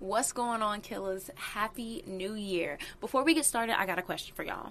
What's 0.00 0.30
going 0.30 0.62
on, 0.62 0.80
killers? 0.80 1.28
Happy 1.34 2.04
New 2.06 2.34
Year. 2.34 2.78
Before 3.00 3.24
we 3.24 3.34
get 3.34 3.44
started, 3.44 3.80
I 3.80 3.84
got 3.84 3.98
a 3.98 4.02
question 4.02 4.32
for 4.36 4.44
y'all. 4.44 4.70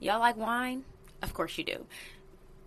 Y'all 0.00 0.20
like 0.20 0.36
wine? 0.36 0.84
Of 1.22 1.32
course 1.32 1.56
you 1.56 1.64
do. 1.64 1.86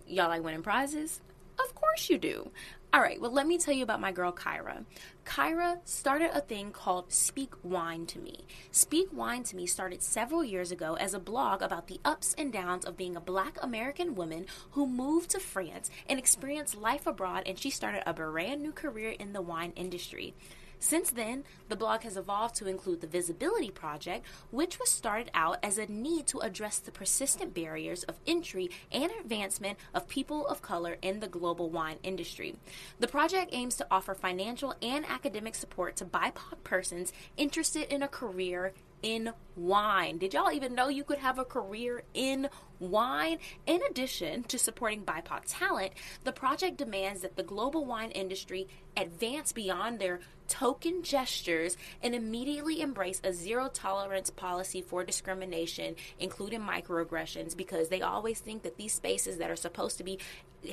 Y'all 0.08 0.28
like 0.28 0.42
winning 0.42 0.64
prizes? 0.64 1.20
Of 1.64 1.72
course 1.76 2.10
you 2.10 2.18
do. 2.18 2.50
All 2.92 3.00
right, 3.00 3.20
well, 3.20 3.32
let 3.32 3.46
me 3.46 3.58
tell 3.58 3.74
you 3.74 3.84
about 3.84 4.00
my 4.00 4.10
girl 4.10 4.32
Kyra. 4.32 4.84
Kyra 5.24 5.78
started 5.84 6.30
a 6.34 6.40
thing 6.40 6.72
called 6.72 7.12
Speak 7.12 7.52
Wine 7.62 8.06
to 8.06 8.18
Me. 8.18 8.40
Speak 8.72 9.06
Wine 9.12 9.44
to 9.44 9.54
Me 9.54 9.64
started 9.64 10.02
several 10.02 10.42
years 10.42 10.72
ago 10.72 10.94
as 10.94 11.14
a 11.14 11.20
blog 11.20 11.62
about 11.62 11.86
the 11.86 12.00
ups 12.04 12.34
and 12.36 12.52
downs 12.52 12.84
of 12.84 12.96
being 12.96 13.14
a 13.14 13.20
black 13.20 13.56
American 13.62 14.16
woman 14.16 14.46
who 14.72 14.88
moved 14.88 15.30
to 15.30 15.38
France 15.38 15.92
and 16.08 16.18
experienced 16.18 16.76
life 16.76 17.06
abroad, 17.06 17.44
and 17.46 17.56
she 17.56 17.70
started 17.70 18.02
a 18.04 18.12
brand 18.12 18.60
new 18.60 18.72
career 18.72 19.10
in 19.10 19.32
the 19.32 19.40
wine 19.40 19.72
industry. 19.76 20.34
Since 20.80 21.10
then, 21.10 21.44
the 21.68 21.76
blog 21.76 22.02
has 22.02 22.16
evolved 22.16 22.56
to 22.56 22.66
include 22.66 23.02
the 23.02 23.06
Visibility 23.06 23.70
Project, 23.70 24.24
which 24.50 24.78
was 24.78 24.90
started 24.90 25.30
out 25.34 25.58
as 25.62 25.76
a 25.76 25.86
need 25.86 26.26
to 26.28 26.40
address 26.40 26.78
the 26.78 26.90
persistent 26.90 27.54
barriers 27.54 28.02
of 28.04 28.18
entry 28.26 28.70
and 28.90 29.12
advancement 29.20 29.78
of 29.94 30.08
people 30.08 30.46
of 30.46 30.62
color 30.62 30.96
in 31.02 31.20
the 31.20 31.28
global 31.28 31.68
wine 31.68 31.98
industry. 32.02 32.56
The 32.98 33.08
project 33.08 33.50
aims 33.52 33.76
to 33.76 33.86
offer 33.90 34.14
financial 34.14 34.74
and 34.80 35.04
academic 35.06 35.54
support 35.54 35.96
to 35.96 36.06
BIPOC 36.06 36.64
persons 36.64 37.12
interested 37.36 37.92
in 37.92 38.02
a 38.02 38.08
career 38.08 38.72
in 39.02 39.32
wine. 39.56 40.18
Did 40.18 40.34
y'all 40.34 40.52
even 40.52 40.74
know 40.74 40.88
you 40.88 41.04
could 41.04 41.18
have 41.18 41.38
a 41.38 41.44
career 41.44 42.02
in 42.14 42.48
wine? 42.78 43.38
In 43.66 43.80
addition 43.90 44.44
to 44.44 44.58
supporting 44.58 45.04
BIPOC 45.04 45.42
talent, 45.46 45.92
the 46.24 46.32
project 46.32 46.76
demands 46.76 47.22
that 47.22 47.36
the 47.36 47.42
global 47.42 47.84
wine 47.84 48.10
industry 48.10 48.68
advance 48.96 49.52
beyond 49.52 49.98
their 49.98 50.20
token 50.50 51.02
gestures 51.02 51.78
and 52.02 52.14
immediately 52.14 52.82
embrace 52.82 53.20
a 53.24 53.32
zero 53.32 53.70
tolerance 53.72 54.28
policy 54.28 54.82
for 54.82 55.04
discrimination, 55.04 55.94
including 56.18 56.60
microaggressions, 56.60 57.56
because 57.56 57.88
they 57.88 58.02
always 58.02 58.40
think 58.40 58.62
that 58.62 58.76
these 58.76 58.92
spaces 58.92 59.38
that 59.38 59.50
are 59.50 59.56
supposed 59.56 59.96
to 59.96 60.04
be 60.04 60.18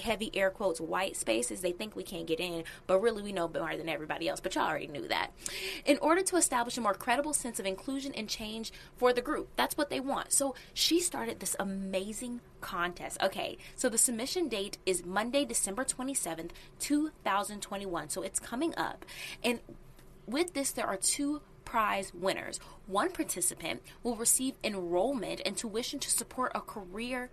heavy 0.01 0.29
air 0.33 0.49
quotes 0.49 0.81
white 0.81 1.15
spaces 1.15 1.61
they 1.61 1.71
think 1.71 1.95
we 1.95 2.03
can't 2.03 2.27
get 2.27 2.41
in 2.41 2.61
but 2.87 2.99
really 2.99 3.23
we 3.23 3.31
know 3.31 3.47
more 3.47 3.77
than 3.77 3.87
everybody 3.87 4.27
else 4.27 4.41
but 4.41 4.53
y'all 4.53 4.67
already 4.67 4.87
knew 4.87 5.07
that. 5.07 5.31
In 5.85 5.97
order 5.99 6.21
to 6.23 6.35
establish 6.35 6.77
a 6.77 6.81
more 6.81 6.93
credible 6.93 7.33
sense 7.33 7.57
of 7.57 7.65
inclusion 7.65 8.13
and 8.13 8.27
change 8.27 8.73
for 8.97 9.13
the 9.13 9.21
group 9.21 9.47
that's 9.55 9.77
what 9.77 9.89
they 9.89 10.01
want. 10.01 10.33
So 10.33 10.55
she 10.73 10.99
started 10.99 11.39
this 11.39 11.55
amazing 11.57 12.41
contest. 12.61 13.17
Okay 13.21 13.57
so 13.75 13.89
the 13.89 13.97
submission 13.97 14.47
date 14.47 14.77
is 14.85 15.05
monday 15.05 15.45
december 15.45 15.83
27th 15.83 16.51
2021 16.79 18.09
so 18.09 18.21
it's 18.21 18.39
coming 18.39 18.73
up. 18.77 19.05
And 19.43 19.59
with 20.25 20.53
this 20.53 20.71
there 20.71 20.87
are 20.87 20.97
two 20.97 21.41
prize 21.65 22.13
winners. 22.13 22.59
One 22.85 23.11
participant 23.11 23.81
will 24.01 24.15
receive 24.15 24.55
enrollment 24.63 25.41
and 25.45 25.57
tuition 25.57 25.99
to 25.99 26.09
support 26.09 26.53
a 26.55 26.61
career 26.61 27.29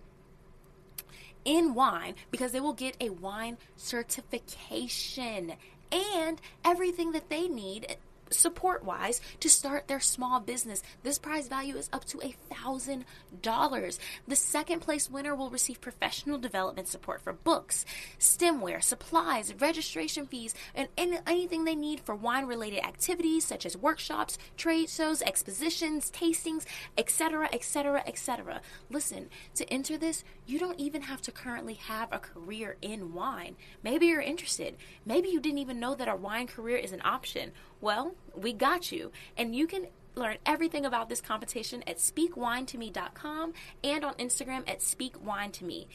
in 1.45 1.73
wine 1.73 2.15
because 2.31 2.51
they 2.51 2.59
will 2.59 2.73
get 2.73 2.97
a 2.99 3.11
wine 3.11 3.57
certification 3.77 5.53
and 5.91 6.41
everything 6.65 7.13
that 7.13 7.29
they 7.29 7.47
need 7.47 7.95
support 8.35 8.83
wise 8.83 9.21
to 9.39 9.49
start 9.49 9.87
their 9.87 9.99
small 9.99 10.39
business. 10.39 10.83
This 11.03 11.17
prize 11.17 11.47
value 11.47 11.75
is 11.75 11.89
up 11.91 12.05
to 12.05 12.21
a 12.21 12.35
thousand 12.53 13.05
dollars. 13.41 13.99
The 14.27 14.35
second 14.35 14.81
place 14.81 15.09
winner 15.09 15.35
will 15.35 15.49
receive 15.49 15.81
professional 15.81 16.37
development 16.37 16.87
support 16.87 17.21
for 17.21 17.33
books, 17.33 17.85
stemware, 18.19 18.83
supplies, 18.83 19.53
registration 19.59 20.27
fees, 20.27 20.53
and 20.73 20.87
anything 20.97 21.65
they 21.65 21.75
need 21.75 21.99
for 21.99 22.15
wine 22.15 22.45
related 22.45 22.83
activities 22.83 23.45
such 23.45 23.65
as 23.65 23.77
workshops, 23.77 24.37
trade 24.57 24.89
shows, 24.89 25.21
expositions, 25.21 26.11
tastings, 26.11 26.65
etc., 26.97 27.49
etc., 27.51 28.03
etc. 28.05 28.61
Listen, 28.89 29.29
to 29.55 29.71
enter 29.71 29.97
this, 29.97 30.23
you 30.45 30.59
don't 30.59 30.79
even 30.79 31.03
have 31.03 31.21
to 31.21 31.31
currently 31.31 31.75
have 31.75 32.11
a 32.11 32.19
career 32.19 32.77
in 32.81 33.13
wine. 33.13 33.55
Maybe 33.83 34.07
you're 34.07 34.21
interested. 34.21 34.75
Maybe 35.05 35.29
you 35.29 35.39
didn't 35.39 35.59
even 35.59 35.79
know 35.79 35.95
that 35.95 36.07
a 36.07 36.15
wine 36.15 36.47
career 36.47 36.77
is 36.77 36.91
an 36.91 37.01
option 37.03 37.51
well, 37.85 38.15
we 38.35 38.51
got 38.51 38.91
you. 38.91 39.11
And 39.37 39.55
you 39.55 39.67
can 39.67 39.85
learn 40.15 40.37
everything 40.43 40.85
about 40.85 41.07
this 41.07 41.21
competition 41.21 41.83
at 41.85 41.97
speakwinetome.com 41.97 43.53
and 43.83 44.03
on 44.03 44.15
Instagram 44.15 44.67
at 44.67 44.79
speakwinetome. 44.79 45.85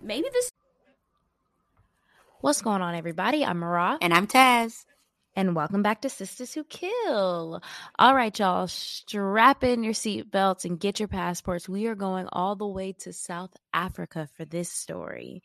Maybe 0.00 0.28
this. 0.32 0.50
What's 2.40 2.62
going 2.62 2.82
on, 2.82 2.94
everybody? 2.94 3.44
I'm 3.44 3.58
Mara. 3.58 3.98
And 4.00 4.14
I'm 4.14 4.28
Taz. 4.28 4.84
And 5.34 5.56
welcome 5.56 5.82
back 5.82 6.02
to 6.02 6.08
Sistas 6.08 6.54
Who 6.54 6.62
Kill. 6.62 7.60
All 7.98 8.14
right, 8.14 8.38
y'all, 8.38 8.68
strap 8.68 9.64
in 9.64 9.82
your 9.82 9.92
seatbelts 9.92 10.64
and 10.64 10.78
get 10.78 11.00
your 11.00 11.08
passports. 11.08 11.68
We 11.68 11.88
are 11.88 11.96
going 11.96 12.28
all 12.30 12.54
the 12.54 12.68
way 12.68 12.92
to 13.00 13.12
South 13.12 13.56
Africa 13.72 14.28
for 14.36 14.44
this 14.44 14.70
story. 14.70 15.42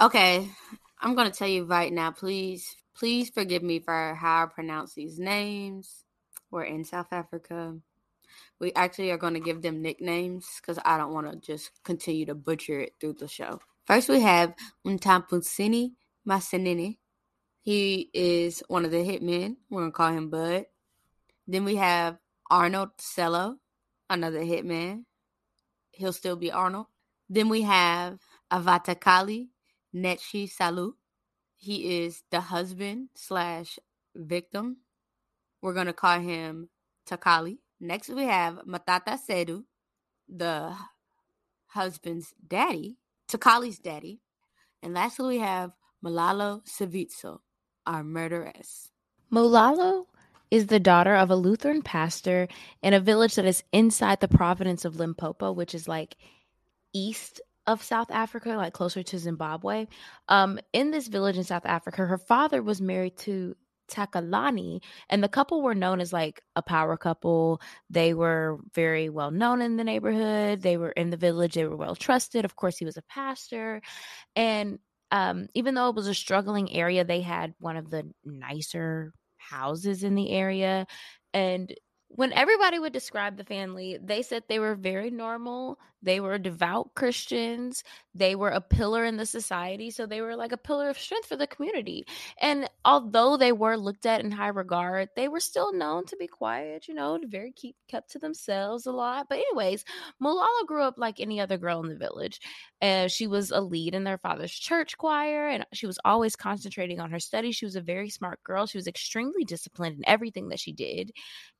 Okay, 0.00 0.48
I'm 1.00 1.16
gonna 1.16 1.32
tell 1.32 1.48
you 1.48 1.64
right 1.64 1.92
now. 1.92 2.12
Please, 2.12 2.76
please 2.94 3.30
forgive 3.30 3.64
me 3.64 3.80
for 3.80 4.14
how 4.14 4.44
I 4.44 4.46
pronounce 4.46 4.94
these 4.94 5.18
names. 5.18 6.04
We're 6.52 6.62
in 6.62 6.84
South 6.84 7.08
Africa. 7.10 7.76
We 8.60 8.72
actually 8.74 9.10
are 9.10 9.18
to 9.18 9.40
give 9.40 9.60
them 9.60 9.82
nicknames 9.82 10.46
because 10.60 10.78
I 10.84 10.98
don't 10.98 11.12
want 11.12 11.32
to 11.32 11.36
just 11.36 11.82
continue 11.82 12.26
to 12.26 12.36
butcher 12.36 12.78
it 12.78 12.94
through 13.00 13.14
the 13.14 13.26
show. 13.26 13.58
First, 13.86 14.08
we 14.08 14.20
have 14.20 14.54
Untampusini 14.86 15.94
Masenini. 16.24 16.98
He 17.62 18.08
is 18.14 18.62
one 18.68 18.84
of 18.84 18.92
the 18.92 18.98
hitmen. 18.98 19.56
We're 19.68 19.86
to 19.86 19.90
call 19.90 20.12
him 20.12 20.30
Bud. 20.30 20.66
Then 21.48 21.64
we 21.64 21.74
have 21.74 22.18
Arnold 22.48 22.90
Cello, 22.98 23.56
another 24.08 24.44
hitman. 24.44 25.06
He'll 25.90 26.12
still 26.12 26.36
be 26.36 26.52
Arnold. 26.52 26.86
Then 27.28 27.48
we 27.48 27.62
have 27.62 28.20
Avhatakali 28.52 29.48
Netshisaulu. 29.94 30.92
He 31.56 32.04
is 32.04 32.22
the 32.30 32.40
husband 32.40 33.08
slash 33.14 33.78
victim. 34.14 34.78
We're 35.60 35.74
gonna 35.74 35.92
call 35.92 36.20
him 36.20 36.68
Takali. 37.08 37.58
Next 37.80 38.08
we 38.08 38.24
have 38.24 38.60
Matata 38.66 39.18
Sedu, 39.18 39.64
the 40.28 40.74
husband's 41.66 42.34
daddy, 42.46 42.98
Takali's 43.28 43.78
daddy. 43.78 44.20
And 44.82 44.94
lastly 44.94 45.36
we 45.36 45.38
have 45.38 45.72
Mulalo 46.04 46.62
Sivhidzho, 46.66 47.38
our 47.86 48.04
murderess. 48.04 48.90
Mulalo 49.32 50.06
is 50.50 50.66
the 50.66 50.80
daughter 50.80 51.14
of 51.14 51.30
a 51.30 51.36
Lutheran 51.36 51.82
pastor 51.82 52.48
in 52.82 52.94
a 52.94 53.00
village 53.00 53.34
that 53.34 53.44
is 53.44 53.62
inside 53.72 54.20
the 54.20 54.28
province 54.28 54.84
of 54.84 54.96
Limpopo, 54.96 55.52
which 55.52 55.74
is 55.74 55.86
like 55.86 56.16
east 56.94 57.40
of 57.68 57.82
South 57.82 58.10
Africa, 58.10 58.48
like 58.56 58.72
closer 58.72 59.02
to 59.02 59.18
Zimbabwe. 59.18 59.86
Um, 60.28 60.58
in 60.72 60.90
this 60.90 61.06
village 61.06 61.36
in 61.36 61.44
South 61.44 61.66
Africa, 61.66 62.06
her 62.06 62.16
father 62.16 62.62
was 62.62 62.80
married 62.80 63.18
to 63.18 63.54
Takalani, 63.90 64.82
and 65.10 65.22
the 65.22 65.28
couple 65.28 65.62
were 65.62 65.74
known 65.74 66.00
as 66.00 66.10
like 66.10 66.40
a 66.56 66.62
power 66.62 66.96
couple. 66.96 67.60
They 67.90 68.14
were 68.14 68.58
very 68.74 69.10
well 69.10 69.30
known 69.30 69.60
in 69.60 69.76
the 69.76 69.84
neighborhood. 69.84 70.62
They 70.62 70.78
were 70.78 70.92
in 70.92 71.10
the 71.10 71.18
village. 71.18 71.54
They 71.54 71.66
were 71.66 71.76
well 71.76 71.94
trusted. 71.94 72.46
Of 72.46 72.56
course, 72.56 72.78
he 72.78 72.86
was 72.86 72.96
a 72.96 73.02
pastor, 73.02 73.82
and 74.34 74.78
um, 75.10 75.48
even 75.54 75.74
though 75.74 75.90
it 75.90 75.94
was 75.94 76.08
a 76.08 76.14
struggling 76.14 76.72
area, 76.72 77.04
they 77.04 77.20
had 77.20 77.54
one 77.60 77.76
of 77.76 77.90
the 77.90 78.10
nicer 78.24 79.12
houses 79.36 80.04
in 80.04 80.14
the 80.14 80.30
area, 80.30 80.86
and 81.34 81.74
when 82.08 82.32
everybody 82.32 82.78
would 82.78 82.92
describe 82.92 83.36
the 83.36 83.44
family, 83.44 83.98
they 84.02 84.22
said 84.22 84.42
they 84.48 84.58
were 84.58 84.74
very 84.74 85.10
normal. 85.10 85.78
They 86.02 86.20
were 86.20 86.38
devout 86.38 86.94
Christians. 86.94 87.82
They 88.14 88.34
were 88.34 88.50
a 88.50 88.60
pillar 88.60 89.04
in 89.04 89.16
the 89.16 89.26
society. 89.26 89.90
So 89.90 90.06
they 90.06 90.20
were 90.20 90.36
like 90.36 90.52
a 90.52 90.56
pillar 90.56 90.88
of 90.88 90.98
strength 90.98 91.28
for 91.28 91.36
the 91.36 91.46
community. 91.46 92.06
And 92.40 92.68
although 92.84 93.36
they 93.36 93.52
were 93.52 93.76
looked 93.76 94.06
at 94.06 94.20
in 94.20 94.30
high 94.30 94.48
regard, 94.48 95.08
they 95.16 95.28
were 95.28 95.40
still 95.40 95.72
known 95.72 96.06
to 96.06 96.16
be 96.16 96.26
quiet, 96.26 96.88
you 96.88 96.94
know, 96.94 97.18
very 97.26 97.52
keep 97.52 97.76
kept 97.88 98.12
to 98.12 98.18
themselves 98.18 98.86
a 98.86 98.92
lot. 98.92 99.26
But, 99.28 99.38
anyways, 99.38 99.84
Malala 100.22 100.66
grew 100.66 100.82
up 100.82 100.98
like 100.98 101.20
any 101.20 101.40
other 101.40 101.58
girl 101.58 101.82
in 101.82 101.88
the 101.88 101.96
village. 101.96 102.40
Uh, 102.80 103.08
she 103.08 103.26
was 103.26 103.50
a 103.50 103.60
lead 103.60 103.94
in 103.94 104.04
their 104.04 104.18
father's 104.18 104.52
church 104.52 104.96
choir, 104.98 105.48
and 105.48 105.66
she 105.72 105.86
was 105.86 105.98
always 106.04 106.36
concentrating 106.36 107.00
on 107.00 107.10
her 107.10 107.20
studies. 107.20 107.56
She 107.56 107.64
was 107.64 107.76
a 107.76 107.80
very 107.80 108.10
smart 108.10 108.42
girl. 108.44 108.66
She 108.66 108.78
was 108.78 108.86
extremely 108.86 109.44
disciplined 109.44 109.96
in 109.96 110.08
everything 110.08 110.48
that 110.48 110.60
she 110.60 110.72
did. 110.72 111.12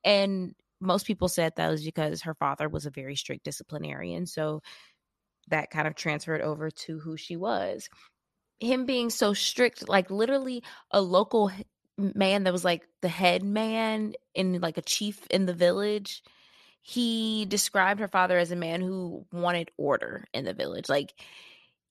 And 0.04 0.54
most 0.80 1.06
people 1.06 1.28
said 1.28 1.54
that 1.56 1.70
was 1.70 1.84
because 1.84 2.22
her 2.22 2.34
father 2.34 2.68
was 2.68 2.86
a 2.86 2.90
very 2.90 3.16
strict 3.16 3.44
disciplinarian. 3.44 4.26
So 4.26 4.62
that 5.48 5.70
kind 5.70 5.88
of 5.88 5.94
transferred 5.94 6.40
over 6.40 6.70
to 6.70 6.98
who 6.98 7.16
she 7.16 7.36
was. 7.36 7.88
Him 8.60 8.86
being 8.86 9.10
so 9.10 9.34
strict, 9.34 9.88
like 9.88 10.10
literally 10.10 10.62
a 10.90 11.00
local 11.00 11.50
man 11.96 12.44
that 12.44 12.52
was 12.52 12.64
like 12.64 12.82
the 13.02 13.08
head 13.08 13.42
man 13.42 14.14
in 14.34 14.60
like 14.60 14.78
a 14.78 14.82
chief 14.82 15.26
in 15.30 15.46
the 15.46 15.54
village. 15.54 16.22
He 16.82 17.44
described 17.46 18.00
her 18.00 18.08
father 18.08 18.38
as 18.38 18.50
a 18.50 18.56
man 18.56 18.80
who 18.80 19.26
wanted 19.32 19.70
order 19.76 20.24
in 20.32 20.44
the 20.44 20.54
village. 20.54 20.88
Like 20.88 21.12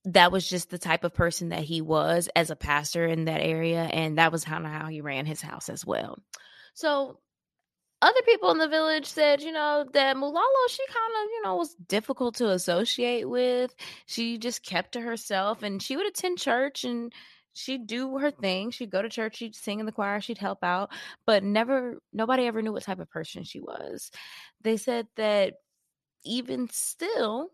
that 0.04 0.32
was 0.32 0.48
just 0.48 0.70
the 0.70 0.78
type 0.78 1.04
of 1.04 1.14
person 1.14 1.50
that 1.50 1.62
he 1.62 1.80
was 1.80 2.28
as 2.34 2.50
a 2.50 2.56
pastor 2.56 3.06
in 3.06 3.26
that 3.26 3.40
area. 3.40 3.82
And 3.82 4.18
that 4.18 4.32
was 4.32 4.44
kind 4.44 4.64
of 4.64 4.72
how 4.72 4.86
he 4.86 5.00
ran 5.00 5.26
his 5.26 5.42
house 5.42 5.68
as 5.68 5.84
well. 5.84 6.18
So 6.74 7.18
other 8.00 8.22
people 8.24 8.50
in 8.50 8.58
the 8.58 8.68
village 8.68 9.06
said, 9.06 9.42
you 9.42 9.52
know, 9.52 9.84
that 9.92 10.16
Mulalo, 10.16 10.68
she 10.68 10.86
kind 10.86 11.12
of, 11.24 11.30
you 11.30 11.42
know, 11.44 11.56
was 11.56 11.74
difficult 11.88 12.36
to 12.36 12.50
associate 12.50 13.28
with. 13.28 13.74
She 14.06 14.38
just 14.38 14.64
kept 14.64 14.92
to 14.92 15.00
herself 15.00 15.62
and 15.62 15.82
she 15.82 15.96
would 15.96 16.06
attend 16.06 16.38
church 16.38 16.84
and 16.84 17.12
she'd 17.54 17.86
do 17.86 18.18
her 18.18 18.30
thing. 18.30 18.70
She'd 18.70 18.90
go 18.90 19.02
to 19.02 19.08
church, 19.08 19.36
she'd 19.36 19.56
sing 19.56 19.80
in 19.80 19.86
the 19.86 19.92
choir, 19.92 20.20
she'd 20.20 20.38
help 20.38 20.62
out, 20.62 20.90
but 21.26 21.42
never, 21.42 22.00
nobody 22.12 22.46
ever 22.46 22.62
knew 22.62 22.72
what 22.72 22.84
type 22.84 23.00
of 23.00 23.10
person 23.10 23.42
she 23.42 23.60
was. 23.60 24.12
They 24.62 24.76
said 24.76 25.08
that 25.16 25.54
even 26.24 26.68
still, 26.70 27.50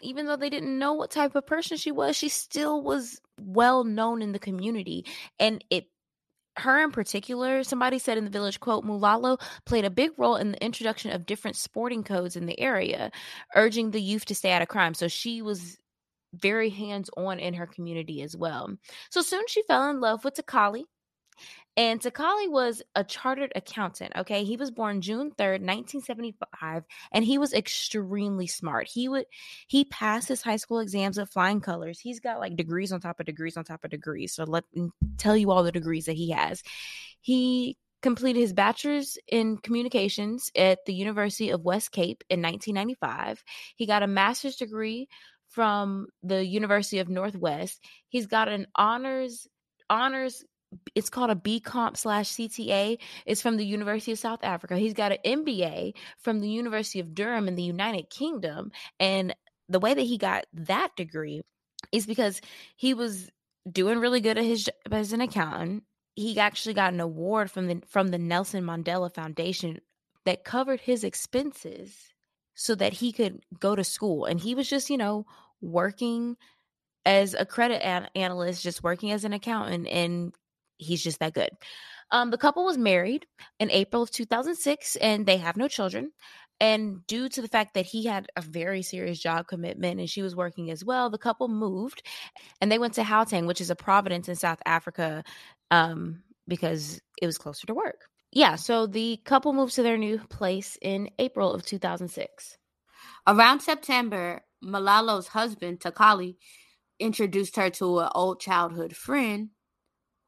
even 0.00 0.26
though 0.26 0.36
they 0.36 0.50
didn't 0.50 0.78
know 0.78 0.94
what 0.94 1.12
type 1.12 1.36
of 1.36 1.46
person 1.46 1.76
she 1.76 1.92
was, 1.92 2.16
she 2.16 2.28
still 2.28 2.82
was 2.82 3.20
well 3.40 3.84
known 3.84 4.22
in 4.22 4.32
the 4.32 4.38
community. 4.40 5.06
And 5.38 5.64
it 5.70 5.86
her 6.56 6.82
in 6.82 6.90
particular, 6.90 7.64
somebody 7.64 7.98
said 7.98 8.18
in 8.18 8.24
the 8.24 8.30
village, 8.30 8.60
quote, 8.60 8.84
Mulalo 8.84 9.40
played 9.66 9.84
a 9.84 9.90
big 9.90 10.12
role 10.16 10.36
in 10.36 10.52
the 10.52 10.64
introduction 10.64 11.10
of 11.10 11.26
different 11.26 11.56
sporting 11.56 12.04
codes 12.04 12.36
in 12.36 12.46
the 12.46 12.58
area, 12.60 13.10
urging 13.54 13.90
the 13.90 14.00
youth 14.00 14.24
to 14.26 14.34
stay 14.34 14.52
out 14.52 14.62
of 14.62 14.68
crime. 14.68 14.94
So 14.94 15.08
she 15.08 15.42
was 15.42 15.78
very 16.32 16.70
hands 16.70 17.10
on 17.16 17.38
in 17.38 17.54
her 17.54 17.66
community 17.66 18.22
as 18.22 18.36
well. 18.36 18.76
So 19.10 19.22
soon 19.22 19.44
she 19.48 19.62
fell 19.62 19.88
in 19.90 20.00
love 20.00 20.24
with 20.24 20.34
Takali, 20.34 20.84
and 21.76 22.00
Takali 22.00 22.50
was 22.50 22.82
a 22.94 23.02
chartered 23.02 23.52
accountant. 23.56 24.12
Okay. 24.16 24.44
He 24.44 24.56
was 24.56 24.70
born 24.70 25.00
June 25.00 25.30
3rd, 25.30 25.60
1975, 25.60 26.84
and 27.12 27.24
he 27.24 27.38
was 27.38 27.52
extremely 27.52 28.46
smart. 28.46 28.88
He 28.88 29.08
would 29.08 29.26
he 29.66 29.84
passed 29.84 30.28
his 30.28 30.42
high 30.42 30.56
school 30.56 30.78
exams 30.78 31.18
with 31.18 31.30
flying 31.30 31.60
colors. 31.60 31.98
He's 31.98 32.20
got 32.20 32.38
like 32.38 32.56
degrees 32.56 32.92
on 32.92 33.00
top 33.00 33.20
of 33.20 33.26
degrees 33.26 33.56
on 33.56 33.64
top 33.64 33.84
of 33.84 33.90
degrees. 33.90 34.34
So 34.34 34.44
let 34.44 34.64
me 34.74 34.90
tell 35.18 35.36
you 35.36 35.50
all 35.50 35.64
the 35.64 35.72
degrees 35.72 36.06
that 36.06 36.16
he 36.16 36.30
has. 36.30 36.62
He 37.20 37.76
completed 38.02 38.40
his 38.40 38.52
bachelor's 38.52 39.18
in 39.26 39.56
communications 39.56 40.50
at 40.54 40.84
the 40.84 40.94
University 40.94 41.50
of 41.50 41.64
West 41.64 41.90
Cape 41.90 42.22
in 42.28 42.42
1995. 42.42 43.42
He 43.76 43.86
got 43.86 44.02
a 44.02 44.06
master's 44.06 44.56
degree 44.56 45.08
from 45.48 46.08
the 46.22 46.44
University 46.44 46.98
of 46.98 47.08
Northwest. 47.08 47.80
He's 48.08 48.26
got 48.26 48.48
an 48.48 48.66
honors 48.76 49.48
honors 49.90 50.44
it's 50.94 51.10
called 51.10 51.30
a 51.30 51.34
B 51.34 51.60
Comp 51.60 51.96
slash 51.96 52.30
CTA. 52.30 52.98
It's 53.26 53.42
from 53.42 53.56
the 53.56 53.66
University 53.66 54.12
of 54.12 54.18
South 54.18 54.40
Africa. 54.42 54.76
He's 54.76 54.94
got 54.94 55.12
an 55.12 55.18
MBA 55.24 55.94
from 56.18 56.40
the 56.40 56.48
University 56.48 57.00
of 57.00 57.14
Durham 57.14 57.48
in 57.48 57.54
the 57.54 57.62
United 57.62 58.10
Kingdom. 58.10 58.72
And 58.98 59.34
the 59.68 59.80
way 59.80 59.94
that 59.94 60.02
he 60.02 60.18
got 60.18 60.46
that 60.52 60.90
degree 60.96 61.42
is 61.92 62.06
because 62.06 62.40
he 62.76 62.94
was 62.94 63.30
doing 63.70 63.98
really 63.98 64.20
good 64.20 64.38
at 64.38 64.44
his 64.44 64.68
as 64.90 65.12
an 65.12 65.20
accountant. 65.20 65.84
He 66.16 66.38
actually 66.38 66.74
got 66.74 66.92
an 66.92 67.00
award 67.00 67.50
from 67.50 67.66
the 67.66 67.82
from 67.88 68.08
the 68.08 68.18
Nelson 68.18 68.64
Mandela 68.64 69.12
Foundation 69.12 69.80
that 70.24 70.44
covered 70.44 70.80
his 70.80 71.04
expenses 71.04 72.12
so 72.54 72.74
that 72.74 72.94
he 72.94 73.12
could 73.12 73.40
go 73.58 73.74
to 73.74 73.84
school. 73.84 74.24
And 74.24 74.40
he 74.40 74.54
was 74.54 74.68
just, 74.68 74.90
you 74.90 74.96
know, 74.96 75.26
working 75.60 76.36
as 77.04 77.34
a 77.34 77.44
credit 77.44 77.84
an- 77.84 78.08
analyst, 78.14 78.62
just 78.62 78.82
working 78.82 79.10
as 79.10 79.24
an 79.24 79.32
accountant 79.32 79.88
and 79.88 80.32
he's 80.78 81.02
just 81.02 81.20
that 81.20 81.34
good. 81.34 81.50
Um, 82.10 82.30
the 82.30 82.38
couple 82.38 82.64
was 82.64 82.78
married 82.78 83.26
in 83.58 83.70
April 83.70 84.02
of 84.02 84.10
2006 84.10 84.96
and 84.96 85.26
they 85.26 85.38
have 85.38 85.56
no 85.56 85.68
children. 85.68 86.12
And 86.60 87.04
due 87.06 87.28
to 87.30 87.42
the 87.42 87.48
fact 87.48 87.74
that 87.74 87.86
he 87.86 88.04
had 88.06 88.28
a 88.36 88.40
very 88.40 88.82
serious 88.82 89.18
job 89.18 89.48
commitment 89.48 89.98
and 89.98 90.08
she 90.08 90.22
was 90.22 90.36
working 90.36 90.70
as 90.70 90.84
well, 90.84 91.10
the 91.10 91.18
couple 91.18 91.48
moved 91.48 92.06
and 92.60 92.70
they 92.70 92.78
went 92.78 92.94
to 92.94 93.02
Gauteng, 93.02 93.46
which 93.46 93.60
is 93.60 93.70
a 93.70 93.76
province 93.76 94.28
in 94.28 94.36
South 94.36 94.60
Africa, 94.64 95.24
um, 95.70 96.22
because 96.46 97.00
it 97.20 97.26
was 97.26 97.38
closer 97.38 97.66
to 97.66 97.74
work. 97.74 98.06
Yeah, 98.30 98.56
so 98.56 98.86
the 98.86 99.18
couple 99.24 99.52
moved 99.52 99.74
to 99.74 99.82
their 99.82 99.98
new 99.98 100.18
place 100.18 100.78
in 100.80 101.10
April 101.18 101.52
of 101.52 101.64
2006. 101.64 102.58
Around 103.26 103.60
September, 103.60 104.42
Mulalo's 104.62 105.28
husband, 105.28 105.80
Takali, 105.80 106.36
introduced 106.98 107.56
her 107.56 107.70
to 107.70 108.00
an 108.00 108.08
old 108.14 108.40
childhood 108.40 108.96
friend 108.96 109.50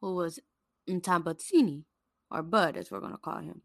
who 0.01 0.15
was 0.15 0.39
Ntambatsini, 0.89 1.85
or 2.31 2.43
Bud, 2.43 2.77
as 2.77 2.91
we're 2.91 3.01
going 3.01 3.13
to 3.13 3.19
call 3.19 3.39
him. 3.39 3.63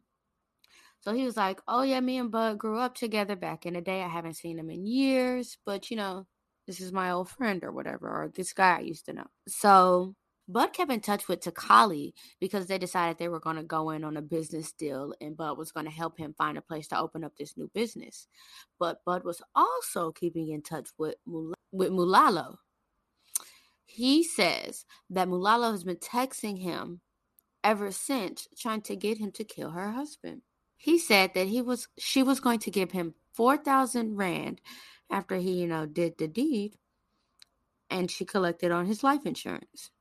So 1.01 1.13
he 1.13 1.23
was 1.23 1.37
like, 1.37 1.59
Oh, 1.67 1.81
yeah, 1.81 1.99
me 1.99 2.17
and 2.17 2.31
Bud 2.31 2.57
grew 2.59 2.77
up 2.77 2.95
together 2.95 3.35
back 3.35 3.65
in 3.65 3.73
the 3.73 3.81
day. 3.81 4.01
I 4.01 4.07
haven't 4.07 4.35
seen 4.35 4.59
him 4.59 4.69
in 4.69 4.85
years, 4.85 5.57
but 5.65 5.89
you 5.89 5.97
know, 5.97 6.27
this 6.67 6.79
is 6.79 6.91
my 6.91 7.11
old 7.11 7.29
friend 7.29 7.63
or 7.63 7.71
whatever, 7.71 8.07
or 8.07 8.31
this 8.33 8.53
guy 8.53 8.77
I 8.77 8.81
used 8.81 9.05
to 9.05 9.13
know. 9.13 9.27
So 9.47 10.15
Bud 10.47 10.73
kept 10.73 10.91
in 10.91 10.99
touch 10.99 11.27
with 11.27 11.41
Takali 11.41 12.13
because 12.39 12.67
they 12.67 12.77
decided 12.77 13.17
they 13.17 13.29
were 13.29 13.39
going 13.39 13.55
to 13.55 13.63
go 13.63 13.89
in 13.91 14.03
on 14.03 14.17
a 14.17 14.21
business 14.21 14.71
deal 14.71 15.13
and 15.21 15.37
Bud 15.37 15.57
was 15.57 15.71
going 15.71 15.85
to 15.85 15.91
help 15.91 16.17
him 16.17 16.35
find 16.37 16.57
a 16.57 16.61
place 16.61 16.87
to 16.89 16.99
open 16.99 17.23
up 17.23 17.33
this 17.37 17.57
new 17.57 17.69
business. 17.73 18.27
But 18.79 19.03
Bud 19.05 19.23
was 19.23 19.41
also 19.55 20.11
keeping 20.11 20.49
in 20.49 20.61
touch 20.61 20.89
with, 20.97 21.15
Mul- 21.25 21.53
with 21.71 21.91
Mulalo 21.91 22.57
he 23.91 24.23
says 24.23 24.85
that 25.09 25.27
Mulalo 25.27 25.71
has 25.71 25.83
been 25.83 25.97
texting 25.97 26.61
him 26.61 27.01
ever 27.63 27.91
since, 27.91 28.47
trying 28.57 28.81
to 28.81 28.95
get 28.95 29.17
him 29.17 29.31
to 29.33 29.43
kill 29.43 29.71
her 29.71 29.91
husband. 29.91 30.41
He 30.77 30.97
said 30.97 31.33
that 31.33 31.47
he 31.47 31.61
was 31.61 31.87
she 31.97 32.23
was 32.23 32.39
going 32.39 32.59
to 32.59 32.71
give 32.71 32.91
him 32.91 33.13
four 33.33 33.57
thousand 33.57 34.15
rand 34.15 34.61
after 35.09 35.35
he, 35.35 35.61
you 35.61 35.67
know, 35.67 35.85
did 35.85 36.17
the 36.17 36.27
deed, 36.27 36.77
and 37.89 38.09
she 38.09 38.25
collected 38.25 38.71
on 38.71 38.85
his 38.85 39.03
life 39.03 39.25
insurance. 39.25 39.91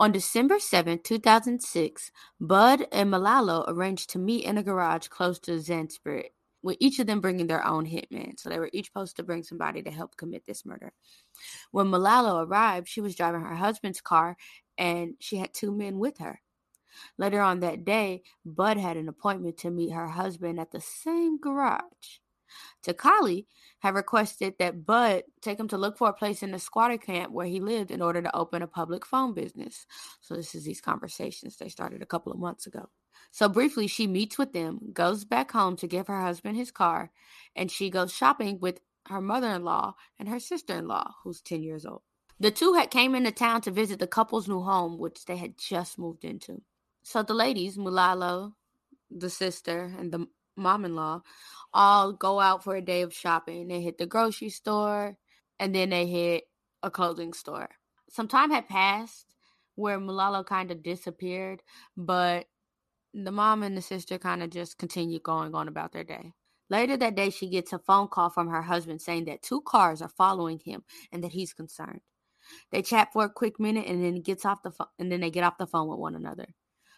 On 0.00 0.10
December 0.10 0.58
7, 0.58 0.98
2006, 1.04 2.10
Bud 2.40 2.86
and 2.90 3.12
Mulalo 3.12 3.64
arranged 3.68 4.10
to 4.10 4.18
meet 4.18 4.44
in 4.44 4.58
a 4.58 4.62
garage 4.62 5.08
close 5.08 5.38
to 5.40 5.52
Zandspruit, 5.52 6.30
with 6.64 6.78
each 6.80 6.98
of 6.98 7.06
them 7.06 7.20
bringing 7.20 7.46
their 7.46 7.64
own 7.64 7.84
hitman. 7.84 8.40
So 8.40 8.48
they 8.48 8.58
were 8.58 8.70
each 8.72 8.86
supposed 8.86 9.16
to 9.16 9.22
bring 9.22 9.42
somebody 9.42 9.82
to 9.82 9.90
help 9.90 10.16
commit 10.16 10.46
this 10.46 10.64
murder. 10.64 10.92
When 11.70 11.88
Mulalo 11.88 12.44
arrived, 12.44 12.88
she 12.88 13.02
was 13.02 13.14
driving 13.14 13.42
her 13.42 13.54
husband's 13.54 14.00
car 14.00 14.36
and 14.78 15.14
she 15.20 15.36
had 15.36 15.52
two 15.52 15.70
men 15.70 15.98
with 15.98 16.18
her. 16.18 16.40
Later 17.18 17.40
on 17.40 17.60
that 17.60 17.84
day, 17.84 18.22
Bud 18.46 18.78
had 18.78 18.96
an 18.96 19.08
appointment 19.08 19.58
to 19.58 19.70
meet 19.70 19.92
her 19.92 20.08
husband 20.08 20.58
at 20.58 20.70
the 20.70 20.80
same 20.80 21.38
garage. 21.38 22.18
Takali 22.82 23.46
had 23.80 23.94
requested 23.94 24.54
that 24.58 24.86
Bud 24.86 25.24
take 25.42 25.60
him 25.60 25.68
to 25.68 25.76
look 25.76 25.98
for 25.98 26.08
a 26.08 26.14
place 26.14 26.42
in 26.42 26.52
the 26.52 26.58
squatter 26.58 26.96
camp 26.96 27.32
where 27.32 27.46
he 27.46 27.60
lived 27.60 27.90
in 27.90 28.00
order 28.00 28.22
to 28.22 28.34
open 28.34 28.62
a 28.62 28.66
public 28.66 29.04
phone 29.04 29.34
business. 29.34 29.86
So, 30.20 30.34
this 30.34 30.54
is 30.54 30.64
these 30.64 30.80
conversations 30.80 31.56
they 31.56 31.68
started 31.68 32.00
a 32.00 32.06
couple 32.06 32.32
of 32.32 32.38
months 32.38 32.66
ago. 32.66 32.88
So 33.30 33.48
briefly, 33.48 33.86
she 33.86 34.06
meets 34.06 34.38
with 34.38 34.52
them, 34.52 34.90
goes 34.92 35.24
back 35.24 35.52
home 35.52 35.76
to 35.76 35.86
give 35.86 36.06
her 36.06 36.20
husband 36.20 36.56
his 36.56 36.70
car, 36.70 37.10
and 37.56 37.70
she 37.70 37.90
goes 37.90 38.12
shopping 38.12 38.60
with 38.60 38.80
her 39.06 39.20
mother-in-law 39.20 39.94
and 40.18 40.28
her 40.28 40.40
sister-in-law, 40.40 41.14
who's 41.22 41.40
10 41.40 41.62
years 41.62 41.84
old. 41.84 42.02
The 42.40 42.50
two 42.50 42.74
had 42.74 42.90
came 42.90 43.14
into 43.14 43.30
town 43.30 43.60
to 43.62 43.70
visit 43.70 43.98
the 43.98 44.06
couple's 44.06 44.48
new 44.48 44.60
home, 44.60 44.98
which 44.98 45.24
they 45.24 45.36
had 45.36 45.56
just 45.58 45.98
moved 45.98 46.24
into. 46.24 46.62
So 47.02 47.22
the 47.22 47.34
ladies, 47.34 47.76
Mulalo, 47.76 48.54
the 49.10 49.30
sister, 49.30 49.92
and 49.98 50.12
the 50.12 50.26
mom-in-law, 50.56 51.22
all 51.72 52.12
go 52.12 52.40
out 52.40 52.64
for 52.64 52.76
a 52.76 52.82
day 52.82 53.02
of 53.02 53.12
shopping. 53.12 53.68
They 53.68 53.80
hit 53.80 53.98
the 53.98 54.06
grocery 54.06 54.48
store, 54.48 55.16
and 55.58 55.74
then 55.74 55.90
they 55.90 56.06
hit 56.06 56.44
a 56.82 56.90
clothing 56.90 57.32
store. 57.32 57.70
Some 58.10 58.28
time 58.28 58.50
had 58.50 58.68
passed 58.68 59.26
where 59.74 59.98
Mulalo 59.98 60.44
kind 60.46 60.70
of 60.70 60.82
disappeared, 60.82 61.62
but 61.96 62.46
the 63.14 63.30
mom 63.30 63.62
and 63.62 63.76
the 63.76 63.82
sister 63.82 64.18
kind 64.18 64.42
of 64.42 64.50
just 64.50 64.78
continue 64.78 65.20
going 65.20 65.54
on 65.54 65.68
about 65.68 65.92
their 65.92 66.04
day. 66.04 66.32
Later 66.68 66.96
that 66.96 67.14
day, 67.14 67.30
she 67.30 67.48
gets 67.48 67.72
a 67.72 67.78
phone 67.78 68.08
call 68.08 68.30
from 68.30 68.48
her 68.48 68.62
husband 68.62 69.00
saying 69.00 69.26
that 69.26 69.42
two 69.42 69.60
cars 69.60 70.02
are 70.02 70.08
following 70.08 70.58
him 70.58 70.82
and 71.12 71.22
that 71.22 71.32
he's 71.32 71.52
concerned. 71.52 72.00
They 72.72 72.82
chat 72.82 73.12
for 73.12 73.24
a 73.24 73.30
quick 73.30 73.60
minute 73.60 73.86
and 73.86 74.04
then 74.04 74.20
gets 74.20 74.44
off 74.44 74.62
the 74.62 74.70
phone, 74.70 74.88
and 74.98 75.12
then 75.12 75.20
they 75.20 75.30
get 75.30 75.44
off 75.44 75.58
the 75.58 75.66
phone 75.66 75.88
with 75.88 75.98
one 75.98 76.14
another. 76.14 76.46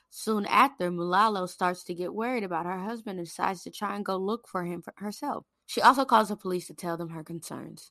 Soon 0.09 0.47
after, 0.47 0.91
Mulalo 0.91 1.49
starts 1.49 1.85
to 1.85 1.95
get 1.95 2.15
worried 2.15 2.45
about 2.45 2.67
her 2.67 2.79
husband 2.79 3.19
and 3.19 3.27
decides 3.27 3.63
to 3.65 3.71
try 3.71 3.95
and 3.97 4.05
go 4.05 4.17
look 4.17 4.49
for 4.49 4.65
him 4.65 4.81
for 4.83 4.95
herself. 4.97 5.45
She 5.67 5.83
also 5.83 6.05
calls 6.05 6.29
the 6.29 6.37
police 6.37 6.69
to 6.69 6.75
tell 6.75 6.97
them 6.97 7.11
her 7.11 7.25
concerns. 7.25 7.91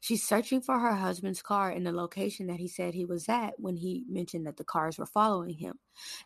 She's 0.00 0.22
searching 0.22 0.60
for 0.60 0.78
her 0.78 0.94
husband's 0.96 1.40
car 1.40 1.70
in 1.70 1.84
the 1.84 1.92
location 1.92 2.48
that 2.48 2.60
he 2.60 2.68
said 2.68 2.92
he 2.92 3.06
was 3.06 3.28
at 3.28 3.54
when 3.58 3.76
he 3.76 4.04
mentioned 4.08 4.46
that 4.46 4.58
the 4.58 4.64
cars 4.64 4.98
were 4.98 5.06
following 5.06 5.54
him. 5.54 5.78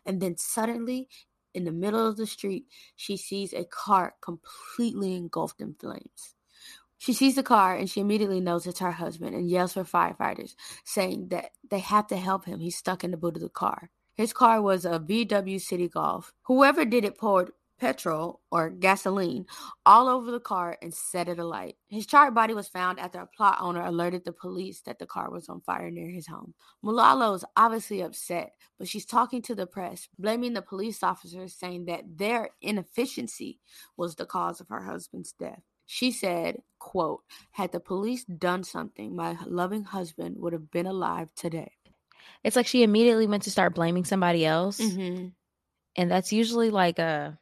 And 0.05 0.19
then 0.19 0.35
suddenly 0.37 1.07
in 1.53 1.65
the 1.65 1.71
middle 1.71 2.07
of 2.07 2.17
the 2.17 2.27
street, 2.27 2.65
she 2.95 3.17
sees 3.17 3.53
a 3.53 3.65
car 3.65 4.15
completely 4.21 5.15
engulfed 5.15 5.61
in 5.61 5.75
flames. 5.75 6.35
She 6.97 7.13
sees 7.13 7.35
the 7.35 7.43
car 7.43 7.75
and 7.75 7.89
she 7.89 8.01
immediately 8.01 8.41
knows 8.41 8.67
it's 8.67 8.79
her 8.79 8.91
husband 8.91 9.33
and 9.33 9.49
yells 9.49 9.73
for 9.73 9.83
firefighters, 9.85 10.55
saying 10.83 11.29
that 11.29 11.51
they 11.69 11.79
have 11.79 12.07
to 12.07 12.17
help 12.17 12.45
him. 12.45 12.59
He's 12.59 12.75
stuck 12.75 13.03
in 13.03 13.11
the 13.11 13.17
boot 13.17 13.37
of 13.37 13.41
the 13.41 13.49
car. 13.49 13.89
His 14.15 14.33
car 14.33 14.61
was 14.61 14.83
a 14.83 14.99
VW 14.99 15.55
Citi 15.55 15.89
Golf. 15.89 16.33
Whoever 16.43 16.83
did 16.83 17.05
it 17.05 17.17
poured 17.17 17.51
petrol 17.79 18.41
or 18.51 18.69
gasoline 18.69 19.45
all 19.85 20.07
over 20.07 20.31
the 20.31 20.39
car 20.39 20.77
and 20.81 20.93
set 20.93 21.29
it 21.29 21.39
alight. 21.39 21.75
His 21.87 22.05
charred 22.05 22.35
body 22.35 22.53
was 22.53 22.67
found 22.67 22.99
after 22.99 23.19
a 23.19 23.25
plot 23.25 23.57
owner 23.59 23.81
alerted 23.81 24.25
the 24.25 24.31
police 24.31 24.81
that 24.81 24.99
the 24.99 25.05
car 25.05 25.31
was 25.31 25.49
on 25.49 25.61
fire 25.61 25.89
near 25.89 26.09
his 26.09 26.27
home. 26.27 26.53
Mulalo 26.83 27.35
is 27.35 27.45
obviously 27.55 28.01
upset, 28.01 28.53
but 28.77 28.87
she's 28.87 29.05
talking 29.05 29.41
to 29.43 29.55
the 29.55 29.65
press, 29.65 30.09
blaming 30.19 30.53
the 30.53 30.61
police 30.61 31.01
officers, 31.01 31.53
saying 31.53 31.85
that 31.85 32.17
their 32.17 32.49
inefficiency 32.61 33.59
was 33.97 34.15
the 34.15 34.25
cause 34.25 34.59
of 34.59 34.67
her 34.69 34.83
husband's 34.83 35.31
death. 35.31 35.61
She 35.85 36.11
said, 36.11 36.61
quote, 36.77 37.21
had 37.51 37.71
the 37.71 37.79
police 37.79 38.23
done 38.25 38.63
something, 38.63 39.15
my 39.15 39.37
loving 39.47 39.83
husband 39.83 40.35
would 40.37 40.53
have 40.53 40.69
been 40.69 40.85
alive 40.85 41.33
today. 41.35 41.71
It's 42.43 42.55
like 42.55 42.67
she 42.67 42.83
immediately 42.83 43.25
went 43.25 43.43
to 43.43 43.51
start 43.51 43.73
blaming 43.73 44.05
somebody 44.05 44.45
else. 44.45 44.79
Mm-hmm. 44.79 45.29
And 45.95 46.11
that's 46.11 46.31
usually 46.31 46.69
like 46.69 46.99
a 46.99 47.39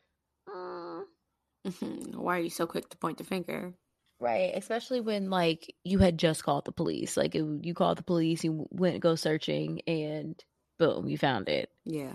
Mm-hmm. 1.67 2.19
Why 2.19 2.37
are 2.37 2.41
you 2.41 2.49
so 2.49 2.65
quick 2.65 2.89
to 2.89 2.97
point 2.97 3.17
the 3.17 3.23
finger? 3.23 3.73
right, 4.19 4.53
especially 4.55 5.01
when 5.01 5.29
like 5.29 5.73
you 5.83 5.99
had 5.99 6.17
just 6.17 6.43
called 6.43 6.65
the 6.65 6.71
police. 6.71 7.17
Like 7.17 7.35
it, 7.35 7.45
you 7.61 7.73
called 7.73 7.97
the 7.97 8.03
police, 8.03 8.43
you 8.43 8.67
went 8.71 8.99
go 8.99 9.15
searching, 9.15 9.81
and 9.87 10.41
boom, 10.79 11.07
you 11.07 11.17
found 11.17 11.49
it. 11.49 11.69
Yeah. 11.85 12.13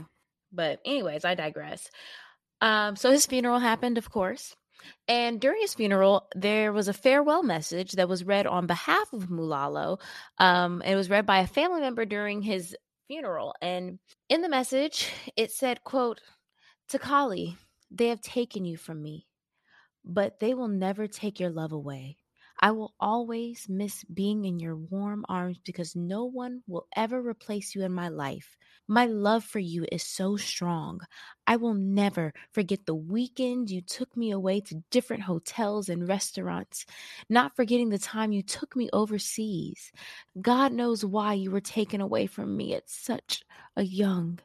But 0.53 0.81
anyways, 0.85 1.25
I 1.25 1.35
digress. 1.35 1.91
Um, 2.61 2.97
so 2.97 3.11
his 3.11 3.27
funeral 3.27 3.59
happened, 3.59 3.99
of 3.99 4.11
course. 4.11 4.55
And 5.09 5.41
during 5.41 5.61
his 5.61 5.75
funeral, 5.75 6.29
there 6.35 6.73
was 6.73 6.89
a 6.89 6.93
farewell 6.93 7.43
message 7.43 7.93
that 7.93 8.09
was 8.09 8.25
read 8.25 8.47
on 8.47 8.67
behalf 8.67 9.13
of 9.13 9.29
Mulalo. 9.29 10.01
Um, 10.39 10.83
it 10.83 10.97
was 10.97 11.09
read 11.09 11.25
by 11.25 11.39
a 11.39 11.47
family 11.47 11.81
member 11.81 12.05
during 12.05 12.43
his 12.43 12.77
funeral. 13.07 13.55
And 13.63 13.99
in 14.29 14.43
the 14.43 14.49
message, 14.49 15.09
it 15.37 15.53
said, 15.53 15.85
quote, 15.85 16.21
Takali, 16.91 17.57
they 17.91 18.09
have 18.09 18.21
taken 18.21 18.65
you 18.65 18.77
from 18.77 19.03
me, 19.03 19.27
but 20.05 20.41
they 20.41 20.55
will 20.55 20.69
never 20.69 21.07
take 21.07 21.41
your 21.41 21.51
love 21.51 21.73
away. 21.73 22.17
I 22.65 22.71
will 22.71 22.95
always 23.01 23.67
miss 23.69 24.05
being 24.05 24.45
in 24.45 24.61
your 24.61 24.77
warm 24.77 25.25
arms 25.29 25.59
because 25.65 25.97
no 25.97 26.27
one 26.27 26.63
will 26.69 26.87
ever 26.95 27.21
replace 27.21 27.75
you 27.75 27.83
in 27.83 27.93
my 27.93 28.09
life. 28.09 28.57
My 28.87 29.07
love 29.07 29.43
for 29.43 29.59
you 29.59 29.85
is 29.91 30.05
so 30.05 30.37
strong. 30.37 31.01
I 31.45 31.57
will 31.57 31.75
never 31.75 32.33
forget 32.53 32.87
the 32.87 32.95
weekend 32.95 33.71
you 33.71 33.81
took 33.81 34.17
me 34.17 34.31
away 34.31 34.61
to 34.61 34.83
different 34.91 35.25
hotels 35.25 35.89
and 35.89 36.07
restaurants, 36.07 36.87
not 37.29 37.57
forgetting 37.57 37.89
the 37.89 37.99
time 37.99 38.31
you 38.31 38.43
took 38.43 38.77
me 38.77 38.89
overseas. 38.93 39.91
God 40.41 40.73
knows 40.73 41.05
why 41.05 41.35
you 41.35 41.51
were 41.51 41.61
taken 41.61 42.01
away 42.01 42.29
from 42.29 42.57
me 42.57 42.75
at 42.75 42.89
such 42.89 43.43
a 43.77 43.83
young 43.83 44.39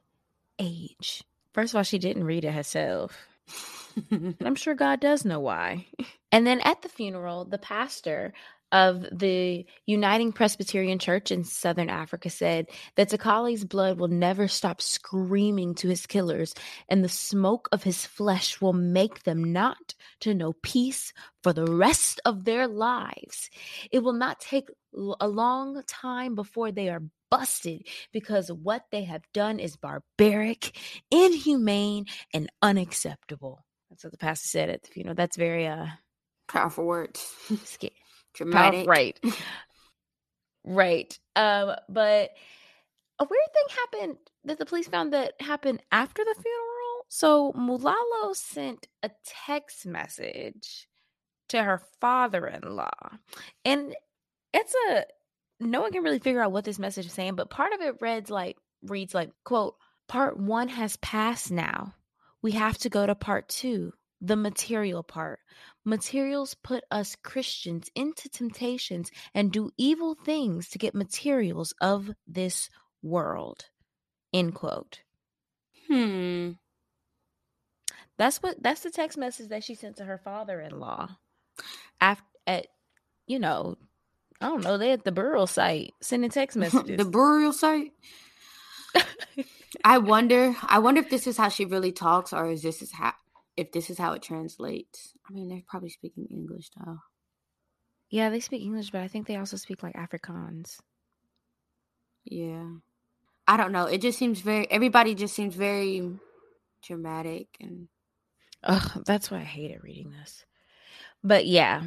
age. 0.57 1.23
First 1.53 1.73
of 1.73 1.77
all, 1.77 1.83
she 1.83 1.99
didn't 1.99 2.23
read 2.23 2.45
it 2.45 2.53
herself. 2.53 3.27
I'm 4.11 4.55
sure 4.55 4.75
God 4.75 4.99
does 4.99 5.25
know 5.25 5.39
why. 5.39 5.87
And 6.31 6.45
then 6.45 6.61
at 6.61 6.81
the 6.81 6.89
funeral, 6.89 7.45
the 7.45 7.57
pastor 7.57 8.33
of 8.71 9.05
the 9.11 9.65
Uniting 9.85 10.31
Presbyterian 10.31 10.99
Church 10.99 11.31
in 11.31 11.43
Southern 11.43 11.89
Africa 11.89 12.29
said 12.29 12.67
that 12.95 13.09
Takali's 13.09 13.63
blood 13.63 13.99
will 13.99 14.07
never 14.07 14.47
stop 14.47 14.81
screaming 14.81 15.75
to 15.75 15.87
his 15.87 16.05
killers, 16.05 16.53
and 16.89 17.03
the 17.03 17.09
smoke 17.09 17.69
of 17.71 17.83
his 17.83 18.05
flesh 18.05 18.59
will 18.59 18.73
make 18.73 19.23
them 19.23 19.53
not 19.53 19.95
to 20.21 20.33
know 20.33 20.53
peace 20.63 21.13
for 21.43 21.53
the 21.53 21.65
rest 21.65 22.19
of 22.25 22.45
their 22.45 22.67
lives. 22.67 23.49
It 23.91 23.99
will 23.99 24.13
not 24.13 24.39
take 24.39 24.69
a 25.19 25.27
long 25.27 25.81
time 25.87 26.35
before 26.35 26.71
they 26.71 26.89
are 26.89 27.03
busted 27.29 27.87
because 28.11 28.51
what 28.51 28.83
they 28.91 29.03
have 29.03 29.23
done 29.33 29.59
is 29.59 29.77
barbaric, 29.77 30.77
inhumane, 31.11 32.05
and 32.33 32.49
unacceptable. 32.61 33.63
That's 33.89 34.03
what 34.03 34.11
the 34.11 34.17
pastor 34.17 34.47
said 34.47 34.69
at 34.69 34.83
the 34.83 34.89
funeral. 34.89 35.15
That's 35.15 35.37
very 35.37 35.67
uh 35.67 35.87
Powerful 36.47 36.85
words. 36.85 37.33
scary. 37.65 37.93
Dramatic. 38.37 38.87
right. 38.87 39.19
right. 40.63 41.19
Um, 41.35 41.75
but 41.89 42.31
a 43.19 43.25
weird 43.25 43.53
thing 43.53 43.77
happened 43.77 44.17
that 44.45 44.59
the 44.59 44.65
police 44.65 44.87
found 44.87 45.13
that 45.13 45.33
happened 45.39 45.81
after 45.91 46.23
the 46.23 46.35
funeral. 46.35 47.05
So 47.09 47.51
Mulalo 47.53 48.35
sent 48.35 48.87
a 49.03 49.11
text 49.25 49.85
message 49.85 50.87
to 51.49 51.63
her 51.63 51.81
father-in-law. 52.01 53.17
And 53.65 53.95
it's 54.53 54.75
a 54.89 55.05
no 55.59 55.81
one 55.81 55.91
can 55.91 56.03
really 56.03 56.19
figure 56.19 56.41
out 56.41 56.51
what 56.51 56.65
this 56.65 56.79
message 56.79 57.07
is 57.07 57.13
saying, 57.13 57.35
but 57.35 57.49
part 57.49 57.73
of 57.73 57.81
it 57.81 57.95
reads 58.01 58.29
like 58.29 58.57
reads 58.83 59.13
like, 59.13 59.31
quote, 59.43 59.75
part 60.07 60.39
one 60.39 60.67
has 60.67 60.97
passed 60.97 61.51
now. 61.51 61.95
We 62.41 62.51
have 62.51 62.77
to 62.79 62.89
go 62.89 63.05
to 63.05 63.15
part 63.15 63.49
two, 63.49 63.93
the 64.21 64.35
material 64.35 65.03
part. 65.03 65.39
Materials 65.87 66.53
put 66.53 66.83
us 66.91 67.15
Christians 67.23 67.89
into 67.95 68.27
temptations 68.27 69.09
and 69.33 69.53
do 69.53 69.71
evil 69.77 70.15
things 70.15 70.67
to 70.67 70.77
get 70.77 70.93
materials 70.93 71.73
of 71.79 72.11
this 72.27 72.69
world. 73.01 73.69
End 74.33 74.53
quote. 74.53 74.99
Hmm. 75.87 76.51
That's 78.17 78.43
what 78.43 78.61
that's 78.61 78.81
the 78.81 78.91
text 78.91 79.17
message 79.17 79.47
that 79.47 79.63
she 79.63 79.75
sent 79.75 79.95
to 79.95 80.03
her 80.03 80.17
father-in-law. 80.17 81.07
After 82.01 82.25
at 82.45 82.67
you 83.25 83.39
know, 83.39 83.77
I 84.41 84.49
don't 84.49 84.65
know, 84.65 84.77
they 84.77 84.91
at 84.91 85.05
the 85.05 85.13
burial 85.13 85.47
site 85.47 85.93
sending 86.01 86.31
text 86.31 86.57
messages. 86.57 86.97
the 86.97 87.05
burial 87.05 87.53
site. 87.53 87.93
I 89.85 89.99
wonder. 89.99 90.53
I 90.63 90.79
wonder 90.79 90.99
if 90.99 91.09
this 91.09 91.27
is 91.27 91.37
how 91.37 91.47
she 91.47 91.63
really 91.63 91.93
talks, 91.93 92.33
or 92.33 92.51
is 92.51 92.61
this 92.61 92.81
is 92.81 92.91
how 92.91 93.13
if 93.57 93.71
this 93.71 93.89
is 93.89 93.97
how 93.97 94.13
it 94.13 94.21
translates. 94.21 95.13
I 95.29 95.33
mean, 95.33 95.49
they're 95.49 95.63
probably 95.67 95.89
speaking 95.89 96.27
English 96.31 96.69
though. 96.77 96.99
yeah, 98.09 98.29
they 98.29 98.39
speak 98.39 98.61
English, 98.61 98.91
but 98.91 99.01
I 99.01 99.07
think 99.09 99.27
they 99.27 99.35
also 99.37 99.57
speak 99.57 99.83
like 99.83 99.95
Afrikaans. 99.95 100.79
Yeah. 102.25 102.69
I 103.47 103.57
don't 103.57 103.71
know. 103.71 103.85
It 103.85 104.01
just 104.01 104.19
seems 104.19 104.41
very. 104.41 104.69
Everybody 104.69 105.15
just 105.15 105.35
seems 105.35 105.55
very 105.55 106.09
dramatic 106.83 107.47
and. 107.59 107.87
Ugh, 108.63 109.03
that's 109.05 109.31
why 109.31 109.39
I 109.39 109.43
hated 109.43 109.83
reading 109.83 110.11
this. 110.11 110.45
But 111.23 111.45
yeah, 111.47 111.83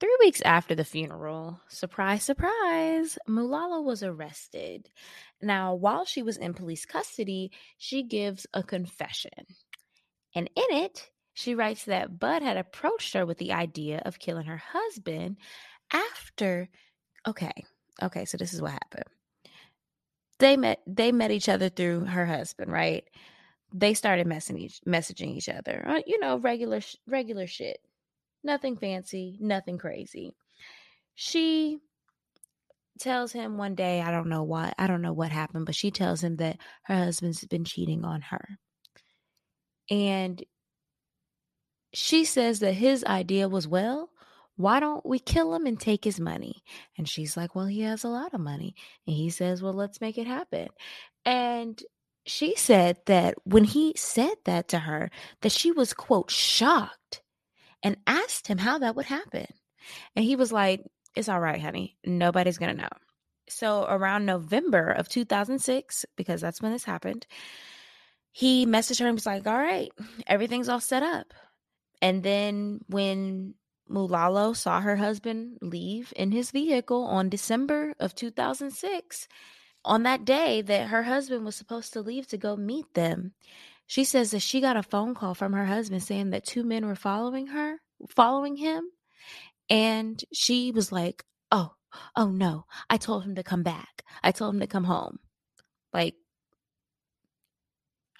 three 0.00 0.16
weeks 0.20 0.42
after 0.42 0.74
the 0.74 0.84
funeral, 0.84 1.60
surprise, 1.68 2.24
surprise, 2.24 3.18
Mulala 3.28 3.82
was 3.82 4.02
arrested. 4.02 4.90
Now, 5.40 5.74
while 5.74 6.04
she 6.04 6.22
was 6.22 6.36
in 6.36 6.54
police 6.54 6.84
custody, 6.86 7.52
she 7.78 8.02
gives 8.02 8.46
a 8.52 8.62
confession. 8.62 9.30
And 10.34 10.48
in 10.54 10.76
it, 10.76 11.10
she 11.34 11.54
writes 11.54 11.84
that 11.84 12.18
Bud 12.18 12.42
had 12.42 12.56
approached 12.56 13.14
her 13.14 13.24
with 13.26 13.38
the 13.38 13.52
idea 13.52 14.02
of 14.04 14.18
killing 14.18 14.46
her 14.46 14.62
husband 14.72 15.36
after. 15.92 16.68
Okay, 17.26 17.64
okay, 18.02 18.24
so 18.24 18.36
this 18.36 18.52
is 18.52 18.60
what 18.60 18.72
happened. 18.72 19.04
They 20.38 20.56
met. 20.56 20.80
They 20.86 21.12
met 21.12 21.30
each 21.30 21.48
other 21.48 21.68
through 21.68 22.06
her 22.06 22.26
husband, 22.26 22.72
right? 22.72 23.04
They 23.72 23.94
started 23.94 24.26
messing 24.26 24.58
each, 24.58 24.80
messaging 24.86 25.36
each 25.36 25.48
other. 25.48 25.84
Uh, 25.86 26.00
you 26.06 26.18
know, 26.18 26.38
regular 26.38 26.80
regular 27.06 27.46
shit. 27.46 27.78
Nothing 28.44 28.76
fancy, 28.76 29.38
nothing 29.40 29.78
crazy. 29.78 30.34
She 31.14 31.78
tells 32.98 33.32
him 33.32 33.56
one 33.56 33.74
day, 33.74 34.00
I 34.00 34.10
don't 34.10 34.28
know 34.28 34.42
why, 34.42 34.72
I 34.78 34.86
don't 34.86 35.02
know 35.02 35.12
what 35.12 35.30
happened, 35.30 35.66
but 35.66 35.74
she 35.74 35.90
tells 35.90 36.22
him 36.22 36.36
that 36.36 36.58
her 36.84 36.96
husband's 36.96 37.44
been 37.44 37.64
cheating 37.64 38.04
on 38.04 38.20
her. 38.22 38.58
And 39.92 40.42
she 41.92 42.24
says 42.24 42.60
that 42.60 42.72
his 42.72 43.04
idea 43.04 43.46
was, 43.46 43.68
well, 43.68 44.08
why 44.56 44.80
don't 44.80 45.04
we 45.04 45.18
kill 45.18 45.54
him 45.54 45.66
and 45.66 45.78
take 45.78 46.02
his 46.02 46.18
money? 46.18 46.62
And 46.96 47.06
she's 47.06 47.36
like, 47.36 47.54
well, 47.54 47.66
he 47.66 47.82
has 47.82 48.02
a 48.02 48.08
lot 48.08 48.32
of 48.32 48.40
money. 48.40 48.74
And 49.06 49.14
he 49.14 49.28
says, 49.28 49.62
well, 49.62 49.74
let's 49.74 50.00
make 50.00 50.16
it 50.16 50.26
happen. 50.26 50.68
And 51.26 51.78
she 52.24 52.56
said 52.56 52.96
that 53.04 53.34
when 53.44 53.64
he 53.64 53.92
said 53.96 54.34
that 54.46 54.68
to 54.68 54.78
her, 54.78 55.10
that 55.42 55.52
she 55.52 55.72
was, 55.72 55.92
quote, 55.92 56.30
shocked 56.30 57.20
and 57.82 57.98
asked 58.06 58.46
him 58.46 58.58
how 58.58 58.78
that 58.78 58.96
would 58.96 59.06
happen. 59.06 59.46
And 60.16 60.24
he 60.24 60.36
was 60.36 60.52
like, 60.52 60.82
it's 61.14 61.28
all 61.28 61.40
right, 61.40 61.60
honey. 61.60 61.98
Nobody's 62.02 62.56
going 62.56 62.74
to 62.74 62.82
know. 62.82 62.88
So 63.50 63.84
around 63.86 64.24
November 64.24 64.88
of 64.88 65.10
2006, 65.10 66.06
because 66.16 66.40
that's 66.40 66.62
when 66.62 66.72
this 66.72 66.84
happened, 66.84 67.26
he 68.32 68.66
messaged 68.66 69.00
her 69.00 69.06
and 69.06 69.16
was 69.16 69.26
like, 69.26 69.46
all 69.46 69.58
right, 69.58 69.90
everything's 70.26 70.68
all 70.68 70.80
set 70.80 71.02
up. 71.02 71.34
And 72.02 72.22
then 72.22 72.80
when 72.88 73.54
Mulalo 73.90 74.56
saw 74.56 74.80
her 74.80 74.96
husband 74.96 75.58
leave 75.62 76.12
in 76.16 76.32
his 76.32 76.50
vehicle 76.50 77.04
on 77.04 77.28
December 77.28 77.94
of 78.00 78.14
2006, 78.14 79.28
on 79.84 80.04
that 80.04 80.24
day 80.24 80.62
that 80.62 80.88
her 80.88 81.04
husband 81.04 81.44
was 81.44 81.56
supposed 81.56 81.92
to 81.92 82.00
leave 82.00 82.26
to 82.28 82.38
go 82.38 82.56
meet 82.56 82.94
them, 82.94 83.34
She 83.86 84.04
says 84.04 84.30
that 84.30 84.40
she 84.40 84.60
got 84.60 84.76
a 84.78 84.82
phone 84.82 85.14
call 85.14 85.34
from 85.34 85.52
her 85.52 85.66
husband 85.66 86.02
saying 86.02 86.30
that 86.30 86.46
two 86.46 86.64
men 86.64 86.86
were 86.86 86.94
following 86.94 87.48
her, 87.48 87.78
following 88.08 88.56
him. 88.56 88.84
And 89.68 90.22
she 90.32 90.72
was 90.72 90.92
like, 90.92 91.24
oh, 91.50 91.74
oh 92.16 92.30
no, 92.30 92.64
I 92.88 92.96
told 92.96 93.24
him 93.24 93.34
to 93.36 93.42
come 93.42 93.62
back. 93.62 94.02
I 94.22 94.32
told 94.32 94.54
him 94.54 94.60
to 94.60 94.66
come 94.66 94.84
home. 94.84 95.18
Like, 95.92 96.14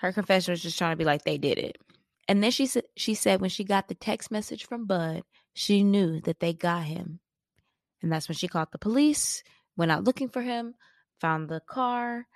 her 0.03 0.13
confession 0.13 0.51
was 0.51 0.61
just 0.61 0.77
trying 0.77 0.91
to 0.91 0.97
be 0.97 1.05
like, 1.05 1.23
they 1.23 1.39
did 1.39 1.59
it. 1.59 1.79
And 2.27 2.43
then 2.43 2.51
she 2.51 2.67
said, 2.67 2.85
she 2.97 3.15
said 3.15 3.41
when 3.41 3.51
she 3.51 3.63
got 3.63 3.87
the 3.87 3.95
text 3.95 4.33
message 4.33 4.67
from 4.67 4.85
Bud, 4.85 5.23
she 5.55 5.85
knew 5.85 6.21
that 6.23 6.41
they 6.41 6.53
got 6.53 6.85
him. 6.85 7.21
And 8.03 8.13
that's 8.13 8.29
when 8.29 8.35
she 8.35 8.49
called 8.49 8.69
the 8.73 8.79
police, 8.79 9.45
went 9.77 9.93
out 9.93 10.03
looking 10.03 10.29
for 10.29 10.43
him, 10.43 10.75
found 11.21 11.49
the 11.49 11.61
car. 11.61 12.27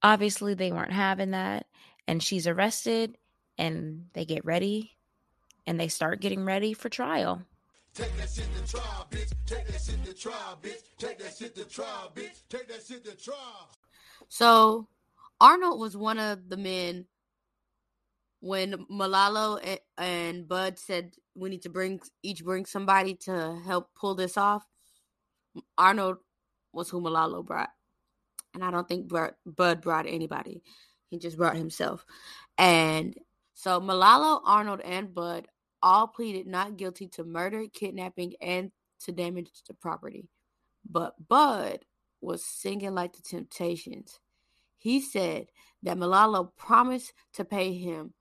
Obviously, 0.00 0.54
they 0.54 0.70
weren't 0.70 0.92
having 0.92 1.32
that. 1.32 1.66
And 2.06 2.22
she's 2.22 2.46
arrested, 2.46 3.18
and 3.58 4.06
they 4.12 4.24
get 4.24 4.44
ready, 4.44 4.96
and 5.66 5.78
they 5.78 5.88
start 5.88 6.20
getting 6.20 6.44
ready 6.44 6.72
for 6.72 6.88
trial. 6.88 7.42
Take 7.94 8.16
that 8.16 8.30
shit 8.30 8.46
to 8.56 8.72
trial, 8.72 9.08
bitch. 9.10 9.32
Take 9.44 9.66
that 9.66 9.82
shit 9.82 10.04
to 10.04 10.14
trial, 10.14 10.58
bitch. 10.62 10.82
Take 10.98 11.18
that 11.18 11.36
shit 11.36 11.54
to 11.56 11.64
trial, 11.64 12.12
bitch. 12.14 12.42
Take 12.48 12.68
that 12.68 12.82
shit 12.86 13.04
to 13.04 13.16
trial. 13.16 13.70
So, 14.28 14.86
Arnold 15.40 15.80
was 15.80 15.96
one 15.96 16.18
of 16.18 16.48
the 16.48 16.56
men 16.56 17.06
when 18.40 18.86
Mulalo 18.90 19.78
and, 19.96 20.48
Bud 20.48 20.78
said 20.78 21.14
we 21.34 21.50
need 21.50 21.62
to 21.62 21.68
bring 21.68 22.00
each 22.22 22.44
bring 22.44 22.66
somebody 22.66 23.14
to 23.14 23.58
help 23.64 23.90
pull 23.94 24.14
this 24.14 24.36
off. 24.36 24.66
Arnold 25.78 26.18
was 26.72 26.88
who 26.88 27.00
Mulalo 27.00 27.44
brought, 27.44 27.70
and 28.54 28.64
I 28.64 28.70
don't 28.70 28.88
think 28.88 29.08
Bud 29.08 29.80
brought 29.80 30.06
anybody. 30.06 30.62
He 31.10 31.18
just 31.18 31.36
brought 31.36 31.56
himself, 31.56 32.04
and 32.56 33.14
so 33.54 33.80
Mulalo, 33.80 34.40
Arnold, 34.44 34.80
and 34.80 35.14
Bud 35.14 35.46
all 35.82 36.06
pleaded 36.06 36.46
not 36.46 36.76
guilty 36.76 37.08
to 37.08 37.24
murder, 37.24 37.64
kidnapping, 37.72 38.34
and 38.40 38.70
to 39.00 39.12
damage 39.12 39.50
to 39.64 39.74
property. 39.74 40.28
But 40.88 41.14
Bud 41.28 41.84
was 42.20 42.44
singing 42.44 42.94
like 42.94 43.14
the 43.14 43.22
Temptations. 43.22 44.20
He 44.80 45.00
said 45.00 45.46
that 45.82 45.98
Mulalo 45.98 46.56
promised 46.56 47.12
to 47.34 47.44
pay 47.44 47.74
him 47.74 48.14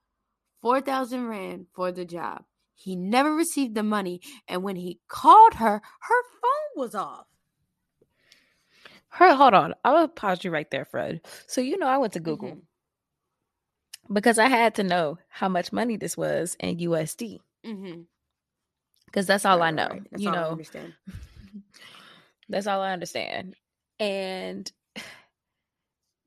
4,000 0.62 1.26
Rand 1.26 1.68
for 1.74 1.92
the 1.94 2.04
job. 2.04 2.44
He 2.76 2.98
never 2.98 3.34
received 3.34 3.76
the 3.76 3.84
money, 3.84 4.22
and 4.48 4.62
when 4.62 4.76
he 4.76 5.00
called 5.08 5.56
her, 5.56 5.82
her 6.02 6.24
phone 6.42 6.76
was 6.76 6.96
off. 6.96 7.28
Her, 9.08 9.34
hold 9.36 9.54
on. 9.54 9.74
I 9.84 9.94
will 9.94 10.08
pause 10.10 10.44
you 10.44 10.52
right 10.52 10.70
there, 10.70 10.86
Fred. 10.86 11.22
So 11.48 11.62
you 11.62 11.78
know 11.78 11.88
I 11.88 11.98
went 11.98 12.14
to 12.14 12.20
Google 12.20 12.50
mm-hmm. 12.50 14.14
because 14.14 14.38
I 14.38 14.48
had 14.48 14.76
to 14.76 14.84
know 14.84 15.18
how 15.30 15.50
much 15.50 15.74
money 15.74 15.96
this 15.96 16.16
was 16.16 16.56
in 16.60 16.78
USD. 16.78 17.40
Mm-hmm. 17.66 18.02
Because 19.06 19.26
that's 19.26 19.46
all 19.46 19.60
right, 19.60 19.70
I 19.70 19.72
know. 19.72 19.88
Right. 19.88 20.08
That's 20.12 20.24
you 20.24 20.30
all 20.30 20.36
know, 20.36 20.44
I 20.44 20.52
understand. 20.52 20.94
that's 22.50 22.68
all 22.68 22.82
I 22.82 22.92
understand. 22.92 23.56
And 24.00 24.72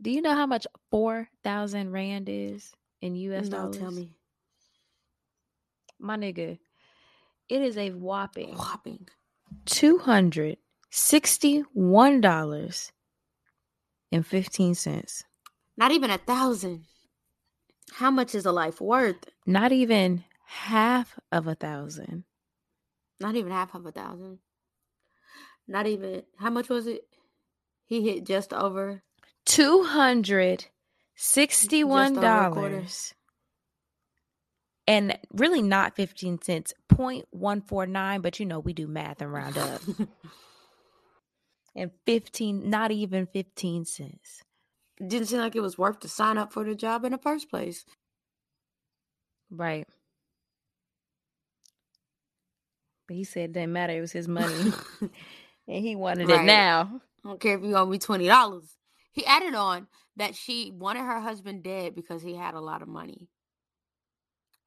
do 0.02 0.11
you 0.11 0.21
know 0.21 0.35
how 0.35 0.47
much 0.47 0.66
four 0.90 1.28
thousand 1.44 1.92
rand 1.92 2.28
is 2.28 2.73
in 3.00 3.14
US 3.14 3.49
no, 3.49 3.59
dollars? 3.59 3.78
Tell 3.78 3.90
me 3.90 4.16
my 5.99 6.16
nigga, 6.16 6.59
it 7.49 7.62
is 7.62 7.78
a 7.78 7.90
whopping 7.90 8.56
whopping 8.56 9.09
two 9.64 9.99
hundred 9.99 10.59
sixty 10.90 11.61
one 11.73 12.21
dollars 12.21 12.92
and 14.11 14.26
fifteen 14.26 14.75
cents. 14.75 15.25
Not 15.76 15.92
even 15.92 16.11
a 16.11 16.18
thousand. 16.18 16.85
How 17.92 18.11
much 18.11 18.35
is 18.35 18.47
a 18.47 18.52
life 18.52 18.80
worth? 18.80 19.25
Not 19.47 19.71
even 19.73 20.25
half 20.47 21.18
of 21.30 21.47
a 21.47 21.54
thousand. 21.54 22.25
Not 23.21 23.37
even 23.37 23.52
half 23.52 23.75
of 23.75 23.87
a 23.87 23.92
thousand. 23.92 24.38
Not 25.69 25.86
even 25.86 26.25
how 26.38 26.50
much 26.50 26.69
was 26.69 26.86
it? 26.86 27.04
He 27.84 28.02
hit 28.02 28.25
just 28.25 28.52
over 28.52 29.02
two 29.47 29.85
hundred 29.85 30.67
sixty 31.17 31.85
one 31.85 32.15
dollars. 32.15 33.15
and 34.87 35.19
really 35.33 35.63
not 35.63 35.95
15 35.97 36.43
cents 36.43 36.75
0.149 36.93 38.23
but 38.23 38.41
you 38.41 38.47
know 38.47 38.59
we 38.61 38.73
do 38.73 38.87
math 38.87 39.21
and 39.23 39.33
round 39.33 39.57
up. 39.59 39.81
And 41.75 41.91
15 42.05 42.69
not 42.69 42.91
even 42.91 43.26
15 43.26 43.87
cents. 43.87 44.43
Didn't 45.00 45.28
seem 45.28 45.39
like 45.39 45.57
it 45.57 45.61
was 45.61 45.78
worth 45.78 46.00
to 46.00 46.09
sign 46.09 46.37
up 46.37 46.52
for 46.52 46.65
the 46.65 46.75
job 46.75 47.05
in 47.07 47.13
the 47.13 47.19
first 47.19 47.49
place. 47.49 47.87
Right. 49.50 49.87
But 53.09 53.17
he 53.17 53.25
said 53.25 53.45
it 53.50 53.52
didn't 53.55 53.73
matter 53.73 53.95
it 53.97 54.00
was 54.02 54.13
his 54.13 54.28
money. 54.28 54.73
And 55.69 55.85
he 55.85 55.95
wanted 55.97 56.28
right. 56.28 56.41
it 56.41 56.45
now. 56.45 57.00
I 57.25 57.28
don't 57.28 57.41
care 57.41 57.57
if 57.57 57.63
you 57.65 57.76
owe 57.76 57.87
me 57.87 57.99
$20 57.99 58.28
he 59.13 59.25
added 59.25 59.55
on 59.55 59.87
that 60.17 60.35
she 60.35 60.71
wanted 60.71 61.01
her 61.01 61.21
husband 61.21 61.63
dead 61.63 61.95
because 61.95 62.23
he 62.23 62.35
had 62.35 62.55
a 62.55 62.61
lot 62.61 62.83
of 62.83 62.89
money 62.89 63.29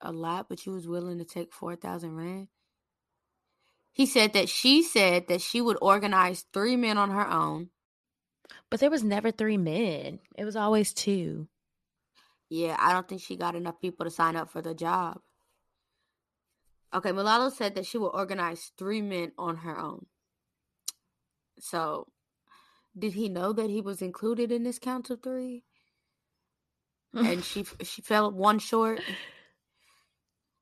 a 0.01 0.11
lot, 0.11 0.47
but 0.47 0.59
she 0.59 0.69
was 0.69 0.87
willing 0.87 1.17
to 1.17 1.25
take 1.25 1.53
4,000 1.53 2.15
Rand? 2.15 2.47
He 3.91 4.05
said 4.05 4.33
that 4.33 4.49
she 4.49 4.83
said 4.83 5.27
that 5.27 5.41
she 5.41 5.61
would 5.61 5.77
organize 5.81 6.45
three 6.53 6.75
men 6.75 6.97
on 6.97 7.09
her 7.11 7.27
own. 7.27 7.69
But 8.69 8.79
there 8.79 8.89
was 8.89 9.03
never 9.03 9.31
three 9.31 9.57
men. 9.57 10.19
It 10.37 10.45
was 10.45 10.55
always 10.55 10.93
two. 10.93 11.47
Yeah, 12.49 12.75
I 12.79 12.93
don't 12.93 13.07
think 13.07 13.21
she 13.21 13.37
got 13.37 13.55
enough 13.55 13.79
people 13.79 14.05
to 14.05 14.11
sign 14.11 14.35
up 14.35 14.49
for 14.49 14.61
the 14.61 14.75
job. 14.75 15.19
Okay, 16.93 17.11
Mulalo 17.11 17.51
said 17.51 17.75
that 17.75 17.85
she 17.85 17.97
would 17.97 18.09
organize 18.09 18.71
three 18.77 19.01
men 19.01 19.31
on 19.37 19.57
her 19.57 19.77
own. 19.77 20.05
So, 21.59 22.07
did 22.97 23.13
he 23.13 23.29
know 23.29 23.53
that 23.53 23.69
he 23.69 23.81
was 23.81 24.01
included 24.01 24.51
in 24.51 24.63
this 24.63 24.79
count 24.79 25.09
of 25.09 25.21
three? 25.21 25.63
and 27.15 27.43
she 27.43 27.63
she 27.83 28.01
fell 28.01 28.31
one 28.31 28.59
short. 28.59 29.01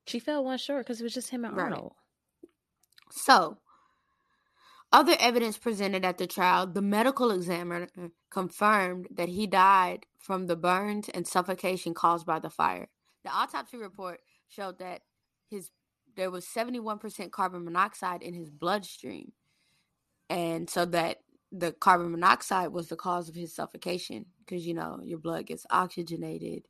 She 0.06 0.20
fell 0.20 0.44
one 0.44 0.58
short 0.58 0.86
because 0.86 1.00
it 1.00 1.04
was 1.04 1.14
just 1.14 1.30
him 1.30 1.46
and 1.46 1.56
right. 1.56 1.64
Arnold. 1.64 1.94
So, 3.10 3.58
other 4.92 5.16
evidence 5.20 5.58
presented 5.58 6.04
at 6.04 6.18
the 6.18 6.28
trial, 6.28 6.68
the 6.68 6.82
medical 6.82 7.32
examiner 7.32 7.88
confirmed 8.30 9.08
that 9.12 9.30
he 9.30 9.48
died 9.48 10.06
from 10.20 10.48
the 10.48 10.56
burns 10.56 11.10
and 11.10 11.28
suffocation 11.28 11.94
caused 11.94 12.26
by 12.26 12.40
the 12.40 12.50
fire. 12.50 12.90
The 13.24 13.32
autopsy 13.32 13.78
report 13.78 14.20
showed 14.50 14.80
that 14.80 15.02
his 15.50 15.72
there 16.16 16.30
was 16.30 16.46
71% 16.46 17.32
carbon 17.32 17.66
monoxide 17.66 18.22
in 18.22 18.36
his 18.36 18.52
bloodstream. 18.52 19.32
And 20.30 20.70
so 20.70 20.86
that 20.86 21.23
the 21.54 21.72
carbon 21.72 22.12
monoxide 22.12 22.74
was 22.74 22.90
the 22.90 22.96
cause 22.96 23.30
of 23.30 23.36
his 23.36 23.56
suffocation 23.56 24.26
because 24.40 24.66
you 24.66 24.74
know 24.74 25.00
your 25.04 25.20
blood 25.20 25.46
gets 25.46 25.66
oxygenated 25.70 26.68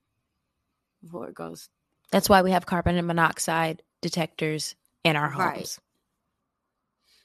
before 1.02 1.28
it 1.30 1.36
goes 1.36 1.70
that's 2.14 2.30
why 2.30 2.44
we 2.44 2.52
have 2.52 2.68
carbon 2.68 3.04
monoxide 3.08 3.82
detectors 4.02 4.76
in 5.04 5.16
our 5.16 5.30
homes. 5.30 5.40
Right. 5.40 5.80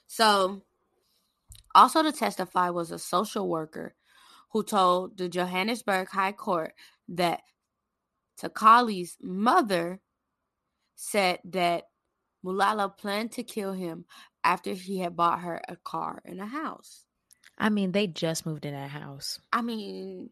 So, 0.07 0.63
also 1.75 2.01
to 2.01 2.11
testify 2.11 2.71
was 2.71 2.89
a 2.89 2.97
social 2.97 3.47
worker 3.47 3.93
who 4.51 4.63
told 4.63 5.15
the 5.15 5.29
Johannesburg 5.29 6.09
High 6.09 6.31
Court 6.31 6.73
that 7.09 7.41
Takali's 8.41 9.15
mother 9.21 9.99
said 10.95 11.37
that 11.45 11.83
Mulala 12.43 12.97
planned 12.97 13.33
to 13.33 13.43
kill 13.43 13.73
him 13.73 14.05
after 14.43 14.73
he 14.73 14.97
had 14.97 15.15
bought 15.15 15.41
her 15.41 15.61
a 15.67 15.75
car 15.75 16.23
and 16.25 16.41
a 16.41 16.47
house. 16.47 17.05
I 17.59 17.69
mean, 17.69 17.91
they 17.91 18.07
just 18.07 18.45
moved 18.45 18.65
in 18.65 18.73
that 18.73 18.89
house. 18.89 19.39
I 19.51 19.61
mean, 19.61 20.29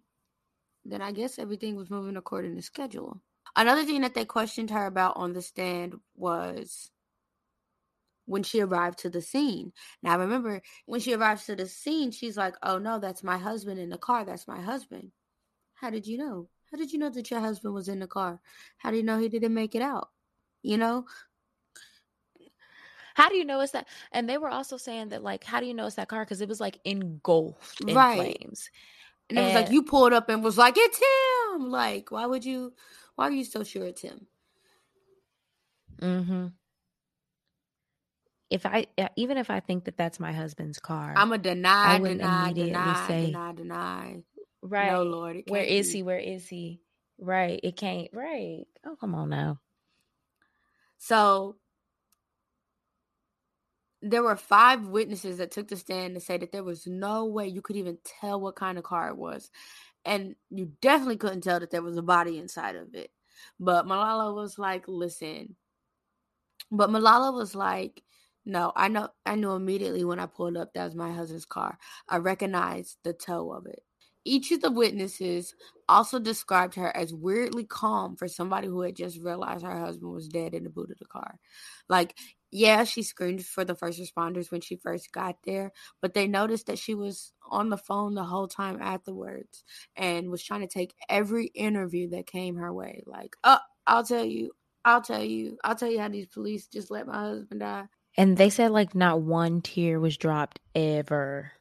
then 0.86 1.02
I 1.02 1.12
guess 1.12 1.38
everything 1.40 1.76
was 1.76 1.90
moving 1.90 2.16
according 2.16 2.56
to 2.56 2.62
schedule. 2.62 3.22
Another 3.56 3.84
thing 3.84 4.02
that 4.02 4.14
they 4.14 4.26
questioned 4.26 4.70
her 4.70 4.86
about 4.86 5.18
on 5.18 5.34
the 5.34 5.42
stand 5.42 5.96
was 6.16 6.90
when 8.26 8.44
she 8.44 8.62
arrived 8.62 9.00
to 9.00 9.10
the 9.10 9.22
scene. 9.22 9.74
Now, 10.04 10.20
remember, 10.20 10.62
when 10.86 11.00
she 11.00 11.14
arrives 11.14 11.46
to 11.46 11.56
the 11.56 11.66
scene, 11.66 12.12
she's 12.12 12.38
like, 12.38 12.56
oh 12.62 12.78
no, 12.78 13.00
that's 13.00 13.24
my 13.24 13.38
husband 13.38 13.80
in 13.80 13.90
the 13.90 13.98
car. 13.98 14.26
That's 14.26 14.48
my 14.48 14.62
husband. 14.62 15.12
How 15.74 15.90
did 15.90 16.08
you 16.08 16.18
know? 16.18 16.50
How 16.72 16.78
did 16.78 16.92
you 16.92 17.00
know 17.00 17.10
that 17.10 17.32
your 17.32 17.40
husband 17.40 17.74
was 17.74 17.88
in 17.88 18.00
the 18.00 18.08
car? 18.08 18.42
How 18.78 18.92
do 18.92 18.98
you 18.98 19.04
know 19.04 19.18
he 19.18 19.30
didn't 19.30 19.54
make 19.54 19.76
it 19.76 19.82
out? 19.82 20.10
You 20.62 20.78
know? 20.78 21.06
How 23.18 23.30
do 23.30 23.36
you 23.36 23.46
know 23.46 23.62
it's 23.62 23.72
that? 23.72 23.88
And 24.12 24.30
they 24.30 24.38
were 24.38 24.48
also 24.48 24.78
saying 24.78 25.10
that, 25.10 25.24
like, 25.24 25.44
how 25.44 25.60
do 25.60 25.66
you 25.66 25.74
know 25.74 25.88
it's 25.88 25.96
that 25.96 26.08
car? 26.08 26.24
Because 26.24 26.40
it 26.40 26.48
was 26.48 26.62
like 26.62 26.80
engulfed 26.86 27.82
in 27.82 27.96
right. 27.96 28.16
flames. 28.16 28.70
And, 29.28 29.40
and 29.40 29.44
it 29.44 29.48
was 29.48 29.56
like 29.56 29.72
you 29.72 29.82
pulled 29.82 30.14
up 30.14 30.30
and 30.30 30.44
was 30.44 30.56
like, 30.56 30.76
it's 30.78 31.00
him. 31.00 31.72
Like, 31.72 32.12
why 32.12 32.28
would 32.28 32.46
you? 32.46 32.74
Why 33.16 33.30
are 33.30 33.32
you 33.32 33.44
so 33.44 33.64
sure 33.64 33.86
it's 33.86 34.04
him? 34.04 34.28
Mm-hmm. 36.00 36.48
If 38.52 38.68
I 38.68 38.86
even 39.16 39.38
if 39.38 39.50
I 39.50 39.62
think 39.62 39.86
that 39.86 39.98
that's 39.98 40.20
my 40.20 40.32
husband's 40.32 40.78
car, 40.78 41.16
I'm 41.18 41.32
a 41.32 41.40
deny, 41.40 41.96
I 41.96 42.00
would 42.00 42.20
deny, 42.20 42.54
deny, 42.54 43.08
say, 43.08 43.26
deny, 43.26 43.52
deny. 43.52 44.18
Right? 44.62 44.92
No, 44.92 45.02
Lord. 45.02 45.42
Where 45.48 45.64
is 45.64 45.88
be. 45.88 45.94
he? 45.94 46.04
Where 46.04 46.20
is 46.20 46.48
he? 46.48 46.82
Right. 47.18 47.60
It 47.64 47.78
can't. 47.78 48.10
Right. 48.14 48.66
Oh, 48.86 48.96
come 48.96 49.16
on 49.16 49.30
now. 49.30 49.60
So 51.00 51.56
there 54.02 54.24
were 54.24 54.36
five 54.36 54.88
witnesses 54.88 55.38
that 55.38 55.52
took 55.52 55.68
the 55.68 55.76
stand 55.76 56.16
to 56.16 56.22
say 56.22 56.38
that 56.38 56.52
there 56.52 56.64
was 56.64 56.86
no 56.86 57.26
way 57.26 57.48
you 57.48 57.62
could 57.62 57.76
even 57.76 57.98
tell 58.04 58.40
what 58.40 58.56
kind 58.56 58.78
of 58.78 58.84
car 58.84 59.10
it 59.10 59.18
was. 59.18 59.50
And 60.06 60.36
you 60.50 60.72
definitely 60.82 61.18
couldn't 61.18 61.42
tell 61.42 61.60
that 61.60 61.72
there 61.72 61.82
was 61.82 61.98
a 61.98 62.04
body 62.04 62.38
inside 62.38 62.76
of 62.76 62.94
it. 62.94 63.12
But 63.60 63.86
Malala 63.86 64.34
was 64.34 64.58
like, 64.58 64.86
listen. 64.88 65.56
But 66.72 66.90
Malala 66.90 67.34
was 67.34 67.56
like, 67.56 68.04
no, 68.46 68.72
I 68.76 68.88
know 68.88 69.10
I 69.26 69.36
knew 69.36 69.52
immediately 69.52 70.06
when 70.06 70.20
I 70.20 70.26
pulled 70.26 70.56
up 70.56 70.74
that 70.74 70.86
was 70.86 70.96
my 70.96 71.12
husband's 71.12 71.46
car. 71.46 71.78
I 72.08 72.18
recognized 72.18 72.98
the 73.04 73.14
toe 73.14 73.52
of 73.52 73.66
it. 73.66 73.82
Each 74.24 74.52
of 74.52 74.62
the 74.62 74.72
witnesses 74.72 75.54
also 75.90 76.20
described 76.20 76.76
her 76.76 76.96
as 76.96 77.14
weirdly 77.14 77.66
calm 77.66 78.16
for 78.16 78.28
somebody 78.28 78.68
who 78.68 78.82
had 78.82 78.96
just 78.96 79.20
realized 79.20 79.66
her 79.66 79.80
husband 79.80 80.12
was 80.14 80.28
dead 80.28 80.54
in 80.54 80.64
the 80.64 80.70
boot 80.70 80.92
of 80.92 80.98
the 80.98 81.06
car. 81.06 81.40
Like, 81.90 82.18
yeah, 82.52 82.84
she 82.86 83.04
screamed 83.04 83.46
for 83.46 83.66
the 83.66 83.76
first 83.76 84.00
responders 84.00 84.52
when 84.52 84.62
she 84.62 84.78
first 84.78 85.12
got 85.12 85.38
there, 85.44 85.74
but 86.02 86.14
they 86.14 86.28
noticed 86.28 86.68
that 86.68 86.80
she 86.80 86.96
was 86.96 87.34
on 87.50 87.70
the 87.70 87.78
phone 87.78 88.14
the 88.14 88.24
whole 88.24 88.48
time 88.48 88.80
afterwards 88.82 89.64
and 89.96 90.30
was 90.30 90.44
trying 90.44 90.62
to 90.62 90.68
take 90.68 90.96
every 91.10 91.48
interview 91.48 92.10
that 92.10 92.26
came 92.26 92.56
her 92.56 92.74
way. 92.74 93.04
Like, 93.06 93.36
oh, 93.44 93.60
I'll 93.86 94.06
tell 94.06 94.24
you, 94.24 94.52
I'll 94.86 95.02
tell 95.02 95.24
you, 95.24 95.58
I'll 95.64 95.76
tell 95.76 95.92
you 95.92 96.00
how 96.00 96.08
these 96.08 96.28
police 96.28 96.68
just 96.68 96.90
let 96.90 97.08
my 97.08 97.20
husband 97.20 97.60
die. 97.60 97.88
And 98.16 98.38
they 98.38 98.50
said 98.50 98.72
like 98.72 98.96
not 98.96 99.22
one 99.22 99.62
tear 99.62 100.00
was 100.00 100.18
dropped 100.18 100.60
ever. 100.74 101.52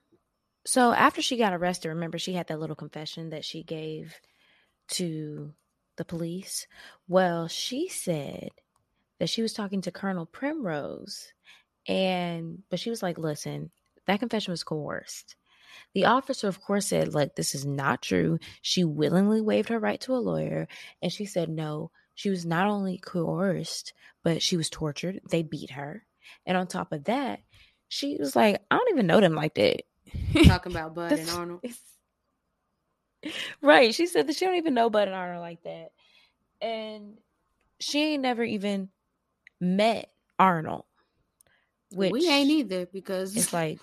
So 0.64 0.92
after 0.92 1.20
she 1.20 1.36
got 1.36 1.52
arrested, 1.52 1.90
remember 1.90 2.18
she 2.18 2.32
had 2.32 2.46
that 2.48 2.60
little 2.60 2.76
confession 2.76 3.30
that 3.30 3.44
she 3.44 3.62
gave 3.62 4.14
to 4.88 5.52
the 5.96 6.04
police? 6.04 6.66
Well, 7.08 7.48
she 7.48 7.88
said 7.88 8.50
that 9.18 9.28
she 9.28 9.42
was 9.42 9.52
talking 9.52 9.82
to 9.82 9.90
Colonel 9.90 10.26
Primrose 10.26 11.32
and 11.88 12.62
but 12.68 12.80
she 12.80 12.90
was 12.90 13.02
like, 13.02 13.18
"Listen, 13.18 13.70
that 14.06 14.20
confession 14.20 14.52
was 14.52 14.64
coerced." 14.64 15.36
The 15.94 16.06
officer, 16.06 16.48
of 16.48 16.60
course, 16.60 16.86
said, 16.86 17.14
like, 17.14 17.34
this 17.36 17.54
is 17.54 17.64
not 17.64 18.02
true. 18.02 18.38
She 18.62 18.84
willingly 18.84 19.40
waived 19.40 19.68
her 19.68 19.78
right 19.78 20.00
to 20.02 20.14
a 20.14 20.18
lawyer. 20.18 20.68
And 21.02 21.12
she 21.12 21.26
said, 21.26 21.48
no, 21.48 21.90
she 22.14 22.30
was 22.30 22.46
not 22.46 22.66
only 22.66 22.98
coerced, 22.98 23.92
but 24.22 24.42
she 24.42 24.56
was 24.56 24.70
tortured. 24.70 25.20
They 25.30 25.42
beat 25.42 25.70
her. 25.70 26.04
And 26.44 26.56
on 26.56 26.66
top 26.66 26.92
of 26.92 27.04
that, 27.04 27.40
she 27.88 28.16
was 28.18 28.34
like, 28.34 28.62
I 28.70 28.76
don't 28.76 28.90
even 28.90 29.06
know 29.06 29.20
them 29.20 29.34
like 29.34 29.54
that. 29.54 29.82
Talking 30.44 30.72
about 30.76 30.94
Bud 30.94 31.12
and 31.12 31.30
Arnold. 31.30 31.64
right. 33.62 33.94
She 33.94 34.06
said 34.06 34.26
that 34.26 34.36
she 34.36 34.44
don't 34.44 34.56
even 34.56 34.74
know 34.74 34.90
Bud 34.90 35.08
and 35.08 35.16
Arnold 35.16 35.42
like 35.42 35.62
that. 35.62 35.92
And 36.60 37.18
she 37.80 38.02
ain't 38.02 38.22
never 38.22 38.42
even 38.42 38.88
met 39.60 40.10
Arnold. 40.38 40.84
Which 41.92 42.12
we 42.12 42.28
ain't 42.28 42.50
either 42.50 42.86
because 42.86 43.36
it's 43.36 43.52
like 43.52 43.78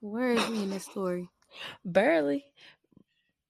where 0.00 0.32
is 0.32 0.44
he 0.46 0.62
in 0.62 0.70
this 0.70 0.84
story? 0.84 1.28
Barely. 1.84 2.44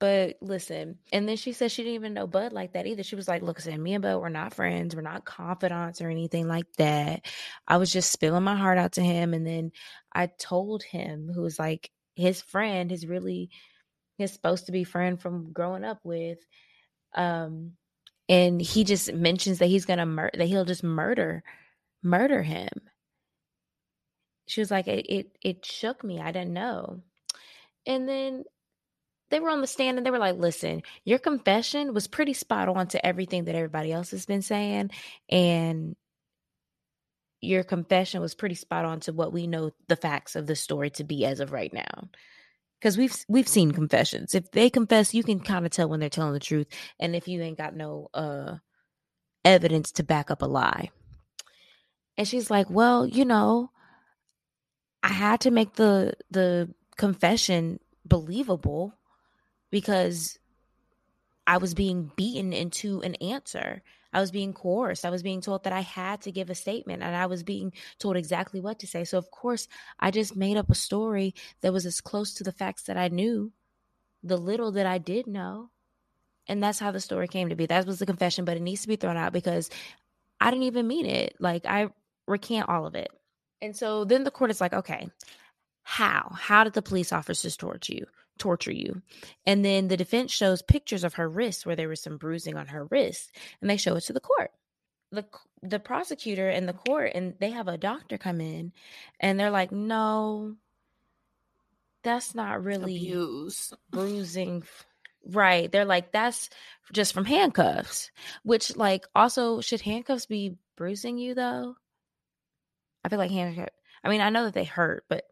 But 0.01 0.37
listen, 0.41 0.99
and 1.13 1.29
then 1.29 1.37
she 1.37 1.53
said 1.53 1.73
she 1.73 1.83
didn't 1.83 1.97
even 1.97 2.15
know 2.15 2.29
Bud 2.29 2.53
like 2.53 2.75
that 2.75 2.87
either. 2.87 3.03
She 3.03 3.17
was 3.17 3.27
like, 3.27 3.43
Look, 3.43 3.59
said 3.59 3.81
me 3.81 3.95
and 3.95 4.03
Bud, 4.03 4.19
we're 4.19 4.29
not 4.29 4.55
friends. 4.55 4.95
We're 4.95 5.03
not 5.03 5.25
confidants 5.25 6.01
or 6.01 6.09
anything 6.09 6.47
like 6.47 6.73
that. 6.77 7.27
I 7.67 7.79
was 7.79 7.93
just 7.93 8.13
spilling 8.13 8.45
my 8.45 8.55
heart 8.55 8.79
out 8.79 8.93
to 8.93 9.03
him. 9.03 9.35
And 9.35 9.45
then 9.45 9.73
I 10.13 10.27
told 10.27 10.85
him, 10.85 11.29
who 11.35 11.43
was 11.43 11.59
like 11.59 11.91
his 12.15 12.41
friend, 12.41 12.93
his 12.93 13.07
really, 13.07 13.51
his 14.19 14.33
supposed 14.33 14.67
to 14.67 14.73
be 14.73 14.85
friend 14.85 15.21
from 15.21 15.53
growing 15.53 15.85
up 15.85 15.99
with. 16.05 16.39
Um, 17.15 17.73
and 18.29 18.61
he 18.61 18.85
just 18.85 19.13
mentions 19.13 19.59
that 19.59 19.67
he's 19.67 19.85
gonna 19.85 20.07
murder, 20.07 20.39
that 20.39 20.47
he'll 20.47 20.65
just 20.65 20.85
murder, 20.85 21.43
murder 22.03 22.43
him. 22.43 22.69
She 24.47 24.61
was 24.61 24.71
like, 24.71 24.89
it, 24.89 25.07
it, 25.13 25.39
it 25.43 25.67
shook 25.67 26.03
me. 26.03 26.21
I 26.21 26.33
didn't 26.33 26.55
know. 26.55 27.03
And 27.87 28.09
then 28.09 28.45
they 29.31 29.41
were 29.41 29.51
on 29.51 29.61
the 29.61 29.67
stand 29.67 29.99
and 29.99 30.07
they 30.07 30.11
were 30.11 30.19
like, 30.19 30.37
listen, 30.37 30.83
your 31.05 31.19
confession 31.19 31.93
was 31.93 32.07
pretty 32.07 32.33
spot 32.33 32.69
on 32.69 32.89
to 32.89 33.07
everything 33.07 33.45
that 33.45 33.55
everybody 33.55 33.93
else 33.93 34.11
has 34.13 34.25
been 34.27 34.43
saying. 34.43 34.91
And 35.29 35.97
your 37.41 37.63
confession 37.63 38.21
was 38.21 38.35
pretty 38.35 38.55
spot 38.55 38.85
on 38.85 39.01
to 39.01 39.13
what 39.13 39.33
we 39.33 39.47
know 39.47 39.71
the 39.87 39.97
facts 39.97 40.35
of 40.35 40.47
the 40.47 40.57
story 40.57 40.91
to 40.91 41.05
be 41.05 41.25
as 41.25 41.41
of 41.41 41.53
right 41.53 41.73
now. 41.73 42.09
Because 42.79 42.97
we've 42.97 43.25
we've 43.29 43.49
seen 43.49 43.73
confessions. 43.73 44.35
If 44.35 44.51
they 44.53 44.71
confess, 44.71 45.15
you 45.15 45.25
can 45.25 45.41
kind 45.41 45.67
of 45.67 45.73
tell 45.73 45.89
when 45.89 46.01
they're 46.01 46.09
telling 46.09 46.33
the 46.33 46.41
truth. 46.41 46.69
And 47.01 47.17
if 47.17 47.27
you 47.27 47.43
ain't 47.43 47.59
got 47.59 47.75
no 47.75 48.09
uh 48.15 48.57
evidence 49.45 49.93
to 49.93 50.03
back 50.05 50.31
up 50.31 50.43
a 50.43 50.47
lie. 50.47 50.91
And 52.17 52.27
she's 52.27 52.51
like, 52.51 52.71
Well, 52.71 53.07
you 53.07 53.25
know, 53.25 53.71
I 55.03 55.09
had 55.09 55.41
to 55.43 55.51
make 55.51 55.75
the 55.75 56.15
the 56.31 56.69
confession 56.97 57.81
believable 58.05 58.95
because 59.71 60.39
I 61.47 61.59
was 61.59 61.75
being 61.75 62.13
beaten 62.17 62.53
into 62.53 63.01
an 63.03 63.15
answer. 63.17 63.83
I 64.13 64.21
was 64.21 64.31
being 64.31 64.53
coerced. 64.53 65.05
I 65.05 65.11
was 65.11 65.23
being 65.23 65.41
told 65.41 65.65
that 65.65 65.73
I 65.73 65.81
had 65.81 66.23
to 66.23 66.33
give 66.33 66.51
a 66.51 66.55
statement 66.55 67.03
and 67.03 67.15
I 67.15 67.27
was 67.27 67.43
being 67.43 67.73
told 67.99 68.17
exactly 68.17 68.61
what 68.61 68.79
to 68.81 68.87
say. 68.87 69.05
So, 69.05 69.19
of 69.19 69.31
course, 69.31 69.69
I 70.01 70.11
just 70.11 70.37
made 70.37 70.57
up 70.57 70.71
a 70.71 70.75
story 70.75 71.35
that 71.61 71.73
was 71.73 71.85
as 71.85 72.01
close 72.01 72.35
to 72.35 72.45
the 72.45 72.53
facts 72.53 72.85
that 72.85 72.97
I 72.97 73.09
knew, 73.09 73.53
the 74.23 74.39
little 74.39 74.73
that 74.73 74.87
I 74.87 74.99
did 74.99 75.27
know. 75.27 75.71
And 76.47 76.63
that's 76.63 76.79
how 76.79 76.91
the 76.91 77.01
story 77.01 77.29
came 77.29 77.51
to 77.51 77.57
be. 77.57 77.67
That 77.67 77.87
was 77.87 77.99
the 77.99 78.07
confession, 78.07 78.47
but 78.47 78.57
it 78.57 78.63
needs 78.63 78.83
to 78.83 78.89
be 78.89 78.97
thrown 78.97 79.19
out 79.19 79.35
because 79.35 79.69
I 80.41 80.51
didn't 80.51 80.65
even 80.65 80.89
mean 80.89 81.05
it. 81.05 81.37
Like, 81.39 81.67
I 81.67 81.89
recant 82.27 82.69
all 82.69 82.87
of 82.87 82.95
it. 82.95 83.11
And 83.61 83.77
so 83.77 84.05
then 84.05 84.25
the 84.25 84.31
court 84.31 84.51
is 84.51 84.61
like, 84.61 84.73
okay, 84.73 85.11
how? 85.83 86.31
How 86.35 86.65
did 86.65 86.73
the 86.73 86.83
police 86.83 87.13
officers 87.13 87.57
torture 87.57 87.95
you? 87.95 88.07
Torture 88.39 88.73
you. 88.73 89.03
And 89.47 89.65
then 89.65 89.89
the 89.89 89.97
defense 89.97 90.33
shows 90.33 90.63
pictures 90.63 91.05
of 91.05 91.15
her 91.15 91.29
wrists 91.29 91.67
where 91.67 91.77
there 91.77 91.89
was 91.89 92.01
some 92.01 92.17
bruising 92.17 92.57
on 92.57 92.67
her 92.69 92.85
wrist, 92.87 93.33
and 93.61 93.69
they 93.69 93.77
show 93.77 93.97
it 93.97 94.03
to 94.03 94.13
the 94.13 94.21
court. 94.21 94.51
The 95.11 95.25
the 95.63 95.79
prosecutor 95.81 96.49
and 96.49 96.69
the 96.69 96.75
court 96.75 97.13
and 97.15 97.35
they 97.41 97.51
have 97.51 97.67
a 97.67 97.79
doctor 97.79 98.19
come 98.19 98.41
in 98.41 98.73
and 99.21 99.41
they're 99.41 99.51
like, 99.51 99.73
"No, 99.73 100.57
that's 102.03 102.35
not 102.35 102.63
really 102.63 102.97
abuse 102.97 103.73
bruising." 103.91 104.65
Right. 105.25 105.73
They're 105.73 105.85
like, 105.87 106.13
"That's 106.13 106.51
just 106.93 107.15
from 107.15 107.25
handcuffs." 107.25 108.11
Which 108.43 108.77
like 108.77 109.07
also 109.15 109.61
should 109.63 109.81
handcuffs 109.81 110.27
be 110.27 110.59
bruising 110.77 111.19
you 111.19 111.35
though? 111.35 111.77
I 113.03 113.09
feel 113.09 113.19
like 113.19 113.31
handcuffs 113.31 113.73
I 114.05 114.09
mean, 114.09 114.21
I 114.21 114.31
know 114.31 114.45
that 114.45 114.55
they 114.55 114.65
hurt, 114.65 115.05
but 115.09 115.25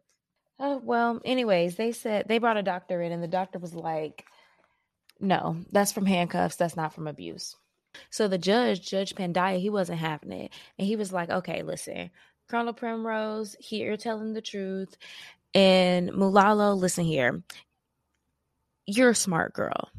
Oh, 0.59 0.81
well, 0.83 1.21
anyways, 1.23 1.75
they 1.75 1.91
said 1.91 2.27
they 2.27 2.39
brought 2.39 2.57
a 2.57 2.63
doctor 2.63 3.01
in, 3.01 3.11
and 3.11 3.21
the 3.21 3.27
doctor 3.27 3.59
was 3.59 3.73
like, 3.75 4.25
no, 5.19 5.57
that's 5.71 5.91
from 5.91 6.05
handcuffs. 6.05 6.55
That's 6.55 6.75
not 6.75 6.93
from 6.93 7.07
abuse. 7.07 7.55
So 8.09 8.27
the 8.27 8.37
judge, 8.37 8.87
Judge 8.87 9.15
Pandya, 9.15 9.59
he 9.59 9.69
wasn't 9.69 9.99
having 9.99 10.31
it. 10.31 10.51
And 10.77 10.87
he 10.87 10.95
was 10.95 11.11
like, 11.11 11.29
okay, 11.29 11.63
listen, 11.63 12.11
Colonel 12.47 12.73
Primrose, 12.73 13.55
here 13.59 13.87
you're 13.87 13.97
telling 13.97 14.33
the 14.33 14.41
truth. 14.41 14.95
And 15.53 16.11
Mulalo, 16.11 16.77
listen 16.77 17.05
here. 17.05 17.41
You're 18.85 19.11
a 19.11 19.15
smart 19.15 19.53
girl. 19.53 19.89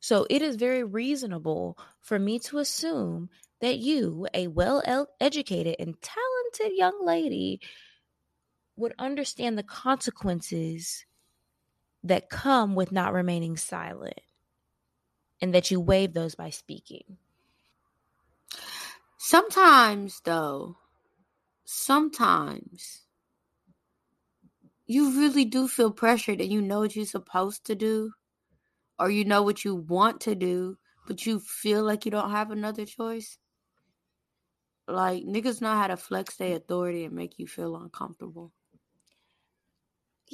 So 0.00 0.26
it 0.28 0.42
is 0.42 0.56
very 0.56 0.82
reasonable 0.82 1.78
for 2.00 2.18
me 2.18 2.38
to 2.40 2.58
assume 2.58 3.30
that 3.60 3.78
you, 3.78 4.26
a 4.34 4.48
well 4.48 4.82
educated 5.20 5.76
and 5.78 5.94
talented 6.00 6.76
young 6.76 7.04
lady, 7.04 7.60
would 8.76 8.94
understand 8.98 9.56
the 9.58 9.62
consequences 9.62 11.04
that 12.04 12.30
come 12.30 12.74
with 12.74 12.90
not 12.92 13.12
remaining 13.12 13.56
silent 13.56 14.20
and 15.40 15.54
that 15.54 15.70
you 15.70 15.80
waive 15.80 16.14
those 16.14 16.34
by 16.34 16.50
speaking. 16.50 17.18
Sometimes, 19.18 20.20
though, 20.24 20.76
sometimes 21.64 23.02
you 24.86 25.18
really 25.18 25.44
do 25.44 25.68
feel 25.68 25.90
pressured 25.90 26.40
and 26.40 26.50
you 26.50 26.60
know 26.60 26.80
what 26.80 26.96
you're 26.96 27.04
supposed 27.06 27.64
to 27.66 27.74
do 27.74 28.12
or 28.98 29.10
you 29.10 29.24
know 29.24 29.42
what 29.42 29.64
you 29.64 29.74
want 29.74 30.20
to 30.22 30.34
do, 30.34 30.76
but 31.06 31.26
you 31.26 31.40
feel 31.40 31.82
like 31.82 32.04
you 32.04 32.10
don't 32.10 32.30
have 32.30 32.50
another 32.50 32.84
choice. 32.84 33.38
Like, 34.86 35.24
niggas 35.24 35.60
know 35.60 35.72
how 35.74 35.86
to 35.86 35.96
flex 35.96 36.36
their 36.36 36.56
authority 36.56 37.04
and 37.04 37.14
make 37.14 37.38
you 37.38 37.46
feel 37.46 37.76
uncomfortable. 37.76 38.52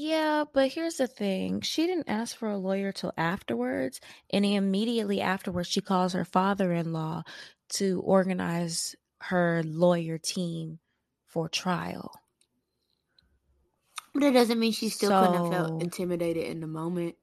Yeah, 0.01 0.45
but 0.53 0.69
here's 0.69 0.99
the 0.99 1.09
thing. 1.09 1.61
She 1.63 1.89
didn't 1.89 2.09
ask 2.09 2.37
for 2.37 2.49
a 2.49 2.57
lawyer 2.57 2.93
till 2.93 3.13
afterwards, 3.19 4.01
and 4.31 4.47
immediately 4.47 5.21
afterwards 5.21 5.69
she 5.69 5.81
calls 5.81 6.13
her 6.13 6.25
father-in-law 6.25 7.25
to 7.71 8.01
organize 8.03 8.95
her 9.23 9.61
lawyer 9.67 10.17
team 10.17 10.79
for 11.27 11.49
trial. 11.49 12.13
But 14.15 14.23
it 14.23 14.31
doesn't 14.35 14.61
mean 14.61 14.71
she 14.71 14.89
still 14.89 15.11
so, 15.11 15.21
couldn't 15.21 15.43
have 15.43 15.53
felt 15.53 15.83
intimidated 15.83 16.45
in 16.45 16.61
the 16.61 16.69
moment. 16.69 17.17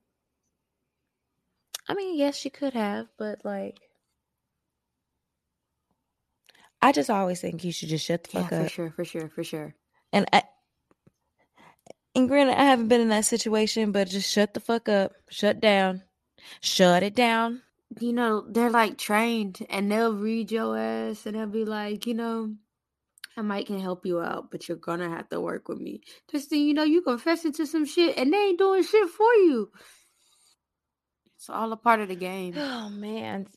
I 1.87 1.93
mean, 1.93 2.17
yes, 2.17 2.35
she 2.35 2.49
could 2.49 2.73
have, 2.73 3.07
but 3.17 3.39
like, 3.45 3.79
I 6.81 6.91
just 6.91 7.09
always 7.09 7.39
think 7.39 7.63
you 7.63 7.71
should 7.71 7.87
just 7.87 8.05
shut 8.05 8.25
the 8.25 8.31
fuck 8.31 8.51
yeah, 8.51 8.57
up. 8.57 8.63
For 8.65 8.69
sure, 8.69 8.91
for 8.91 9.05
sure, 9.05 9.29
for 9.29 9.45
sure. 9.45 9.75
And 10.11 10.27
I, 10.33 10.43
and 12.15 12.29
granted, 12.29 12.59
I 12.59 12.63
haven't 12.63 12.87
been 12.87 13.01
in 13.01 13.09
that 13.09 13.25
situation, 13.25 13.91
but 13.91 14.09
just 14.09 14.31
shut 14.31 14.53
the 14.53 14.61
fuck 14.61 14.87
up, 14.87 15.13
shut 15.29 15.59
down, 15.59 16.03
shut 16.61 17.03
it 17.03 17.13
down. 17.13 17.61
You 17.99 18.13
know, 18.13 18.45
they're 18.47 18.69
like 18.71 18.97
trained 18.97 19.65
and 19.69 19.91
they'll 19.91 20.15
read 20.15 20.51
your 20.51 20.77
ass 20.77 21.25
and 21.25 21.35
they'll 21.35 21.47
be 21.47 21.65
like, 21.65 22.07
you 22.07 22.13
know, 22.13 22.55
I 23.37 23.41
might 23.41 23.67
can 23.67 23.79
help 23.79 24.05
you 24.05 24.21
out, 24.21 24.49
but 24.49 24.67
you're 24.67 24.77
gonna 24.77 25.09
have 25.09 25.29
to 25.29 25.41
work 25.41 25.67
with 25.67 25.79
me. 25.79 26.01
Just 26.31 26.49
thing 26.49 26.61
you 26.65 26.73
know, 26.73 26.83
you 26.83 27.01
confessing 27.01 27.51
to 27.53 27.67
some 27.67 27.85
shit 27.85 28.17
and 28.17 28.31
they 28.31 28.37
ain't 28.37 28.59
doing 28.59 28.83
shit 28.83 29.09
for 29.09 29.33
you. 29.33 29.69
It's 31.35 31.49
all 31.49 31.71
a 31.73 31.77
part 31.77 31.99
of 31.99 32.07
the 32.07 32.15
game. 32.15 32.53
Oh 32.57 32.89
man, 32.89 33.47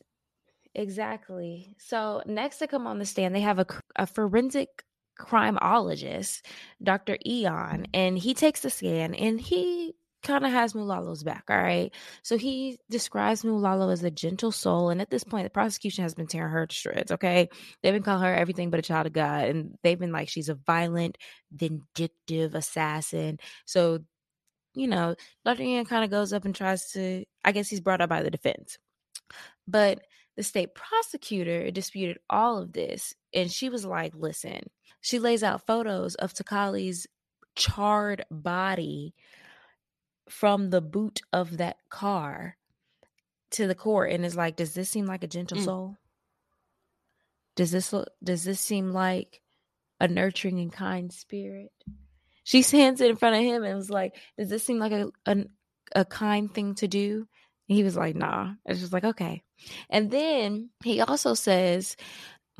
exactly. 0.75 1.75
So 1.77 2.21
next 2.25 2.57
to 2.57 2.67
come 2.67 2.87
on 2.87 2.99
the 2.99 3.05
stand, 3.05 3.33
they 3.33 3.41
have 3.41 3.59
a, 3.59 3.65
a 3.95 4.05
forensic 4.05 4.83
crimeologist, 5.19 6.41
Dr. 6.81 7.17
Eon, 7.25 7.53
mm-hmm. 7.53 7.83
and 7.93 8.17
he 8.17 8.33
takes 8.33 8.61
the 8.61 8.69
scan 8.69 9.13
and 9.13 9.39
he 9.39 9.95
kind 10.23 10.45
of 10.45 10.51
has 10.51 10.73
Mulalo's 10.73 11.23
back. 11.23 11.45
All 11.49 11.57
right. 11.57 11.93
So 12.23 12.37
he 12.37 12.77
describes 12.89 13.43
Mulalo 13.43 13.91
as 13.91 14.03
a 14.03 14.11
gentle 14.11 14.51
soul. 14.51 14.89
And 14.89 15.01
at 15.01 15.09
this 15.09 15.23
point, 15.23 15.45
the 15.45 15.49
prosecution 15.49 16.03
has 16.03 16.13
been 16.13 16.27
tearing 16.27 16.51
her 16.51 16.67
to 16.67 16.75
shreds. 16.75 17.11
Okay. 17.11 17.49
They've 17.81 17.93
been 17.93 18.03
calling 18.03 18.23
her 18.23 18.33
everything 18.33 18.69
but 18.69 18.79
a 18.79 18.83
child 18.83 19.07
of 19.07 19.13
God. 19.13 19.45
And 19.45 19.77
they've 19.81 19.99
been 19.99 20.11
like, 20.11 20.29
she's 20.29 20.49
a 20.49 20.55
violent, 20.55 21.17
vindictive 21.51 22.53
assassin. 22.53 23.39
So, 23.65 23.99
you 24.73 24.87
know, 24.87 25.15
Dr. 25.45 25.63
Ian 25.63 25.85
kind 25.85 26.03
of 26.03 26.11
goes 26.11 26.33
up 26.33 26.45
and 26.45 26.55
tries 26.55 26.91
to, 26.91 27.23
I 27.43 27.51
guess 27.51 27.69
he's 27.69 27.81
brought 27.81 28.01
up 28.01 28.09
by 28.09 28.21
the 28.21 28.31
defense. 28.31 28.77
But 29.67 30.01
the 30.35 30.43
state 30.43 30.75
prosecutor 30.75 31.71
disputed 31.71 32.17
all 32.29 32.57
of 32.57 32.73
this. 32.73 33.13
And 33.33 33.51
she 33.51 33.69
was 33.69 33.85
like, 33.85 34.13
listen, 34.15 34.69
she 35.01 35.19
lays 35.19 35.43
out 35.43 35.65
photos 35.65 36.15
of 36.15 36.33
Takali's 36.33 37.07
charred 37.55 38.25
body 38.29 39.13
from 40.29 40.69
the 40.69 40.81
boot 40.81 41.21
of 41.33 41.57
that 41.57 41.77
car 41.89 42.55
to 43.51 43.65
the 43.67 43.75
court 43.75 44.11
and 44.11 44.25
is 44.25 44.35
like, 44.35 44.55
does 44.55 44.73
this 44.73 44.89
seem 44.89 45.05
like 45.05 45.23
a 45.23 45.27
gentle 45.27 45.57
Mm. 45.57 45.65
soul? 45.65 45.97
Does 47.55 47.71
this 47.71 47.91
look 47.91 48.09
does 48.23 48.43
this 48.43 48.59
seem 48.61 48.91
like 48.93 49.41
a 49.99 50.07
nurturing 50.07 50.59
and 50.59 50.71
kind 50.71 51.11
spirit? 51.11 51.71
She 52.43 52.61
stands 52.61 53.01
it 53.01 53.09
in 53.09 53.15
front 53.17 53.35
of 53.35 53.41
him 53.43 53.63
and 53.63 53.75
was 53.75 53.89
like, 53.89 54.15
Does 54.37 54.49
this 54.49 54.63
seem 54.63 54.79
like 54.79 54.91
a 54.91 55.09
a, 55.25 55.37
a 55.95 56.05
kind 56.05 56.53
thing 56.53 56.75
to 56.75 56.87
do? 56.87 57.27
And 57.67 57.75
he 57.77 57.83
was 57.83 57.97
like, 57.97 58.15
Nah. 58.15 58.53
It's 58.65 58.79
just 58.79 58.93
like, 58.93 59.03
okay. 59.03 59.43
And 59.89 60.09
then 60.09 60.69
he 60.83 61.01
also 61.01 61.33
says 61.33 61.97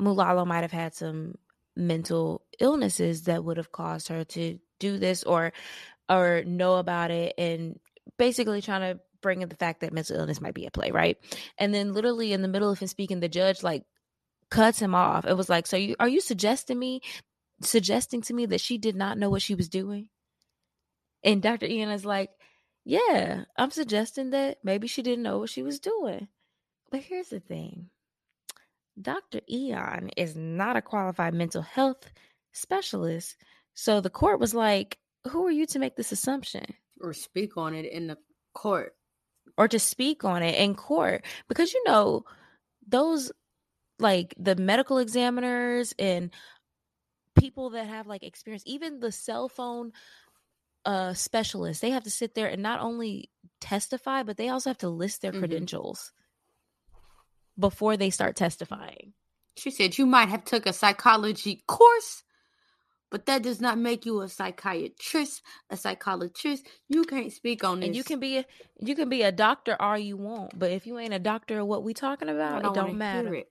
Mulalo 0.00 0.46
might 0.46 0.62
have 0.62 0.72
had 0.72 0.94
some 0.94 1.36
mental 1.76 2.42
illnesses 2.60 3.24
that 3.24 3.44
would 3.44 3.56
have 3.56 3.72
caused 3.72 4.08
her 4.08 4.24
to 4.24 4.58
do 4.78 4.98
this 4.98 5.22
or 5.24 5.52
or 6.08 6.42
know 6.44 6.76
about 6.76 7.10
it 7.10 7.34
and 7.38 7.78
basically 8.18 8.60
trying 8.60 8.80
to 8.80 9.00
bring 9.22 9.42
in 9.42 9.48
the 9.48 9.56
fact 9.56 9.80
that 9.80 9.92
mental 9.92 10.16
illness 10.16 10.40
might 10.40 10.54
be 10.54 10.66
at 10.66 10.72
play, 10.72 10.90
right? 10.90 11.18
And 11.58 11.72
then 11.72 11.92
literally 11.92 12.32
in 12.32 12.42
the 12.42 12.48
middle 12.48 12.70
of 12.70 12.78
him 12.78 12.88
speaking, 12.88 13.20
the 13.20 13.28
judge 13.28 13.62
like 13.62 13.84
cuts 14.50 14.80
him 14.80 14.94
off. 14.94 15.26
It 15.26 15.36
was 15.36 15.48
like, 15.48 15.66
so 15.66 15.76
you 15.76 15.96
are 16.00 16.08
you 16.08 16.20
suggesting 16.20 16.78
me 16.78 17.00
suggesting 17.62 18.22
to 18.22 18.34
me 18.34 18.46
that 18.46 18.60
she 18.60 18.78
did 18.78 18.96
not 18.96 19.18
know 19.18 19.30
what 19.30 19.42
she 19.42 19.54
was 19.54 19.68
doing? 19.68 20.08
And 21.22 21.42
Dr. 21.42 21.66
Ian 21.66 21.90
is 21.90 22.04
like, 22.04 22.30
Yeah, 22.84 23.44
I'm 23.56 23.70
suggesting 23.70 24.30
that 24.30 24.58
maybe 24.64 24.88
she 24.88 25.02
didn't 25.02 25.24
know 25.24 25.38
what 25.38 25.50
she 25.50 25.62
was 25.62 25.80
doing. 25.80 26.28
But 26.90 27.02
here's 27.02 27.28
the 27.28 27.40
thing. 27.40 27.90
Dr. 29.00 29.40
Eon 29.50 30.10
is 30.16 30.36
not 30.36 30.76
a 30.76 30.82
qualified 30.82 31.34
mental 31.34 31.62
health 31.62 32.10
specialist. 32.52 33.36
So 33.74 34.00
the 34.00 34.10
court 34.10 34.40
was 34.40 34.54
like, 34.54 34.98
Who 35.28 35.46
are 35.46 35.50
you 35.50 35.66
to 35.66 35.78
make 35.78 35.96
this 35.96 36.12
assumption? 36.12 36.64
Or 37.00 37.12
speak 37.12 37.56
on 37.56 37.74
it 37.74 37.86
in 37.86 38.06
the 38.08 38.18
court. 38.54 38.94
or 39.56 39.68
to 39.68 39.78
speak 39.78 40.24
on 40.24 40.42
it 40.42 40.54
in 40.56 40.74
court 40.74 41.24
because 41.48 41.72
you 41.72 41.82
know 41.84 42.24
those 42.86 43.32
like 43.98 44.34
the 44.38 44.56
medical 44.56 44.98
examiners 44.98 45.94
and 45.98 46.30
people 47.38 47.70
that 47.70 47.86
have 47.86 48.06
like 48.06 48.22
experience 48.22 48.62
even 48.66 49.00
the 49.00 49.12
cell 49.12 49.48
phone 49.48 49.92
uh 50.84 51.12
specialists 51.14 51.80
they 51.80 51.90
have 51.90 52.02
to 52.04 52.10
sit 52.10 52.34
there 52.34 52.48
and 52.48 52.62
not 52.62 52.80
only 52.80 53.30
testify 53.60 54.22
but 54.22 54.36
they 54.36 54.48
also 54.48 54.70
have 54.70 54.78
to 54.78 54.88
list 54.88 55.20
their 55.22 55.32
Mhm. 55.32 55.38
credentials 55.40 56.12
before 57.60 57.96
they 57.98 58.10
start 58.10 58.36
testifying 58.36 59.14
She 59.56 59.70
said 59.70 59.98
you 59.98 60.06
might 60.06 60.30
have 60.30 60.44
took 60.44 60.66
a 60.66 60.72
psychology 60.74 61.62
course, 61.68 62.24
but 63.10 63.26
that 63.26 63.42
does 63.42 63.60
not 63.60 63.78
make 63.78 64.06
you 64.06 64.22
a 64.22 64.28
psychiatrist, 64.28 65.42
a 65.70 65.76
psychologist. 65.76 66.66
You 66.88 67.04
can't 67.04 67.32
speak 67.32 67.64
on 67.64 67.80
this. 67.80 67.88
and 67.88 67.96
you 67.96 68.04
can 68.04 68.20
be 68.20 68.38
a, 68.38 68.46
you 68.80 68.96
can 68.96 69.08
be 69.08 69.22
a 69.22 69.32
doctor 69.32 69.76
all 69.80 69.98
you 69.98 70.16
want 70.16 70.58
but 70.58 70.70
if 70.72 70.86
you 70.86 70.98
ain't 70.98 71.14
a 71.14 71.18
doctor 71.20 71.60
of 71.60 71.66
what 71.68 71.84
we 71.84 71.94
talking 71.94 72.28
about 72.30 72.64
it 72.64 72.72
wanna 72.74 72.74
don't 72.74 72.98
matter 72.98 73.34
it. 73.34 73.48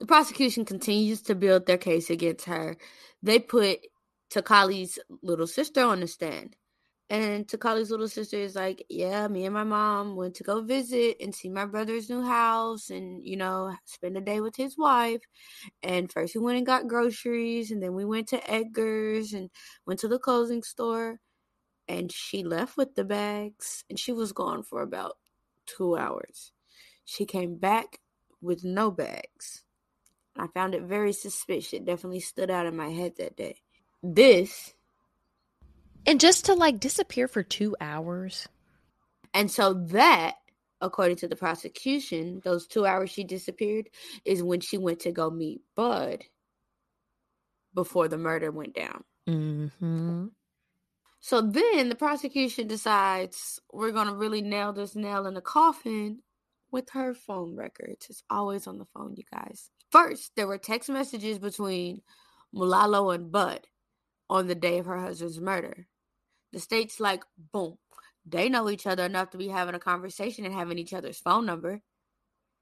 The 0.00 0.06
prosecution 0.06 0.64
continues 0.64 1.22
to 1.22 1.34
build 1.34 1.66
their 1.66 1.78
case 1.78 2.10
against 2.10 2.46
her. 2.46 2.76
They 3.22 3.38
put 3.38 3.80
Takali's 4.32 4.98
little 5.22 5.46
sister 5.46 5.82
on 5.84 6.00
the 6.00 6.08
stand. 6.08 6.56
And 7.10 7.46
Takali's 7.48 7.90
little 7.90 8.08
sister 8.08 8.36
is 8.36 8.54
like, 8.54 8.86
Yeah, 8.88 9.26
me 9.26 9.44
and 9.44 9.52
my 9.52 9.64
mom 9.64 10.14
went 10.14 10.36
to 10.36 10.44
go 10.44 10.62
visit 10.62 11.16
and 11.20 11.34
see 11.34 11.48
my 11.48 11.66
brother's 11.66 12.08
new 12.08 12.22
house 12.22 12.88
and, 12.90 13.26
you 13.26 13.36
know, 13.36 13.74
spend 13.84 14.16
a 14.16 14.20
day 14.20 14.40
with 14.40 14.54
his 14.56 14.78
wife. 14.78 15.20
And 15.82 16.10
first 16.10 16.36
we 16.36 16.40
went 16.40 16.58
and 16.58 16.66
got 16.66 16.86
groceries 16.88 17.72
and 17.72 17.82
then 17.82 17.94
we 17.94 18.04
went 18.04 18.28
to 18.28 18.50
Edgar's 18.50 19.32
and 19.32 19.50
went 19.86 20.00
to 20.00 20.08
the 20.08 20.20
clothing 20.20 20.62
store. 20.62 21.18
And 21.88 22.12
she 22.12 22.44
left 22.44 22.76
with 22.76 22.94
the 22.94 23.04
bags 23.04 23.84
and 23.90 23.98
she 23.98 24.12
was 24.12 24.32
gone 24.32 24.62
for 24.62 24.82
about 24.82 25.18
two 25.66 25.96
hours. 25.96 26.52
She 27.04 27.26
came 27.26 27.56
back 27.56 27.98
with 28.40 28.62
no 28.62 28.92
bags. 28.92 29.64
I 30.36 30.46
found 30.54 30.76
it 30.76 30.82
very 30.82 31.12
suspicious. 31.12 31.72
It 31.72 31.84
definitely 31.84 32.20
stood 32.20 32.50
out 32.50 32.66
in 32.66 32.76
my 32.76 32.88
head 32.90 33.14
that 33.18 33.36
day. 33.36 33.56
This, 34.02 34.74
and 36.06 36.20
just 36.20 36.46
to 36.46 36.54
like 36.54 36.80
disappear 36.80 37.28
for 37.28 37.42
two 37.42 37.76
hours 37.80 38.48
and 39.34 39.50
so 39.50 39.74
that, 39.74 40.36
according 40.80 41.16
to 41.18 41.28
the 41.28 41.36
prosecution, 41.36 42.40
those 42.44 42.66
two 42.66 42.86
hours 42.86 43.10
she 43.10 43.24
disappeared 43.24 43.88
is 44.24 44.42
when 44.42 44.60
she 44.60 44.78
went 44.78 45.00
to 45.00 45.12
go 45.12 45.30
meet 45.30 45.60
Bud 45.74 46.24
before 47.74 48.08
the 48.08 48.18
murder 48.18 48.50
went 48.50 48.74
down. 48.74 49.04
mm-hmm. 49.28 50.26
So 51.20 51.42
then 51.42 51.90
the 51.90 51.94
prosecution 51.94 52.66
decides 52.66 53.60
we're 53.72 53.92
going 53.92 54.08
to 54.08 54.14
really 54.14 54.40
nail 54.40 54.72
this 54.72 54.96
nail 54.96 55.26
in 55.26 55.34
the 55.34 55.42
coffin 55.42 56.20
with 56.72 56.88
her 56.90 57.12
phone 57.12 57.54
records. 57.54 58.06
It's 58.08 58.22
always 58.30 58.66
on 58.66 58.78
the 58.78 58.86
phone, 58.94 59.14
you 59.16 59.24
guys. 59.30 59.70
First, 59.92 60.32
there 60.34 60.46
were 60.46 60.56
text 60.56 60.88
messages 60.88 61.38
between 61.38 62.00
Mulalo 62.54 63.14
and 63.14 63.30
Bud 63.30 63.60
on 64.30 64.46
the 64.46 64.54
day 64.54 64.78
of 64.78 64.86
her 64.86 64.98
husband's 64.98 65.40
murder. 65.40 65.88
The 66.52 66.60
state's 66.60 67.00
like, 67.00 67.24
boom, 67.52 67.78
they 68.24 68.48
know 68.48 68.70
each 68.70 68.86
other 68.86 69.04
enough 69.04 69.30
to 69.30 69.38
be 69.38 69.48
having 69.48 69.74
a 69.74 69.80
conversation 69.80 70.44
and 70.44 70.54
having 70.54 70.78
each 70.78 70.94
other's 70.94 71.18
phone 71.18 71.44
number. 71.44 71.82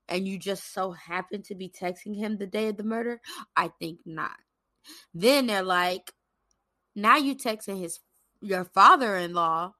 And 0.08 0.26
you 0.26 0.38
just 0.38 0.72
so 0.72 0.92
happen 0.92 1.42
to 1.42 1.54
be 1.54 1.68
texting 1.68 2.16
him 2.16 2.38
the 2.38 2.46
day 2.46 2.68
of 2.68 2.78
the 2.78 2.84
murder? 2.84 3.20
I 3.54 3.70
think 3.78 4.00
not. 4.06 4.38
Then 5.12 5.46
they're 5.46 5.62
like, 5.62 6.12
now 6.96 7.18
you 7.18 7.36
texting 7.36 7.78
his 7.78 8.00
your 8.40 8.64
father-in-law 8.64 9.72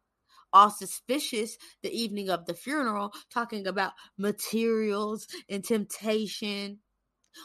all 0.52 0.70
suspicious 0.70 1.56
the 1.82 1.90
evening 1.90 2.28
of 2.28 2.46
the 2.46 2.54
funeral 2.54 3.12
talking 3.30 3.66
about 3.66 3.92
materials 4.16 5.28
and 5.48 5.62
temptation 5.62 6.78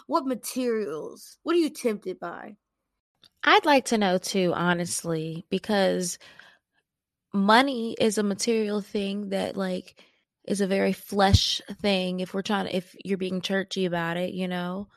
what 0.07 0.25
materials 0.25 1.37
what 1.43 1.55
are 1.55 1.59
you 1.59 1.69
tempted 1.69 2.19
by 2.19 2.55
I'd 3.43 3.65
like 3.65 3.85
to 3.85 3.97
know 3.97 4.17
too, 4.17 4.53
honestly, 4.55 5.45
because 5.49 6.17
money 7.33 7.95
is 7.99 8.17
a 8.17 8.23
material 8.23 8.81
thing 8.81 9.29
that 9.29 9.57
like 9.57 9.99
is 10.45 10.61
a 10.61 10.67
very 10.67 10.93
flesh 10.93 11.61
thing 11.81 12.19
if 12.19 12.33
we're 12.33 12.41
trying 12.41 12.67
to 12.67 12.75
if 12.75 12.95
you're 13.03 13.17
being 13.17 13.41
churchy 13.41 13.85
about 13.85 14.17
it, 14.17 14.33
you 14.33 14.47
know. 14.47 14.87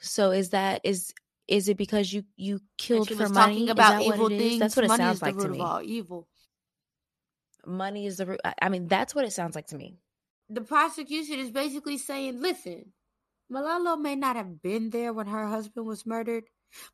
So 0.00 0.30
is 0.30 0.50
that 0.50 0.80
is 0.84 1.12
is 1.48 1.68
it 1.68 1.76
because 1.76 2.12
you 2.12 2.24
you 2.36 2.60
killed 2.78 3.08
for 3.08 3.28
money? 3.28 3.68
about 3.68 4.02
evil 4.02 4.28
things 4.28 4.60
That's 4.60 4.76
what 4.76 4.84
it 4.84 4.88
money 4.88 5.02
sounds 5.04 5.14
is 5.14 5.20
the 5.20 5.26
like 5.26 5.38
to 5.38 5.48
root 5.48 5.52
me. 5.52 5.58
of 5.60 5.66
all 5.66 5.82
evil 5.82 6.28
Money 7.66 8.06
is 8.06 8.16
the 8.18 8.26
root. 8.26 8.40
I- 8.44 8.54
I 8.62 8.68
mean, 8.70 8.86
that's 8.88 9.14
what 9.14 9.24
it 9.24 9.32
sounds 9.32 9.54
like 9.54 9.66
to 9.68 9.76
me. 9.76 9.98
the 10.48 10.60
prosecution 10.62 11.38
is 11.38 11.50
basically 11.50 11.98
saying 11.98 12.40
listen 12.40 12.92
mulalo 13.52 14.00
may 14.00 14.14
not 14.16 14.36
have 14.36 14.62
been 14.62 14.90
there 14.90 15.12
when 15.12 15.26
her 15.26 15.46
husband 15.48 15.86
was 15.86 16.06
murdered 16.06 16.44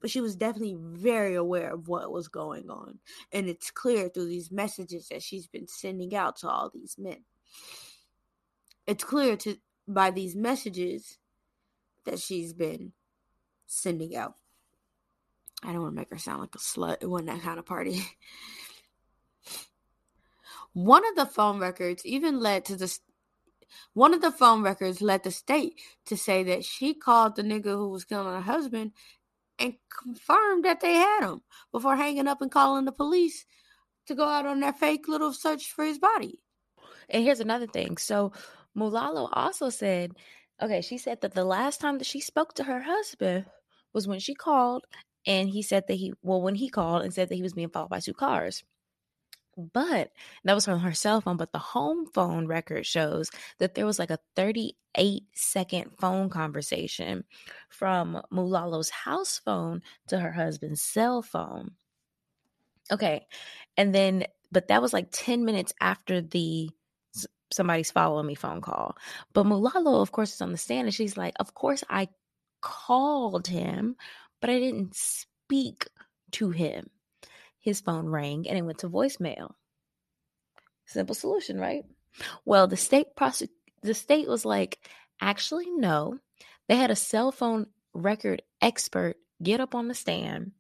but 0.01 0.11
she 0.11 0.21
was 0.21 0.37
definitely 0.37 0.77
very 0.79 1.35
aware 1.35 1.73
of 1.73 1.89
what 1.89 2.13
was 2.13 2.29
going 2.29 2.71
on 2.71 2.99
and 3.33 3.49
it's 3.49 3.71
clear 3.71 4.09
through 4.09 4.27
these 4.27 4.51
messages 4.51 5.09
that 5.09 5.23
she's 5.23 5.47
been 5.47 5.67
sending 5.67 6.15
out 6.15 6.37
to 6.37 6.49
all 6.49 6.71
these 6.73 6.97
men 6.99 7.25
it's 8.87 9.05
clear 9.05 9.37
to 9.37 9.57
by 9.87 10.11
these 10.11 10.35
messages 10.35 11.19
that 12.05 12.19
she's 12.19 12.53
been 12.53 12.93
sending 13.67 14.17
out. 14.17 14.35
I 15.63 15.73
don't 15.73 15.83
want 15.83 15.95
to 15.95 16.01
make 16.01 16.11
her 16.11 16.19
sound 16.19 16.41
like 16.41 16.55
a 16.55 16.59
slut. 16.59 16.99
It 17.01 17.07
wasn't 17.07 17.31
that 17.31 17.43
kind 17.43 17.59
of 17.59 17.67
party. 17.67 18.05
One 20.73 21.03
of 21.09 21.17
the 21.17 21.27
phone 21.27 21.59
records 21.59 22.05
even 22.05 22.41
led 22.41 22.65
to 22.67 22.77
the 22.77 22.99
one 23.93 24.15
of 24.15 24.21
the 24.21 24.31
phone 24.31 24.63
records 24.63 25.01
led 25.01 25.25
the 25.25 25.31
state 25.31 25.81
to 26.07 26.17
say 26.17 26.45
that 26.45 26.65
she 26.65 26.95
called 26.95 27.35
the 27.35 27.43
nigga 27.43 27.77
who 27.77 27.89
was 27.89 28.05
killing 28.05 28.33
her 28.33 28.41
husband 28.41 28.93
and 29.59 29.75
confirmed 30.03 30.65
that 30.65 30.81
they 30.81 30.95
had 30.95 31.25
him 31.25 31.43
before 31.73 31.97
hanging 31.97 32.29
up 32.29 32.43
and 32.43 32.51
calling 32.51 32.85
the 32.85 32.93
police 32.93 33.47
to 34.07 34.15
go 34.15 34.25
out 34.25 34.47
on 34.47 34.61
their 34.61 34.73
fake 34.73 35.09
little 35.09 35.33
search 35.33 35.73
for 35.73 35.85
his 35.85 35.99
body. 35.99 36.41
And 37.09 37.25
here's 37.25 37.41
another 37.41 37.67
thing. 37.67 37.97
So 37.97 38.33
Mulalo 38.77 39.29
also 39.33 39.71
said, 39.71 40.13
okay, 40.61 40.81
she 40.81 40.99
said 40.99 41.21
that 41.21 41.35
the 41.35 41.45
last 41.45 41.81
time 41.81 41.99
that 41.99 42.07
she 42.07 42.21
spoke 42.21 42.55
to 42.55 42.65
her 42.65 42.83
husband 42.83 43.47
was 43.93 44.09
when 44.09 44.21
she 44.21 44.35
called 44.35 44.85
and 45.27 45.49
he 45.49 45.63
said 45.63 45.85
that 45.89 45.95
he, 45.95 46.13
well, 46.23 46.43
when 46.43 46.55
he 46.55 46.69
called 46.69 47.03
and 47.03 47.15
said 47.15 47.29
that 47.29 47.35
he 47.35 47.43
was 47.43 47.55
being 47.55 47.71
followed 47.71 47.89
by 47.89 48.01
two 48.01 48.15
cars. 48.15 48.63
But 49.57 50.11
that 50.45 50.55
was 50.55 50.65
from 50.65 50.81
her 50.81 50.95
cell 50.95 51.21
phone. 51.21 51.37
But 51.37 51.53
the 51.53 51.59
home 51.59 52.07
phone 52.07 52.47
record 52.47 52.87
shows 52.87 53.31
that 53.59 53.75
there 53.75 53.87
was 53.87 53.99
like 53.99 54.11
a 54.11 54.19
38 54.37 55.23
second 55.35 55.93
phone 55.99 56.29
conversation 56.31 57.25
from 57.69 58.23
Mulalo's 58.33 58.91
house 58.91 59.41
phone 59.45 59.83
to 60.09 60.19
her 60.19 60.33
husband's 60.33 60.83
cell 60.83 61.23
phone. 61.23 61.73
Okay. 62.91 63.27
And 63.77 63.95
then, 63.95 64.25
but 64.53 64.69
that 64.69 64.83
was 64.83 64.93
like 64.93 65.09
10 65.11 65.45
minutes 65.45 65.73
after 65.81 66.21
the 66.21 66.71
somebody's 67.53 67.91
following 67.91 68.27
me 68.27 68.35
phone 68.35 68.61
call. 68.61 68.97
But 69.33 69.47
Mulalo, 69.47 70.03
of 70.03 70.13
course, 70.13 70.35
is 70.35 70.41
on 70.41 70.53
the 70.53 70.59
stand 70.59 70.87
and 70.87 70.95
she's 70.95 71.17
like, 71.17 71.35
Of 71.39 71.55
course, 71.55 71.85
I 71.89 72.09
called 72.61 73.47
him, 73.47 73.97
but 74.41 74.51
I 74.51 74.59
didn't 74.59 74.95
speak 74.97 75.89
to 76.33 76.51
him. 76.51 76.91
His 77.65 77.81
phone 77.81 78.07
rang 78.07 78.47
and 78.47 78.59
it 78.59 78.63
went 78.63 78.79
to 78.81 78.91
voicemail. 78.91 79.55
Simple 80.85 81.15
solution, 81.15 81.59
right? 81.59 81.83
Well, 82.45 82.67
the 82.67 82.77
state 82.77 83.17
prosec- 83.17 83.49
the 83.83 83.95
state 83.95 84.29
was 84.29 84.45
like, 84.45 84.79
actually, 85.19 85.71
no. 85.71 86.19
They 86.69 86.77
had 86.77 86.91
a 86.91 86.97
cell 86.97 87.33
phone 87.33 87.69
record 87.95 88.43
expert 88.61 89.17
get 89.43 89.61
up 89.61 89.75
on 89.75 89.89
the 89.89 89.95
stand 89.95 90.53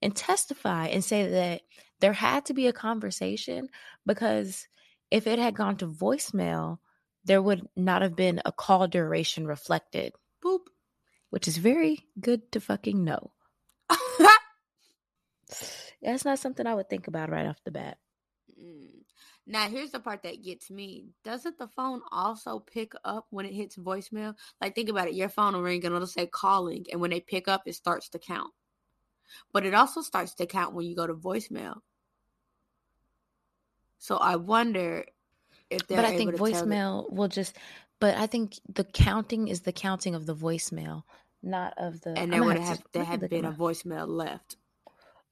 and 0.00 0.14
testify 0.14 0.86
and 0.86 1.04
say 1.04 1.28
that 1.28 1.62
there 1.98 2.12
had 2.12 2.46
to 2.46 2.54
be 2.54 2.68
a 2.68 2.72
conversation 2.72 3.68
because 4.06 4.68
if 5.10 5.26
it 5.26 5.40
had 5.40 5.56
gone 5.56 5.76
to 5.78 5.88
voicemail, 5.88 6.78
there 7.24 7.42
would 7.42 7.66
not 7.74 8.02
have 8.02 8.14
been 8.14 8.40
a 8.44 8.52
call 8.52 8.86
duration 8.86 9.48
reflected. 9.48 10.12
Boop. 10.44 10.60
Which 11.30 11.48
is 11.48 11.56
very 11.56 12.06
good 12.20 12.52
to 12.52 12.60
fucking 12.60 13.02
know. 13.02 13.32
That's 16.02 16.24
not 16.24 16.38
something 16.38 16.66
I 16.66 16.74
would 16.74 16.90
think 16.90 17.06
about 17.06 17.30
right 17.30 17.46
off 17.46 17.62
the 17.64 17.70
bat. 17.70 17.98
Mm. 18.60 19.02
Now, 19.46 19.68
here's 19.68 19.90
the 19.90 20.00
part 20.00 20.22
that 20.22 20.42
gets 20.42 20.70
me. 20.70 21.06
Doesn't 21.24 21.58
the 21.58 21.66
phone 21.66 22.00
also 22.12 22.60
pick 22.60 22.92
up 23.04 23.26
when 23.30 23.44
it 23.44 23.54
hits 23.54 23.76
voicemail? 23.76 24.34
Like, 24.60 24.74
think 24.74 24.88
about 24.88 25.08
it. 25.08 25.14
Your 25.14 25.28
phone 25.28 25.54
will 25.54 25.62
ring 25.62 25.84
and 25.84 25.94
it'll 25.94 26.06
say 26.06 26.26
calling. 26.26 26.86
And 26.92 27.00
when 27.00 27.10
they 27.10 27.20
pick 27.20 27.48
up, 27.48 27.62
it 27.66 27.74
starts 27.74 28.08
to 28.10 28.18
count. 28.18 28.52
But 29.52 29.66
it 29.66 29.74
also 29.74 30.00
starts 30.00 30.34
to 30.34 30.46
count 30.46 30.74
when 30.74 30.86
you 30.86 30.94
go 30.94 31.06
to 31.06 31.14
voicemail. 31.14 31.80
So 33.98 34.16
I 34.16 34.36
wonder 34.36 35.04
if 35.70 35.86
they're 35.86 35.96
But 35.96 36.06
I 36.06 36.16
think 36.16 36.34
voicemail 36.34 37.10
will 37.12 37.28
just, 37.28 37.56
but 38.00 38.16
I 38.16 38.26
think 38.26 38.58
the 38.68 38.84
counting 38.84 39.48
is 39.48 39.60
the 39.60 39.72
counting 39.72 40.14
of 40.14 40.26
the 40.26 40.34
voicemail, 40.34 41.04
not 41.42 41.74
of 41.76 42.00
the. 42.00 42.16
And 42.18 42.32
there 42.32 42.42
would 42.42 42.58
have, 42.58 42.68
have 42.68 42.84
there 42.92 43.04
have 43.04 43.28
been 43.28 43.44
a 43.44 43.52
voicemail 43.52 44.08
left. 44.08 44.56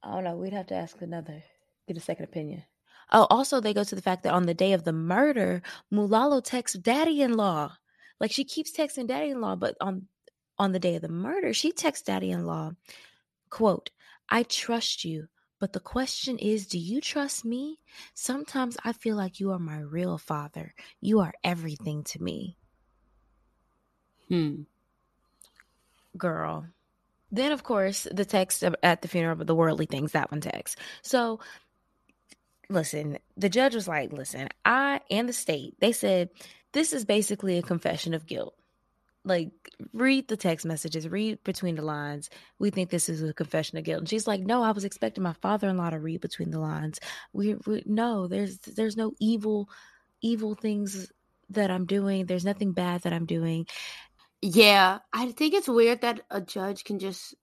I 0.03 0.13
don't 0.15 0.23
know. 0.23 0.35
We'd 0.35 0.53
have 0.53 0.67
to 0.67 0.75
ask 0.75 1.01
another, 1.01 1.43
get 1.87 1.97
a 1.97 2.01
second 2.01 2.25
opinion. 2.25 2.63
Oh, 3.11 3.27
also, 3.29 3.59
they 3.59 3.73
go 3.73 3.83
to 3.83 3.95
the 3.95 4.01
fact 4.01 4.23
that 4.23 4.33
on 4.33 4.45
the 4.45 4.53
day 4.53 4.73
of 4.73 4.83
the 4.83 4.93
murder, 4.93 5.61
Mulalo 5.93 6.43
texts 6.43 6.77
daddy 6.77 7.21
in 7.21 7.35
law. 7.35 7.77
Like 8.19 8.31
she 8.31 8.43
keeps 8.43 8.71
texting 8.71 9.07
daddy 9.07 9.31
in 9.31 9.41
law, 9.41 9.55
but 9.55 9.75
on 9.81 10.07
on 10.57 10.71
the 10.71 10.79
day 10.79 10.95
of 10.95 11.01
the 11.01 11.09
murder, 11.09 11.53
she 11.53 11.71
texts 11.71 12.05
daddy 12.05 12.29
in 12.29 12.45
law, 12.45 12.71
quote, 13.49 13.89
I 14.29 14.43
trust 14.43 15.03
you, 15.03 15.27
but 15.59 15.73
the 15.73 15.79
question 15.79 16.37
is, 16.37 16.67
do 16.67 16.77
you 16.77 17.01
trust 17.01 17.43
me? 17.43 17.79
Sometimes 18.13 18.77
I 18.83 18.93
feel 18.93 19.15
like 19.15 19.39
you 19.39 19.51
are 19.51 19.59
my 19.59 19.79
real 19.79 20.19
father. 20.19 20.75
You 20.99 21.19
are 21.19 21.33
everything 21.43 22.03
to 22.05 22.21
me. 22.21 22.57
Hmm. 24.29 24.61
Girl. 26.15 26.67
Then, 27.31 27.51
of 27.51 27.63
course, 27.63 28.07
the 28.11 28.25
text 28.25 28.63
at 28.63 29.01
the 29.01 29.07
funeral 29.07 29.39
of 29.39 29.47
the 29.47 29.55
worldly 29.55 29.85
things, 29.85 30.11
that 30.11 30.31
one 30.31 30.41
text. 30.41 30.77
So 31.01 31.39
listen, 32.71 33.17
the 33.37 33.49
judge 33.49 33.75
was 33.75 33.87
like, 33.87 34.11
listen, 34.11 34.49
I 34.65 35.01
and 35.11 35.29
the 35.29 35.33
state, 35.33 35.75
they 35.79 35.91
said 35.91 36.29
this 36.71 36.93
is 36.93 37.05
basically 37.05 37.57
a 37.57 37.63
confession 37.63 38.13
of 38.13 38.25
guilt. 38.25 38.55
Like, 39.23 39.51
read 39.93 40.29
the 40.29 40.37
text 40.37 40.65
messages, 40.65 41.07
read 41.07 41.43
between 41.43 41.75
the 41.75 41.83
lines. 41.83 42.31
We 42.57 42.71
think 42.71 42.89
this 42.89 43.07
is 43.07 43.21
a 43.21 43.33
confession 43.33 43.77
of 43.77 43.83
guilt. 43.83 43.99
And 43.99 44.09
she's 44.09 44.25
like, 44.25 44.41
no, 44.41 44.63
I 44.63 44.71
was 44.71 44.83
expecting 44.83 45.23
my 45.23 45.33
father-in-law 45.33 45.91
to 45.91 45.99
read 45.99 46.21
between 46.21 46.49
the 46.49 46.59
lines. 46.59 46.99
We, 47.31 47.53
we 47.67 47.83
no, 47.85 48.27
there's 48.27 48.57
there's 48.59 48.97
no 48.97 49.13
evil, 49.19 49.69
evil 50.21 50.55
things 50.55 51.11
that 51.51 51.69
I'm 51.69 51.85
doing. 51.85 52.25
There's 52.25 52.45
nothing 52.45 52.71
bad 52.71 53.01
that 53.01 53.13
I'm 53.13 53.25
doing. 53.25 53.67
Yeah, 54.41 54.99
I 55.13 55.31
think 55.31 55.53
it's 55.53 55.67
weird 55.67 56.01
that 56.01 56.21
a 56.31 56.41
judge 56.41 56.83
can 56.83 56.97
just 56.97 57.35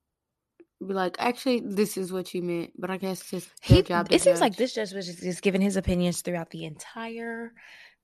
be 0.81 0.95
like, 0.95 1.17
actually, 1.19 1.61
this 1.61 1.97
is 1.97 2.13
what 2.13 2.35
you 2.35 2.43
meant. 2.43 2.73
But 2.79 2.91
I 2.91 2.97
guess 2.97 3.33
it's 3.33 3.49
he, 3.61 3.83
job. 3.83 4.09
it 4.11 4.21
seems 4.21 4.41
like 4.41 4.57
this 4.57 4.75
judge 4.75 4.93
was 4.93 5.07
just, 5.07 5.23
just 5.23 5.43
giving 5.43 5.61
his 5.61 5.77
opinions 5.77 6.23
throughout 6.23 6.51
the 6.51 6.65
entire, 6.65 7.53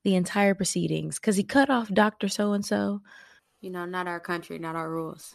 the 0.05 0.15
entire 0.15 0.55
proceedings 0.55 1.19
because 1.19 1.37
he 1.37 1.45
cut 1.45 1.71
off 1.71 1.89
Doctor 1.89 2.29
So 2.29 2.53
and 2.53 2.65
So. 2.65 3.01
You 3.61 3.71
know, 3.71 3.85
not 3.85 4.07
our 4.07 4.21
country, 4.21 4.59
not 4.59 4.77
our 4.77 4.91
rules. 4.91 5.35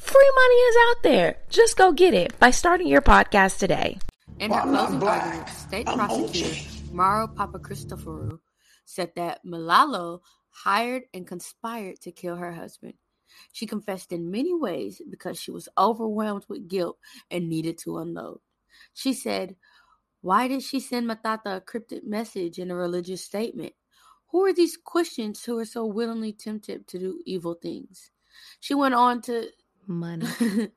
Free 0.00 0.32
money 0.34 0.54
is 0.54 0.76
out 0.88 1.02
there. 1.02 1.36
Just 1.50 1.76
go 1.76 1.92
get 1.92 2.14
it 2.14 2.36
by 2.40 2.50
starting 2.50 2.88
your 2.88 3.02
podcast 3.02 3.58
today. 3.58 3.98
In 4.38 4.50
her 4.50 4.62
closing 4.62 5.02
argument, 5.02 5.48
state 5.50 5.88
I'm 5.88 5.98
prosecutor 5.98 6.70
Mauro 6.90 7.28
Papachristoforou 7.28 8.40
said 8.86 9.12
that 9.16 9.44
Mulalo 9.44 10.20
hired 10.48 11.02
and 11.12 11.26
conspired 11.26 12.00
to 12.00 12.12
kill 12.12 12.36
her 12.36 12.52
husband. 12.52 12.94
She 13.52 13.66
confessed 13.66 14.10
in 14.10 14.30
many 14.30 14.54
ways 14.54 15.02
because 15.08 15.38
she 15.38 15.50
was 15.50 15.68
overwhelmed 15.76 16.46
with 16.48 16.66
guilt 16.66 16.98
and 17.30 17.48
needed 17.48 17.76
to 17.78 17.98
unload. 17.98 18.40
She 18.94 19.12
said, 19.12 19.54
Why 20.22 20.48
did 20.48 20.62
she 20.62 20.80
send 20.80 21.08
Mathatha 21.08 21.56
a 21.56 21.60
cryptic 21.60 22.04
message 22.06 22.58
in 22.58 22.70
a 22.70 22.74
religious 22.74 23.22
statement? 23.22 23.74
Who 24.28 24.44
are 24.46 24.54
these 24.54 24.78
Christians 24.82 25.44
who 25.44 25.58
are 25.58 25.66
so 25.66 25.84
willingly 25.84 26.32
tempted 26.32 26.88
to 26.88 26.98
do 26.98 27.20
evil 27.26 27.54
things? 27.54 28.10
She 28.60 28.74
went 28.74 28.94
on 28.94 29.20
to 29.22 29.50
money. 29.90 30.26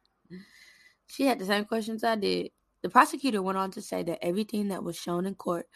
she 1.08 1.26
had 1.26 1.40
the 1.40 1.46
same 1.46 1.66
questions 1.66 2.04
I 2.04 2.16
did. 2.16 2.52
The 2.82 2.90
prosecutor 2.90 3.42
went 3.42 3.58
on 3.58 3.72
to 3.72 3.82
say 3.82 4.04
that 4.04 4.24
everything 4.24 4.68
that 4.68 4.84
was 4.84 4.98
shown 4.98 5.26
in 5.26 5.36
court 5.36 5.68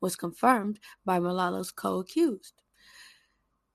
was 0.00 0.16
confirmed 0.16 0.80
by 1.04 1.18
Mulalo's 1.18 1.70
co 1.70 1.98
accused. 1.98 2.54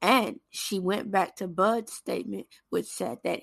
And 0.02 0.40
she 0.50 0.80
went 0.80 1.12
back 1.12 1.36
to 1.36 1.48
Bud's 1.48 1.94
statement, 1.94 2.48
which 2.70 2.88
said 2.88 3.20
that 3.24 3.42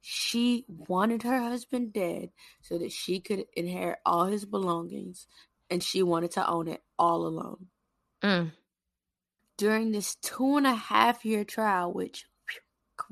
she 0.00 0.64
wanted 0.68 1.24
her 1.24 1.40
husband 1.40 1.92
dead 1.92 2.30
so 2.62 2.78
that 2.78 2.92
she 2.92 3.18
could 3.18 3.46
inherit 3.56 3.98
all 4.06 4.26
his 4.26 4.44
belongings 4.44 5.26
and 5.68 5.82
she 5.82 6.02
wanted 6.02 6.30
to 6.32 6.48
own 6.48 6.68
it 6.68 6.82
all 6.96 7.26
alone. 7.26 7.66
Mm. 8.22 8.52
During 9.56 9.90
this 9.90 10.14
two 10.14 10.58
and 10.58 10.66
a 10.66 10.74
half 10.74 11.24
year 11.24 11.44
trial, 11.44 11.92
which 11.92 12.26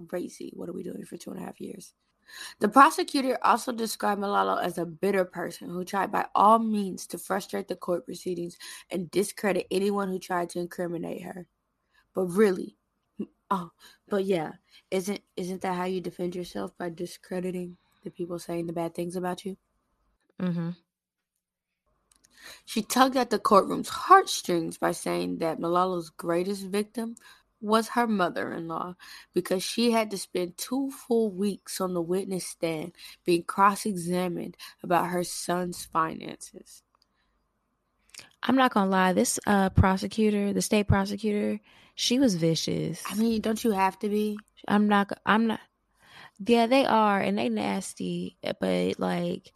crazy, 0.08 0.52
what 0.54 0.68
are 0.68 0.72
we 0.72 0.82
doing 0.82 1.04
for 1.04 1.16
two 1.16 1.30
and 1.30 1.40
a 1.40 1.44
half 1.44 1.60
years? 1.60 1.94
The 2.60 2.68
prosecutor 2.68 3.38
also 3.42 3.72
described 3.72 4.20
Mulalo 4.20 4.62
as 4.62 4.78
a 4.78 4.86
bitter 4.86 5.24
person 5.24 5.68
who 5.68 5.84
tried 5.84 6.10
by 6.10 6.26
all 6.34 6.58
means 6.58 7.06
to 7.08 7.18
frustrate 7.18 7.68
the 7.68 7.76
court 7.76 8.06
proceedings 8.06 8.56
and 8.90 9.10
discredit 9.10 9.66
anyone 9.70 10.08
who 10.08 10.18
tried 10.18 10.50
to 10.50 10.60
incriminate 10.60 11.22
her. 11.22 11.46
But 12.14 12.26
really, 12.26 12.76
oh, 13.50 13.70
but 14.08 14.24
yeah, 14.24 14.52
isn't 14.90 15.20
isn't 15.36 15.60
that 15.62 15.74
how 15.74 15.84
you 15.84 16.00
defend 16.00 16.34
yourself 16.34 16.76
by 16.78 16.90
discrediting 16.90 17.76
the 18.04 18.10
people 18.10 18.38
saying 18.38 18.66
the 18.66 18.72
bad 18.72 18.94
things 18.94 19.16
about 19.16 19.44
you. 19.44 19.56
Mm-hmm. 20.40 20.70
She 22.66 22.82
tugged 22.82 23.16
at 23.16 23.30
the 23.30 23.38
courtroom's 23.38 23.88
heartstrings 23.88 24.76
by 24.76 24.92
saying 24.92 25.38
that 25.38 25.58
Mulalo's 25.58 26.10
greatest 26.10 26.66
victim 26.66 27.16
was 27.64 27.88
her 27.90 28.06
mother 28.06 28.52
in 28.52 28.68
law 28.68 28.94
because 29.34 29.62
she 29.62 29.90
had 29.92 30.10
to 30.10 30.18
spend 30.18 30.56
two 30.58 30.90
full 30.90 31.30
weeks 31.30 31.80
on 31.80 31.94
the 31.94 32.02
witness 32.02 32.46
stand 32.46 32.92
being 33.24 33.42
cross 33.42 33.86
examined 33.86 34.56
about 34.82 35.08
her 35.08 35.24
son's 35.24 35.84
finances. 35.84 36.82
I'm 38.42 38.56
not 38.56 38.72
gonna 38.74 38.90
lie, 38.90 39.12
this 39.14 39.40
uh 39.46 39.70
prosecutor, 39.70 40.52
the 40.52 40.62
state 40.62 40.88
prosecutor, 40.88 41.60
she 41.94 42.18
was 42.20 42.34
vicious. 42.34 43.02
I 43.06 43.14
mean, 43.14 43.40
don't 43.40 43.62
you 43.64 43.72
have 43.72 43.98
to 44.00 44.08
be? 44.08 44.38
I'm 44.68 44.88
not 44.88 45.12
I'm 45.24 45.46
not 45.46 45.60
Yeah, 46.46 46.66
they 46.66 46.84
are 46.84 47.20
and 47.20 47.38
they 47.38 47.48
nasty, 47.48 48.36
but 48.60 48.98
like 48.98 49.52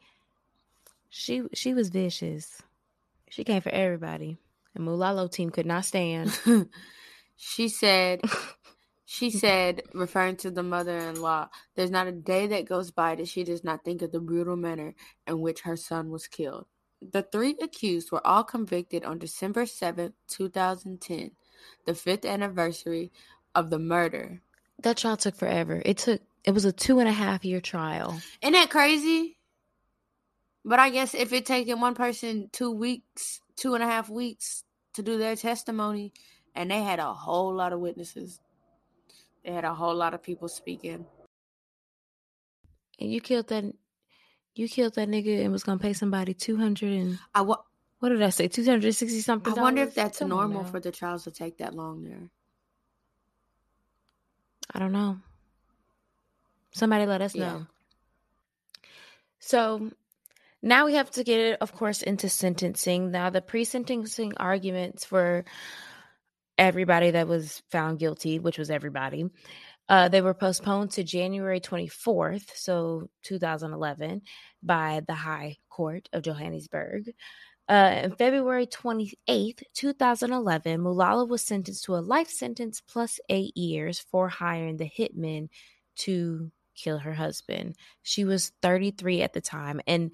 she 1.10 1.42
she 1.54 1.74
was 1.74 1.90
vicious. 1.90 2.62
She 3.30 3.44
came 3.44 3.60
for 3.60 3.70
everybody. 3.70 4.38
And 4.74 4.86
Mulalo 4.86 5.30
team 5.30 5.50
could 5.50 5.66
not 5.66 5.84
stand. 5.84 6.38
she 7.38 7.68
said 7.68 8.20
she 9.10 9.30
said, 9.44 9.82
referring 9.94 10.36
to 10.36 10.50
the 10.50 10.62
mother 10.62 10.98
in 10.98 11.20
law, 11.20 11.48
there's 11.74 11.90
not 11.90 12.06
a 12.06 12.12
day 12.12 12.46
that 12.48 12.68
goes 12.68 12.90
by 12.90 13.14
that 13.14 13.26
she 13.26 13.42
does 13.42 13.64
not 13.64 13.82
think 13.82 14.02
of 14.02 14.12
the 14.12 14.20
brutal 14.20 14.54
manner 14.54 14.94
in 15.26 15.40
which 15.40 15.62
her 15.62 15.76
son 15.76 16.10
was 16.10 16.26
killed. 16.26 16.66
The 17.00 17.22
three 17.22 17.56
accused 17.62 18.12
were 18.12 18.24
all 18.26 18.44
convicted 18.44 19.04
on 19.04 19.18
December 19.18 19.64
7, 19.64 20.12
2010, 20.28 21.30
the 21.86 21.94
fifth 21.94 22.26
anniversary 22.26 23.10
of 23.54 23.70
the 23.70 23.78
murder. 23.78 24.42
That 24.82 24.98
trial 24.98 25.16
took 25.16 25.36
forever. 25.36 25.80
It 25.86 25.96
took 25.98 26.20
it 26.44 26.50
was 26.52 26.66
a 26.66 26.72
two 26.72 26.98
and 26.98 27.08
a 27.08 27.12
half 27.12 27.44
year 27.44 27.60
trial. 27.60 28.20
Isn't 28.42 28.52
that 28.52 28.70
crazy? 28.70 29.38
But 30.64 30.80
I 30.80 30.90
guess 30.90 31.14
if 31.14 31.32
it 31.32 31.46
taken 31.46 31.80
one 31.80 31.94
person 31.94 32.50
two 32.52 32.70
weeks, 32.70 33.40
two 33.56 33.74
and 33.74 33.82
a 33.82 33.86
half 33.86 34.10
weeks 34.10 34.64
to 34.94 35.02
do 35.02 35.16
their 35.16 35.34
testimony, 35.34 36.12
and 36.58 36.68
they 36.72 36.82
had 36.82 36.98
a 36.98 37.14
whole 37.14 37.54
lot 37.54 37.72
of 37.72 37.78
witnesses, 37.78 38.40
they 39.44 39.52
had 39.52 39.64
a 39.64 39.72
whole 39.72 39.94
lot 39.94 40.12
of 40.12 40.22
people 40.22 40.48
speaking. 40.48 41.06
And 42.98 43.12
you 43.12 43.20
killed 43.20 43.46
that, 43.48 43.64
you 44.56 44.68
killed 44.68 44.96
that 44.96 45.08
nigga 45.08 45.42
and 45.44 45.52
was 45.52 45.62
gonna 45.62 45.78
pay 45.78 45.92
somebody 45.92 46.34
two 46.34 46.56
hundred 46.56 46.92
and 46.94 47.18
I 47.32 47.42
wa- 47.42 47.62
what 48.00 48.08
did 48.08 48.20
I 48.22 48.30
say? 48.30 48.48
Two 48.48 48.64
hundred 48.64 48.92
sixty 48.94 49.20
something. 49.20 49.52
I 49.52 49.62
wonder 49.62 49.82
if 49.82 49.94
that's 49.94 50.18
Come 50.18 50.30
normal 50.30 50.64
for 50.64 50.80
the 50.80 50.90
trials 50.90 51.22
to 51.24 51.30
take 51.30 51.58
that 51.58 51.74
long 51.74 52.02
there. 52.02 52.28
I 54.74 54.80
don't 54.80 54.92
know. 54.92 55.18
Somebody 56.72 57.06
let 57.06 57.22
us 57.22 57.36
Yeah. 57.36 57.52
know. 57.52 57.66
So 59.38 59.92
now 60.60 60.86
we 60.86 60.94
have 60.94 61.10
to 61.12 61.22
get 61.22 61.38
it, 61.38 61.58
of 61.60 61.72
course, 61.72 62.02
into 62.02 62.28
sentencing. 62.28 63.12
Now, 63.12 63.30
the 63.30 63.40
pre 63.40 63.64
sentencing 63.64 64.32
arguments 64.38 65.04
for 65.04 65.44
everybody 66.58 67.12
that 67.12 67.28
was 67.28 67.62
found 67.70 67.98
guilty, 67.98 68.38
which 68.38 68.58
was 68.58 68.70
everybody, 68.70 69.26
uh, 69.88 70.08
they 70.08 70.20
were 70.20 70.34
postponed 70.34 70.90
to 70.92 71.02
January 71.02 71.60
24th, 71.60 72.50
so 72.54 73.08
2011, 73.22 74.22
by 74.62 75.02
the 75.06 75.14
High 75.14 75.56
Court 75.70 76.08
of 76.12 76.22
Johannesburg. 76.22 77.14
Uh, 77.68 78.02
on 78.04 78.16
February 78.16 78.66
28th, 78.66 79.62
2011, 79.74 80.80
Mulalo 80.80 81.28
was 81.28 81.42
sentenced 81.42 81.84
to 81.84 81.96
a 81.96 81.98
life 82.00 82.30
sentence 82.30 82.80
plus 82.80 83.20
eight 83.28 83.56
years 83.56 83.98
for 83.98 84.28
hiring 84.28 84.78
the 84.78 84.88
hitman 84.88 85.48
to 85.96 86.50
kill 86.74 86.98
her 86.98 87.12
husband. 87.12 87.76
She 88.02 88.24
was 88.24 88.52
33 88.62 89.20
at 89.22 89.34
the 89.34 89.42
time. 89.42 89.80
And 89.86 90.12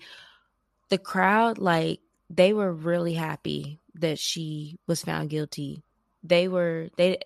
the 0.88 0.98
crowd, 0.98 1.58
like, 1.58 2.00
they 2.28 2.52
were 2.52 2.72
really 2.72 3.14
happy 3.14 3.80
that 3.94 4.18
she 4.18 4.78
was 4.88 5.02
found 5.02 5.30
guilty. 5.30 5.83
They 6.24 6.48
were, 6.48 6.88
they, 6.96 7.18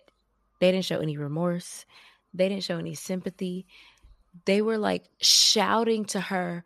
they 0.60 0.72
didn't 0.72 0.84
show 0.84 0.98
any 0.98 1.16
remorse. 1.16 1.86
They 2.34 2.48
didn't 2.48 2.64
show 2.64 2.78
any 2.78 2.94
sympathy. 2.94 3.66
They 4.44 4.60
were 4.60 4.76
like 4.78 5.04
shouting 5.20 6.04
to 6.06 6.20
her, 6.20 6.64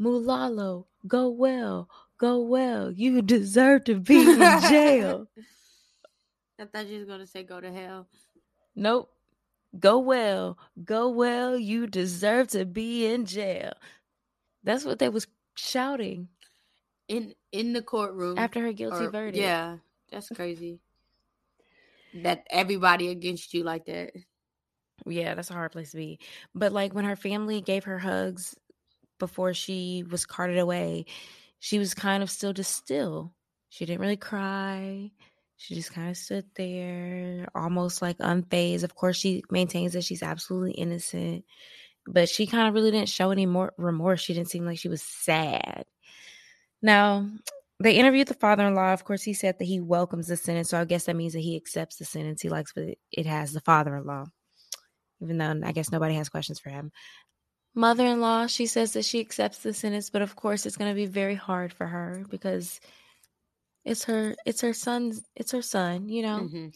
Mulalo, 0.00 0.86
go 1.06 1.28
well, 1.28 1.88
go 2.18 2.40
well. 2.40 2.90
You 2.90 3.22
deserve 3.22 3.84
to 3.84 3.94
be 4.00 4.20
in 4.20 4.38
jail. 4.68 5.26
I 6.60 6.64
thought 6.66 6.86
you 6.88 6.98
was 6.98 7.06
gonna 7.08 7.26
say 7.26 7.42
go 7.42 7.60
to 7.60 7.72
hell. 7.72 8.06
Nope. 8.76 9.10
Go 9.78 9.98
well. 9.98 10.58
Go 10.84 11.08
well. 11.08 11.56
You 11.56 11.86
deserve 11.86 12.48
to 12.48 12.64
be 12.66 13.06
in 13.06 13.24
jail. 13.24 13.72
That's 14.64 14.84
what 14.84 14.98
they 14.98 15.08
was 15.08 15.26
shouting 15.54 16.28
In 17.08 17.34
in 17.52 17.72
the 17.72 17.82
courtroom 17.82 18.36
after 18.38 18.60
her 18.60 18.72
guilty 18.72 19.06
or- 19.06 19.10
verdict. 19.10 19.38
Yeah, 19.38 19.78
that's 20.10 20.28
crazy. 20.28 20.80
That 22.14 22.46
everybody 22.50 23.08
against 23.08 23.54
you 23.54 23.64
like 23.64 23.86
that. 23.86 24.12
Yeah, 25.06 25.34
that's 25.34 25.50
a 25.50 25.54
hard 25.54 25.72
place 25.72 25.92
to 25.92 25.96
be. 25.96 26.18
But 26.54 26.72
like 26.72 26.94
when 26.94 27.04
her 27.04 27.16
family 27.16 27.60
gave 27.60 27.84
her 27.84 27.98
hugs 27.98 28.54
before 29.18 29.54
she 29.54 30.04
was 30.10 30.26
carted 30.26 30.58
away, 30.58 31.06
she 31.58 31.78
was 31.78 31.94
kind 31.94 32.22
of 32.22 32.30
still 32.30 32.52
just 32.52 32.74
still. 32.74 33.32
She 33.68 33.86
didn't 33.86 34.00
really 34.00 34.16
cry. 34.16 35.10
She 35.56 35.74
just 35.74 35.92
kind 35.92 36.10
of 36.10 36.16
stood 36.16 36.46
there, 36.54 37.46
almost 37.54 38.00
like 38.00 38.16
unfazed. 38.18 38.82
Of 38.82 38.94
course, 38.94 39.16
she 39.16 39.42
maintains 39.50 39.92
that 39.92 40.04
she's 40.04 40.22
absolutely 40.22 40.72
innocent, 40.72 41.44
but 42.06 42.30
she 42.30 42.46
kind 42.46 42.66
of 42.66 42.74
really 42.74 42.90
didn't 42.90 43.10
show 43.10 43.30
any 43.30 43.44
more 43.46 43.74
remorse. 43.76 44.20
She 44.20 44.32
didn't 44.32 44.48
seem 44.48 44.64
like 44.64 44.78
she 44.78 44.88
was 44.88 45.02
sad. 45.02 45.84
Now, 46.80 47.28
they 47.80 47.94
interviewed 47.94 48.28
the 48.28 48.34
father 48.34 48.66
in 48.66 48.74
law. 48.74 48.92
Of 48.92 49.04
course, 49.04 49.22
he 49.22 49.32
said 49.34 49.58
that 49.58 49.64
he 49.64 49.80
welcomes 49.80 50.28
the 50.28 50.36
sentence. 50.36 50.70
So 50.70 50.80
I 50.80 50.84
guess 50.84 51.04
that 51.04 51.16
means 51.16 51.32
that 51.32 51.40
he 51.40 51.56
accepts 51.56 51.96
the 51.96 52.04
sentence. 52.04 52.42
He 52.42 52.48
likes, 52.48 52.72
but 52.72 52.84
it 53.12 53.26
has 53.26 53.52
the 53.52 53.60
father 53.60 53.96
in 53.96 54.04
law 54.04 54.26
even 55.20 55.38
though 55.38 55.60
I 55.64 55.72
guess 55.72 55.92
nobody 55.92 56.14
has 56.14 56.28
questions 56.28 56.58
for 56.58 56.70
him. 56.70 56.92
Mother 57.74 58.06
in 58.06 58.20
law, 58.20 58.46
she 58.46 58.66
says 58.66 58.92
that 58.94 59.04
she 59.04 59.20
accepts 59.20 59.58
the 59.58 59.72
sentence, 59.72 60.10
but 60.10 60.22
of 60.22 60.34
course 60.34 60.66
it's 60.66 60.76
gonna 60.76 60.94
be 60.94 61.06
very 61.06 61.34
hard 61.34 61.72
for 61.72 61.86
her 61.86 62.24
because 62.30 62.80
it's 63.84 64.04
her 64.04 64.34
it's 64.44 64.60
her 64.60 64.72
son's 64.72 65.22
it's 65.36 65.52
her 65.52 65.62
son, 65.62 66.08
you 66.08 66.22
know. 66.22 66.48
Mhm. 66.50 66.74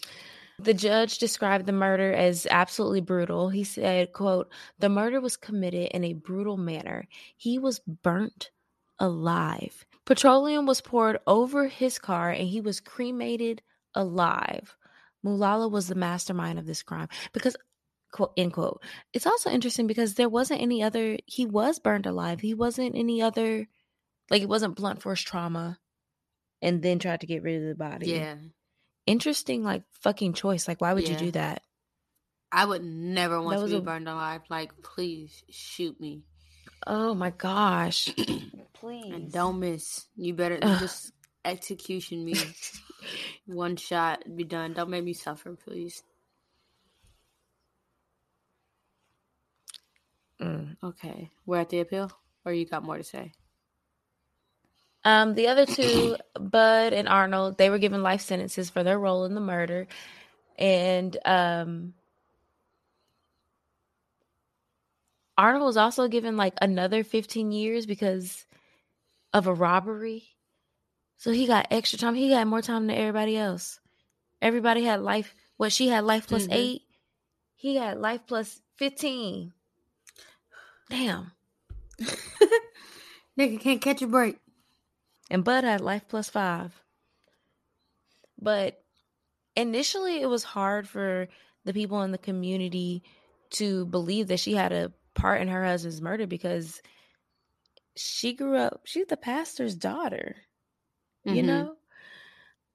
The 0.61 0.75
judge 0.75 1.19
described 1.19 1.67
the 1.67 1.73
murder 1.73 2.13
as 2.13 2.47
absolutely 2.49 3.01
brutal. 3.01 3.49
He 3.49 3.65
said, 3.65 4.13
quote, 4.13 4.53
the 4.79 4.89
murder 4.89 5.21
was 5.21 5.37
committed 5.37 5.89
in 5.89 6.05
a 6.05 6.13
brutal 6.13 6.57
manner. 6.57 7.09
He 7.37 7.59
was 7.59 7.81
burnt 7.81 8.53
alive. 9.01 9.85
Petroleum 10.07 10.67
was 10.67 10.81
poured 10.81 11.19
over 11.27 11.69
his 11.69 11.99
car 11.99 12.31
and 12.31 12.47
he 12.49 12.61
was 12.61 12.81
cremated 12.81 13.63
alive. 13.95 14.77
Mulalo 15.25 15.71
was 15.71 15.89
the 15.89 15.95
mastermind 15.95 16.59
of 16.59 16.67
this 16.67 16.83
crime 16.83 17.09
because 17.33 17.57
quote 18.13 18.33
end 18.37 18.53
quote. 18.53 18.83
It's 19.13 19.27
also 19.27 19.51
interesting 19.51 19.87
because 19.87 20.15
there 20.15 20.29
wasn't 20.29 20.61
any 20.61 20.83
other 20.83 21.17
he 21.27 21.47
was 21.47 21.79
burned 21.79 22.07
alive. 22.07 22.41
He 22.41 22.55
wasn't 22.55 22.95
any 22.97 23.23
other 23.23 23.67
like 24.31 24.43
it 24.43 24.49
wasn't 24.49 24.77
blunt 24.77 25.01
force 25.03 25.21
trauma 25.23 25.79
and 26.61 26.83
then 26.83 26.99
tried 26.99 27.21
to 27.23 27.27
get 27.27 27.43
rid 27.43 27.63
of 27.63 27.69
the 27.69 27.75
body. 27.75 28.11
Yeah, 28.11 28.37
Interesting 29.07 29.63
like 29.65 29.83
fucking 30.03 30.35
choice. 30.35 30.69
Like 30.69 30.81
why 30.81 30.93
would 30.93 31.09
you 31.09 31.17
do 31.17 31.31
that? 31.33 31.63
I 32.53 32.65
would 32.65 32.85
never 32.85 33.41
want 33.43 33.59
That 33.59 33.65
to 33.67 33.71
be 33.73 33.77
a- 33.79 33.81
burned 33.81 34.09
alive. 34.09 34.43
Like, 34.49 34.81
please 34.81 35.43
shoot 35.51 36.01
me 36.01 36.23
Oh 36.87 37.14
my 37.14 37.30
gosh. 37.30 38.12
and 38.18 38.53
Please. 38.74 39.32
don't 39.32 39.61
miss. 39.61 40.07
You 40.16 40.35
better 40.35 40.59
Ugh. 40.61 40.80
just 40.80 41.12
execution 41.45 42.24
me. 42.24 42.35
One 43.47 43.76
shot, 43.76 44.24
be 44.37 44.45
done. 44.45 44.72
Don't 44.74 44.91
make 44.91 45.05
me 45.05 45.12
suffer, 45.12 45.55
please. 45.55 46.03
Mm. 50.41 50.76
Okay, 50.82 51.30
we're 51.47 51.59
at 51.59 51.70
the 51.70 51.80
appeal, 51.80 52.11
or 52.45 52.53
you 52.53 52.66
got 52.66 52.82
more 52.82 52.99
to 52.99 53.05
say? 53.05 53.32
Um, 55.05 55.35
the 55.35 55.49
other 55.49 55.66
two, 55.66 56.16
Bud 56.39 56.93
and 56.93 57.09
Arnold, 57.09 57.59
they 57.59 57.70
were 57.70 57.78
given 57.78 58.03
life 58.03 58.22
sentences 58.22 58.70
for 58.70 58.82
their 58.82 58.99
role 58.99 59.24
in 59.26 59.35
the 59.35 59.41
murder. 59.41 59.87
And 60.59 61.16
um 61.24 61.95
Arnold 65.37 65.64
was 65.64 65.76
also 65.76 66.09
given 66.09 66.37
like 66.37 66.55
another 66.62 67.03
15 67.05 67.51
years 67.53 67.87
because 67.87 68.47
of 69.32 69.47
a 69.47 69.55
robbery. 69.55 70.24
So 71.16 71.32
he 71.32 71.47
got 71.47 71.68
extra 71.70 71.99
time. 71.99 72.14
He 72.14 72.28
got 72.28 72.47
more 72.47 72.62
time 72.62 72.87
than 72.87 72.97
everybody 72.97 73.37
else. 73.37 73.80
Everybody 74.43 74.85
had 74.85 75.01
life. 75.01 75.35
What 75.57 75.72
she 75.72 75.89
had 75.89 76.05
life 76.05 76.26
plus 76.28 76.47
Mhm. 76.47 76.53
eight. 76.55 76.82
He 77.57 77.76
had 77.76 77.99
life 77.99 78.20
plus 78.26 78.61
15. 78.76 79.53
Damn. 80.91 81.32
Nigga 83.39 83.61
can't 83.61 83.80
catch 83.80 84.03
a 84.03 84.07
break. 84.07 84.39
and 85.30 85.43
Bud 85.43 85.64
had 85.64 85.80
life 85.80 86.05
plus 86.09 86.28
five. 86.28 86.82
But 88.39 88.82
initially, 89.57 90.20
it 90.20 90.26
was 90.26 90.45
hard 90.45 90.87
for 90.89 91.28
the 91.64 91.72
people 91.72 92.03
in 92.03 92.12
the 92.12 92.18
community 92.18 93.03
to 93.51 93.87
believe 93.87 94.28
that 94.28 94.41
she 94.41 94.53
had 94.55 94.72
a 94.72 94.93
part 95.15 95.41
in 95.43 95.49
her 95.49 95.65
husband's 95.65 96.03
murder 96.03 96.27
because 96.27 96.83
she 97.97 98.33
grew 98.35 98.57
up, 98.57 98.83
she's 98.85 99.07
the 99.07 99.17
pastor's 99.17 99.75
daughter, 99.75 100.37
you 101.25 101.43
Mhm. 101.43 101.43
know? 101.43 101.77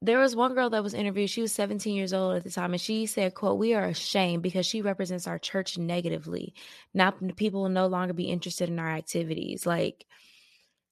There 0.02 0.18
was 0.18 0.34
one 0.34 0.54
girl 0.54 0.70
that 0.70 0.82
was 0.82 0.94
interviewed. 0.94 1.28
She 1.28 1.42
was 1.42 1.52
17 1.52 1.94
years 1.94 2.14
old 2.14 2.34
at 2.36 2.44
the 2.44 2.50
time, 2.50 2.72
and 2.72 2.80
she 2.80 3.04
said, 3.06 3.34
"quote 3.34 3.58
We 3.58 3.74
are 3.74 3.84
ashamed 3.84 4.42
because 4.42 4.64
she 4.64 4.80
represents 4.82 5.26
our 5.26 5.38
church 5.38 5.76
negatively. 5.76 6.54
Now 6.94 7.10
people 7.36 7.62
will 7.62 7.68
no 7.68 7.86
longer 7.86 8.14
be 8.14 8.30
interested 8.30 8.68
in 8.70 8.78
our 8.78 8.90
activities." 8.90 9.66
Like 9.66 10.06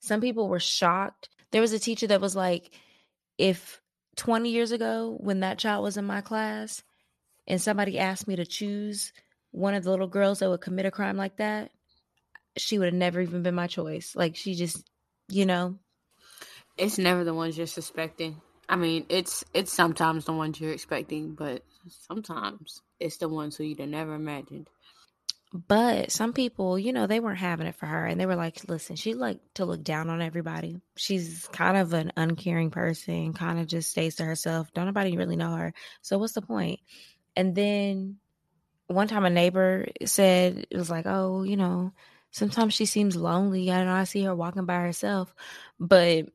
some 0.01 0.21
people 0.21 0.49
were 0.49 0.61
shocked. 0.61 1.31
There 1.53 1.63
was 1.63 1.73
a 1.73 1.79
teacher 1.81 2.07
that 2.09 2.21
was 2.21 2.37
like, 2.37 2.75
"If 3.39 3.83
20 4.17 4.51
years 4.51 4.73
ago, 4.73 5.17
when 5.21 5.41
that 5.41 5.59
child 5.59 5.85
was 5.85 5.97
in 5.97 6.07
my 6.07 6.21
class, 6.23 6.83
and 7.47 7.61
somebody 7.63 7.99
asked 7.99 8.29
me 8.29 8.37
to 8.37 8.47
choose 8.47 9.13
one 9.53 9.75
of 9.75 9.85
the 9.85 9.91
little 9.91 10.09
girls 10.09 10.41
that 10.41 10.51
would 10.51 10.61
commit 10.61 10.87
a 10.87 10.91
crime 10.91 11.17
like 11.17 11.37
that, 11.39 11.71
she 12.57 12.79
would 12.79 12.87
have 12.87 12.95
never 12.95 13.21
even 13.21 13.43
been 13.43 13.55
my 13.55 13.67
choice. 13.67 14.15
Like 14.17 14.37
she 14.37 14.55
just, 14.55 14.89
you 15.29 15.47
know, 15.47 15.79
It's 16.77 16.99
never 16.99 17.25
the 17.25 17.35
ones 17.35 17.57
you're 17.59 17.67
suspecting. 17.67 18.41
I 18.69 18.77
mean, 18.77 19.07
it's 19.09 19.45
it's 19.55 19.73
sometimes 19.73 20.25
the 20.27 20.33
ones 20.33 20.61
you're 20.61 20.73
expecting, 20.73 21.35
but 21.35 21.63
sometimes 21.89 22.83
it's 23.01 23.19
the 23.19 23.29
ones 23.29 23.57
who 23.57 23.65
you'd 23.65 23.81
have 23.81 23.89
never 23.89 24.15
imagined. 24.15 24.69
But 25.53 26.13
some 26.13 26.35
people, 26.35 26.79
you 26.79 26.93
know, 26.93 27.07
they 27.07 27.21
weren't 27.21 27.39
having 27.39 27.67
it 27.67 27.75
for 27.77 27.87
her 27.87 28.05
and 28.07 28.21
they 28.21 28.27
were 28.27 28.37
like, 28.37 28.69
listen, 28.69 28.97
she 28.97 29.15
like 29.15 29.41
to 29.55 29.65
look 29.65 29.83
down 29.83 30.11
on 30.11 30.21
everybody. 30.21 30.81
She's 30.97 31.49
kind 31.53 31.79
of 31.79 31.95
an 31.95 32.13
uncaring 32.17 32.71
person, 32.71 33.33
kind 33.33 33.59
of 33.59 33.67
just 33.67 33.91
stays 33.91 34.17
to 34.17 34.25
herself. 34.25 34.73
Don't 34.75 34.87
nobody 34.87 35.17
really 35.17 35.37
know 35.37 35.57
her. 35.57 35.73
So 36.03 36.19
what's 36.19 36.35
the 36.35 36.43
point? 36.43 36.81
And 37.35 37.55
then 37.55 38.19
one 38.89 39.07
time 39.09 39.25
a 39.25 39.31
neighbor 39.31 39.87
said 40.05 40.67
it 40.71 40.77
was 40.77 40.91
like, 40.91 41.07
Oh, 41.07 41.45
you 41.45 41.57
know, 41.57 41.93
sometimes 42.31 42.75
she 42.75 42.87
seems 42.87 43.17
lonely. 43.17 43.71
I 43.71 43.85
know 43.85 43.93
I 43.93 44.05
see 44.05 44.25
her 44.25 44.35
walking 44.35 44.67
by 44.67 44.81
herself. 44.81 45.35
But 45.79 46.27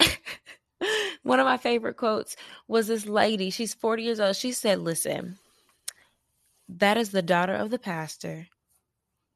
one 1.22 1.40
of 1.40 1.46
my 1.46 1.56
favorite 1.56 1.96
quotes 1.96 2.36
was 2.68 2.86
this 2.86 3.06
lady, 3.06 3.50
she's 3.50 3.74
40 3.74 4.02
years 4.02 4.20
old. 4.20 4.36
She 4.36 4.52
said, 4.52 4.78
Listen, 4.80 5.38
that 6.68 6.96
is 6.96 7.10
the 7.10 7.22
daughter 7.22 7.54
of 7.54 7.70
the 7.70 7.78
pastor 7.78 8.48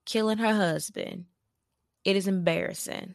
killing 0.06 0.38
her 0.38 0.54
husband. 0.54 1.26
It 2.04 2.16
is 2.16 2.28
embarrassing. 2.28 3.14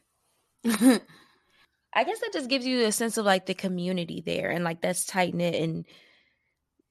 I 0.66 2.04
guess 2.04 2.20
that 2.20 2.34
just 2.34 2.50
gives 2.50 2.66
you 2.66 2.86
a 2.86 2.92
sense 2.92 3.18
of 3.18 3.26
like 3.26 3.46
the 3.46 3.54
community 3.54 4.22
there 4.26 4.50
and 4.50 4.64
like 4.64 4.82
that's 4.82 5.06
tight 5.06 5.34
knit 5.34 5.56
and 5.56 5.86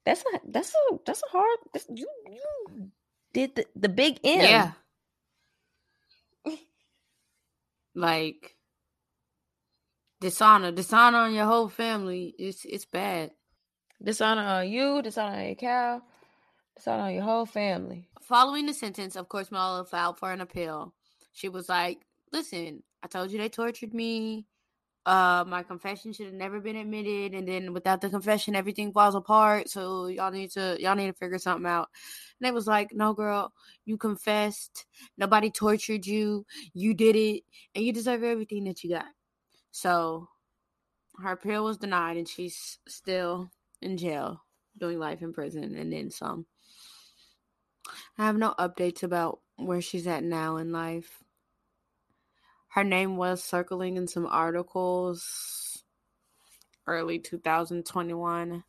that's 0.05 0.25
not 0.33 0.41
that's 0.47 0.75
a 0.75 0.99
that's 1.07 1.23
a 1.23 1.31
hard 1.31 1.59
that's, 1.73 1.87
you 1.89 2.09
you 2.31 2.91
did 3.33 3.55
the, 3.55 3.67
the 3.77 3.89
big 3.89 4.19
M. 4.25 4.75
yeah. 6.45 6.53
like 7.95 8.57
dishonor, 10.21 10.73
dishonor 10.73 11.19
on 11.19 11.35
your 11.35 11.47
whole 11.47 11.69
family. 11.69 12.35
It's 12.39 12.65
it's 12.65 12.85
bad. 12.85 13.33
Dishonor 14.03 14.43
on 14.43 14.69
you, 14.69 15.03
dishonor 15.03 15.37
on 15.37 15.47
your 15.47 15.55
cow, 15.55 16.03
dishonor 16.77 17.05
on 17.05 17.15
your 17.15 17.23
whole 17.23 17.47
family. 17.47 18.09
Following 18.23 18.67
the 18.67 18.75
sentence, 18.75 19.17
of 19.17 19.29
course, 19.29 19.51
Mulalo 19.51 19.87
filed 19.87 20.19
for 20.19 20.33
an 20.33 20.41
appeal. 20.41 20.95
She 21.33 21.49
was 21.49 21.69
like, 21.69 21.99
"Listen, 22.33 22.83
I 23.03 23.09
told 23.09 23.31
you 23.31 23.39
they 23.39 23.49
tortured 23.49 23.95
me. 23.95 24.47
Uh, 25.05 25.45
my 25.49 25.65
confession 25.65 26.13
should 26.13 26.27
have 26.27 26.35
never 26.35 26.61
been 26.61 26.77
admitted, 26.77 27.35
and 27.35 27.49
then 27.49 27.73
without 27.73 28.01
the 28.01 28.09
confession, 28.09 28.55
everything 28.55 28.93
falls 28.93 29.17
apart. 29.17 29.69
So 29.69 30.07
y'all 30.07 30.31
need 30.31 30.51
to 30.53 30.77
y'all 30.81 30.95
need 30.95 31.09
to 31.09 31.13
figure 31.13 31.39
something 31.39 31.67
out." 31.67 31.89
And 32.41 32.47
it 32.49 32.55
was 32.55 32.67
like, 32.69 32.93
"No, 32.93 33.13
girl, 33.13 33.53
you 33.85 33.97
confessed. 33.97 34.87
Nobody 35.19 35.51
tortured 35.51 36.07
you. 36.07 36.47
You 36.73 36.95
did 36.95 37.17
it, 37.17 37.43
and 37.75 37.85
you 37.85 37.93
deserve 37.93 38.23
everything 38.23 38.65
that 38.65 38.85
you 38.85 38.91
got." 38.91 39.07
So 39.73 40.29
her 41.19 41.33
appeal 41.33 41.65
was 41.65 41.79
denied, 41.79 42.17
and 42.17 42.29
she's 42.29 42.79
still 42.87 43.51
in 43.81 43.97
jail 43.97 44.45
doing 44.79 44.99
life 44.99 45.23
in 45.23 45.33
prison, 45.33 45.75
and 45.75 45.93
then 45.93 46.11
some. 46.11 46.47
I 48.19 48.27
have 48.27 48.37
no 48.37 48.55
updates 48.59 49.03
about 49.03 49.41
where 49.57 49.83
she's 49.83 50.07
at 50.07 50.23
now 50.25 50.57
in 50.57 50.73
life. 50.73 51.22
Her 52.73 52.85
name 52.85 53.19
was 53.19 53.45
circling 53.45 53.99
in 53.99 54.09
some 54.09 54.25
articles 54.25 55.85
early 56.87 57.19
2021, 57.19 58.65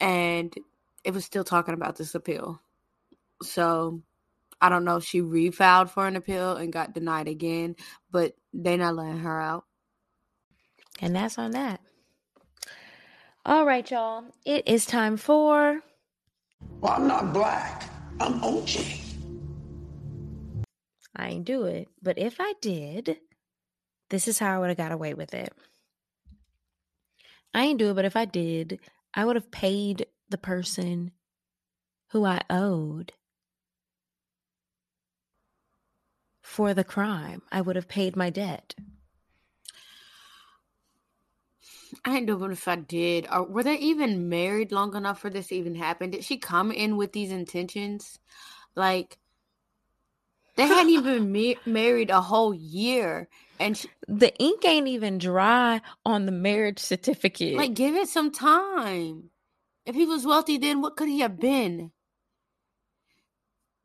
and 0.00 0.54
it 1.04 1.12
was 1.12 1.26
still 1.26 1.44
talking 1.44 1.74
about 1.74 1.96
this 1.96 2.14
appeal. 2.14 2.62
So 3.42 4.00
I 4.58 4.70
don't 4.70 4.86
know 4.86 4.96
if 4.96 5.04
she 5.04 5.20
refiled 5.20 5.90
for 5.90 6.06
an 6.06 6.16
appeal 6.16 6.56
and 6.56 6.72
got 6.72 6.94
denied 6.94 7.28
again, 7.28 7.76
but 8.10 8.36
they 8.54 8.78
not 8.78 8.96
letting 8.96 9.18
her 9.18 9.38
out. 9.38 9.64
And 11.02 11.14
that's 11.14 11.36
on 11.36 11.50
that. 11.50 11.80
All 13.44 13.66
right, 13.66 13.90
y'all. 13.90 14.24
It 14.46 14.66
is 14.66 14.86
time 14.86 15.18
for 15.18 15.82
Well, 16.80 16.92
I'm 16.92 17.06
not 17.06 17.34
black. 17.34 17.90
I'm 18.18 18.40
OJ. 18.40 19.01
I 21.14 21.28
ain't 21.28 21.44
do 21.44 21.64
it, 21.64 21.88
but 22.02 22.18
if 22.18 22.36
I 22.40 22.54
did, 22.60 23.18
this 24.10 24.28
is 24.28 24.38
how 24.38 24.54
I 24.54 24.58
would 24.58 24.68
have 24.68 24.78
got 24.78 24.92
away 24.92 25.14
with 25.14 25.34
it. 25.34 25.52
I 27.54 27.64
ain't 27.64 27.78
do 27.78 27.90
it, 27.90 27.94
but 27.94 28.04
if 28.04 28.16
I 28.16 28.24
did, 28.24 28.80
I 29.14 29.24
would 29.24 29.36
have 29.36 29.50
paid 29.50 30.06
the 30.30 30.38
person 30.38 31.12
who 32.10 32.24
I 32.24 32.40
owed 32.48 33.12
for 36.40 36.74
the 36.74 36.84
crime. 36.84 37.42
I 37.50 37.60
would 37.60 37.76
have 37.76 37.88
paid 37.88 38.16
my 38.16 38.30
debt. 38.30 38.74
I 42.04 42.14
didn't 42.14 42.26
know 42.40 42.50
if 42.50 42.66
I 42.66 42.76
did. 42.76 43.26
Or 43.30 43.44
were 43.44 43.62
they 43.62 43.76
even 43.76 44.28
married 44.28 44.72
long 44.72 44.96
enough 44.96 45.20
for 45.20 45.30
this 45.30 45.48
to 45.48 45.54
even 45.54 45.74
happen? 45.74 46.10
Did 46.10 46.24
she 46.24 46.36
come 46.38 46.72
in 46.72 46.96
with 46.96 47.12
these 47.12 47.30
intentions? 47.30 48.18
Like, 48.74 49.18
they 50.56 50.66
hadn't 50.66 50.90
even 50.92 51.32
ma- 51.32 51.60
married 51.64 52.10
a 52.10 52.20
whole 52.20 52.52
year, 52.54 53.28
and 53.58 53.76
she, 53.76 53.88
The 54.08 54.34
ink 54.36 54.64
ain't 54.64 54.88
even 54.88 55.18
dry 55.18 55.80
on 56.04 56.26
the 56.26 56.32
marriage 56.32 56.78
certificate. 56.78 57.56
like, 57.56 57.74
give 57.74 57.94
it 57.94 58.08
some 58.08 58.30
time. 58.30 59.30
If 59.86 59.94
he 59.94 60.06
was 60.06 60.24
wealthy, 60.26 60.58
then 60.58 60.80
what 60.80 60.96
could 60.96 61.08
he 61.08 61.20
have 61.20 61.38
been? 61.40 61.90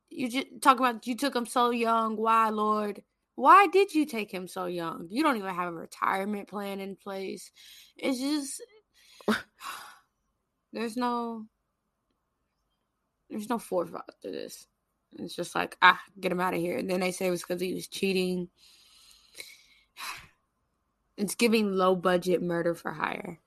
You 0.09 0.29
just 0.29 0.47
talking 0.61 0.85
about 0.85 1.07
you 1.07 1.15
took 1.15 1.35
him 1.35 1.45
so 1.45 1.69
young. 1.69 2.17
Why, 2.17 2.49
Lord? 2.49 3.01
Why 3.35 3.67
did 3.67 3.93
you 3.93 4.05
take 4.05 4.31
him 4.31 4.47
so 4.47 4.65
young? 4.65 5.07
You 5.11 5.21
don't 5.21 5.37
even 5.37 5.53
have 5.53 5.69
a 5.69 5.77
retirement 5.77 6.47
plan 6.47 6.79
in 6.79 6.95
place. 6.95 7.51
It's 7.95 8.19
just 8.19 8.63
there's 10.73 10.97
no 10.97 11.45
there's 13.29 13.49
no 13.49 13.59
forethought 13.59 14.09
to 14.23 14.31
this. 14.31 14.65
It's 15.19 15.35
just 15.35 15.55
like 15.55 15.77
ah, 15.81 15.99
get 16.19 16.31
him 16.31 16.39
out 16.39 16.53
of 16.53 16.59
here. 16.59 16.77
And 16.77 16.89
then 16.89 16.99
they 16.99 17.11
say 17.11 17.27
it 17.27 17.31
was 17.31 17.41
because 17.41 17.61
he 17.61 17.73
was 17.73 17.87
cheating. 17.87 18.49
It's 21.19 21.33
giving 21.33 21.73
low 21.73 21.95
budget 21.95 22.43
murder 22.43 22.75
for 22.75 22.91
hire. 22.91 23.39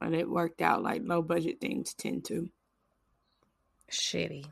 And 0.00 0.14
it 0.14 0.30
worked 0.30 0.62
out 0.62 0.84
like 0.84 1.02
low 1.04 1.20
budget 1.20 1.60
things 1.60 1.94
tend 1.94 2.26
to. 2.26 2.48
Shitty. 3.90 4.46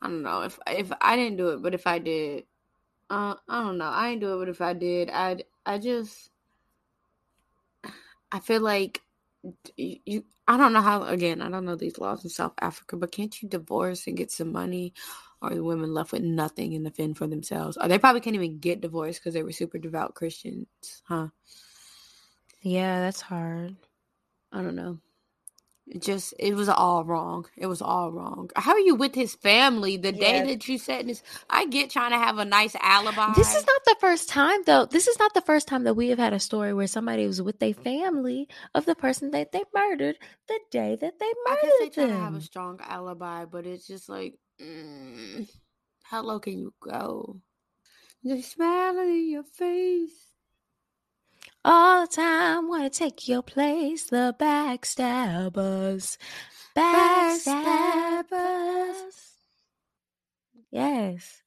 I 0.00 0.06
don't 0.06 0.22
know 0.22 0.42
if 0.42 0.58
if 0.68 0.92
I 1.00 1.16
didn't 1.16 1.36
do 1.36 1.48
it, 1.48 1.62
but 1.62 1.74
if 1.74 1.86
I 1.86 1.98
did, 1.98 2.44
uh, 3.10 3.34
I 3.48 3.62
don't 3.62 3.78
know. 3.78 3.88
I 3.88 4.10
didn't 4.10 4.20
do 4.20 4.34
it, 4.34 4.38
but 4.38 4.48
if 4.48 4.60
I 4.60 4.72
did, 4.72 5.10
I 5.10 5.38
I 5.66 5.78
just 5.78 6.30
I 8.32 8.38
feel 8.38 8.60
like 8.60 9.02
you, 9.76 9.98
you. 10.04 10.24
I 10.46 10.56
don't 10.56 10.72
know 10.72 10.80
how. 10.82 11.02
Again, 11.04 11.42
I 11.42 11.50
don't 11.50 11.64
know 11.64 11.76
these 11.76 11.98
laws 11.98 12.24
in 12.24 12.30
South 12.30 12.54
Africa, 12.60 12.96
but 12.96 13.12
can't 13.12 13.42
you 13.42 13.48
divorce 13.48 14.06
and 14.06 14.16
get 14.16 14.30
some 14.30 14.52
money, 14.52 14.94
or 15.42 15.52
are 15.52 15.54
the 15.54 15.64
women 15.64 15.94
left 15.94 16.12
with 16.12 16.22
nothing 16.22 16.74
and 16.74 16.84
to 16.84 16.90
fend 16.90 17.18
for 17.18 17.26
themselves? 17.26 17.76
Or 17.80 17.88
they 17.88 17.98
probably 17.98 18.20
can't 18.20 18.36
even 18.36 18.58
get 18.58 18.80
divorced 18.80 19.20
because 19.20 19.34
they 19.34 19.42
were 19.42 19.52
super 19.52 19.78
devout 19.78 20.14
Christians, 20.14 20.66
huh? 21.04 21.28
Yeah, 22.62 23.00
that's 23.00 23.20
hard. 23.20 23.76
I 24.52 24.62
don't 24.62 24.76
know. 24.76 24.98
It 25.90 26.02
just 26.02 26.34
it 26.38 26.54
was 26.54 26.68
all 26.68 27.04
wrong. 27.04 27.46
It 27.56 27.66
was 27.66 27.80
all 27.80 28.12
wrong. 28.12 28.50
How 28.56 28.72
are 28.72 28.78
you 28.80 28.94
with 28.94 29.14
his 29.14 29.34
family 29.34 29.96
the 29.96 30.12
day 30.12 30.42
that 30.42 30.68
you 30.68 30.76
said 30.76 31.08
this? 31.08 31.22
I 31.48 31.66
get 31.66 31.90
trying 31.90 32.10
to 32.10 32.18
have 32.18 32.36
a 32.36 32.44
nice 32.44 32.76
alibi. 32.76 33.32
This 33.34 33.54
is 33.54 33.66
not 33.66 33.84
the 33.86 33.96
first 33.98 34.28
time, 34.28 34.60
though. 34.66 34.84
This 34.84 35.08
is 35.08 35.18
not 35.18 35.32
the 35.32 35.40
first 35.40 35.66
time 35.66 35.84
that 35.84 35.94
we 35.94 36.08
have 36.10 36.18
had 36.18 36.34
a 36.34 36.40
story 36.40 36.74
where 36.74 36.86
somebody 36.86 37.26
was 37.26 37.40
with 37.40 37.58
their 37.58 37.72
family 37.72 38.48
of 38.74 38.84
the 38.84 38.94
person 38.94 39.30
that 39.30 39.52
they 39.52 39.64
murdered 39.74 40.16
the 40.46 40.60
day 40.70 40.96
that 41.00 41.18
they 41.18 41.26
I 41.46 41.50
murdered 41.50 41.62
guess 41.62 41.72
they 41.78 41.88
try 41.88 42.06
to 42.06 42.16
have 42.16 42.34
a 42.34 42.42
strong 42.42 42.80
alibi, 42.82 43.46
but 43.46 43.64
it's 43.64 43.86
just 43.86 44.10
like, 44.10 44.34
mm, 44.60 45.48
how 46.02 46.22
low 46.22 46.38
can 46.38 46.58
you 46.58 46.74
go? 46.80 47.40
The 48.24 48.42
smile 48.42 48.98
in 48.98 49.30
your 49.30 49.44
face. 49.44 50.37
All 51.70 52.06
the 52.06 52.12
time, 52.12 52.66
wanna 52.66 52.88
take 52.88 53.28
your 53.28 53.42
place, 53.42 54.04
the 54.04 54.34
backstabbers. 54.40 56.16
Backstabbers. 56.74 57.44
Yes. 60.70 61.42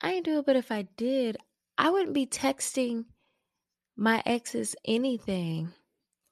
I 0.00 0.12
ain't 0.12 0.24
do 0.24 0.38
it, 0.38 0.46
but 0.46 0.56
if 0.56 0.72
I 0.72 0.88
did, 0.96 1.36
I 1.76 1.90
wouldn't 1.90 2.14
be 2.14 2.26
texting 2.26 3.04
my 3.98 4.22
exes 4.24 4.74
anything. 4.86 5.74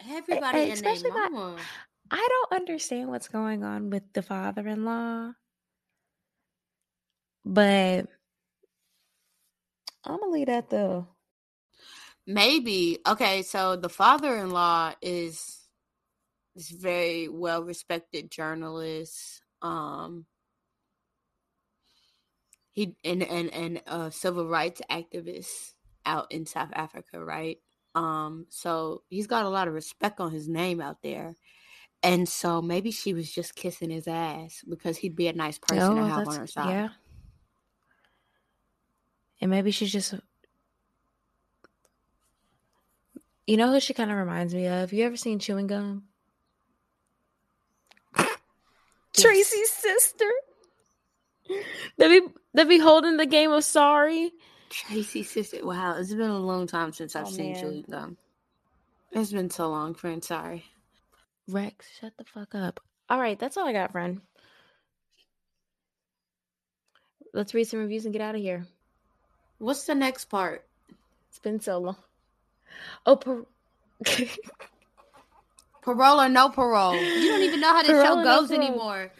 Everybody 0.00 0.60
and 0.60 0.72
especially 0.72 1.10
my- 1.10 1.28
mama. 1.28 1.60
I 2.10 2.26
don't 2.30 2.60
understand 2.60 3.10
what's 3.10 3.28
going 3.28 3.62
on 3.62 3.90
with 3.90 4.10
the 4.14 4.22
father 4.22 4.66
in 4.66 4.86
law, 4.86 5.34
but 7.44 8.06
I'm 10.02 10.18
gonna 10.18 10.32
leave 10.32 10.46
that 10.46 10.70
though. 10.70 11.13
Maybe. 12.26 12.98
Okay, 13.06 13.42
so 13.42 13.76
the 13.76 13.88
father-in-law 13.88 14.94
is 15.02 15.58
this 16.54 16.70
very 16.70 17.28
well-respected 17.28 18.30
journalist. 18.30 19.42
Um 19.60 20.26
he 22.72 22.96
and 23.04 23.22
and 23.22 23.52
and 23.52 23.82
a 23.86 24.10
civil 24.10 24.48
rights 24.48 24.80
activist 24.90 25.74
out 26.06 26.30
in 26.32 26.46
South 26.46 26.70
Africa, 26.72 27.24
right? 27.24 27.58
Um 27.94 28.46
so 28.48 29.02
he's 29.08 29.26
got 29.26 29.44
a 29.44 29.48
lot 29.48 29.68
of 29.68 29.74
respect 29.74 30.20
on 30.20 30.32
his 30.32 30.48
name 30.48 30.80
out 30.80 31.02
there. 31.02 31.36
And 32.02 32.28
so 32.28 32.60
maybe 32.60 32.90
she 32.90 33.14
was 33.14 33.30
just 33.32 33.54
kissing 33.54 33.90
his 33.90 34.06
ass 34.06 34.62
because 34.68 34.98
he'd 34.98 35.16
be 35.16 35.28
a 35.28 35.32
nice 35.32 35.58
person 35.58 35.96
to 35.96 36.02
Oh, 36.02 36.04
have 36.04 36.28
on 36.28 36.36
her 36.36 36.46
side. 36.46 36.68
Yeah. 36.68 36.88
And 39.40 39.50
maybe 39.50 39.70
she's 39.70 39.92
just. 39.92 40.14
You 43.46 43.56
know 43.58 43.70
who 43.72 43.80
she 43.80 43.92
kind 43.94 44.10
of 44.10 44.16
reminds 44.16 44.54
me 44.54 44.66
of? 44.68 44.92
You 44.92 45.04
ever 45.04 45.16
seen 45.16 45.38
Chewing 45.38 45.66
Gum? 45.66 46.04
Tracy's 49.16 49.70
sister. 49.70 50.30
They 51.98 52.20
be 52.20 52.26
they 52.54 52.64
be 52.64 52.78
holding 52.78 53.16
the 53.18 53.26
game 53.26 53.50
of 53.52 53.62
sorry. 53.64 54.32
Tracy's 54.70 55.30
sister. 55.30 55.58
Wow, 55.62 55.96
it's 55.98 56.10
been 56.10 56.22
a 56.30 56.38
long 56.38 56.66
time 56.66 56.92
since 56.92 57.14
I've 57.14 57.26
Oh, 57.26 57.30
seen 57.30 57.52
man. 57.52 57.60
Chewing 57.62 57.84
Gum. 57.90 58.16
It's 59.12 59.30
been 59.32 59.50
so 59.50 59.68
long, 59.68 59.94
friend. 59.94 60.24
Sorry. 60.24 60.64
Rex, 61.46 61.86
shut 62.00 62.16
the 62.16 62.24
fuck 62.24 62.54
up. 62.54 62.80
All 63.10 63.20
right, 63.20 63.38
that's 63.38 63.58
all 63.58 63.68
I 63.68 63.72
got, 63.74 63.92
friend. 63.92 64.22
Let's 67.34 67.52
read 67.52 67.64
some 67.66 67.80
reviews 67.80 68.06
and 68.06 68.12
get 68.12 68.22
out 68.22 68.34
of 68.34 68.40
here. 68.40 68.66
What's 69.58 69.84
the 69.84 69.94
next 69.94 70.26
part? 70.26 70.64
It's 71.28 71.38
been 71.38 71.60
so 71.60 71.78
long. 71.78 71.96
Oh, 73.06 73.16
per- 73.16 73.46
Parole 75.82 76.20
or 76.20 76.28
no 76.30 76.48
parole? 76.48 76.94
You 76.94 77.28
don't 77.28 77.42
even 77.42 77.60
know 77.60 77.68
how 77.74 77.82
this 77.82 77.90
Parole 77.92 78.04
show 78.06 78.18
or 78.18 78.24
no 78.24 78.40
goes 78.40 78.50
anymore. 78.50 79.12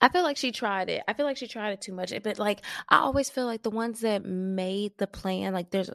I 0.00 0.08
feel 0.08 0.24
like 0.24 0.36
she 0.36 0.52
tried 0.52 0.90
it. 0.90 1.02
I 1.08 1.12
feel 1.14 1.24
like 1.26 1.36
she 1.36 1.46
tried 1.46 1.70
it 1.70 1.80
too 1.80 1.92
much. 1.92 2.12
But 2.22 2.38
like 2.38 2.62
I 2.88 2.98
always 2.98 3.30
feel 3.30 3.46
like 3.46 3.62
the 3.62 3.70
ones 3.70 4.00
that 4.00 4.24
made 4.24 4.98
the 4.98 5.06
plan, 5.06 5.52
like 5.54 5.70
there's 5.70 5.90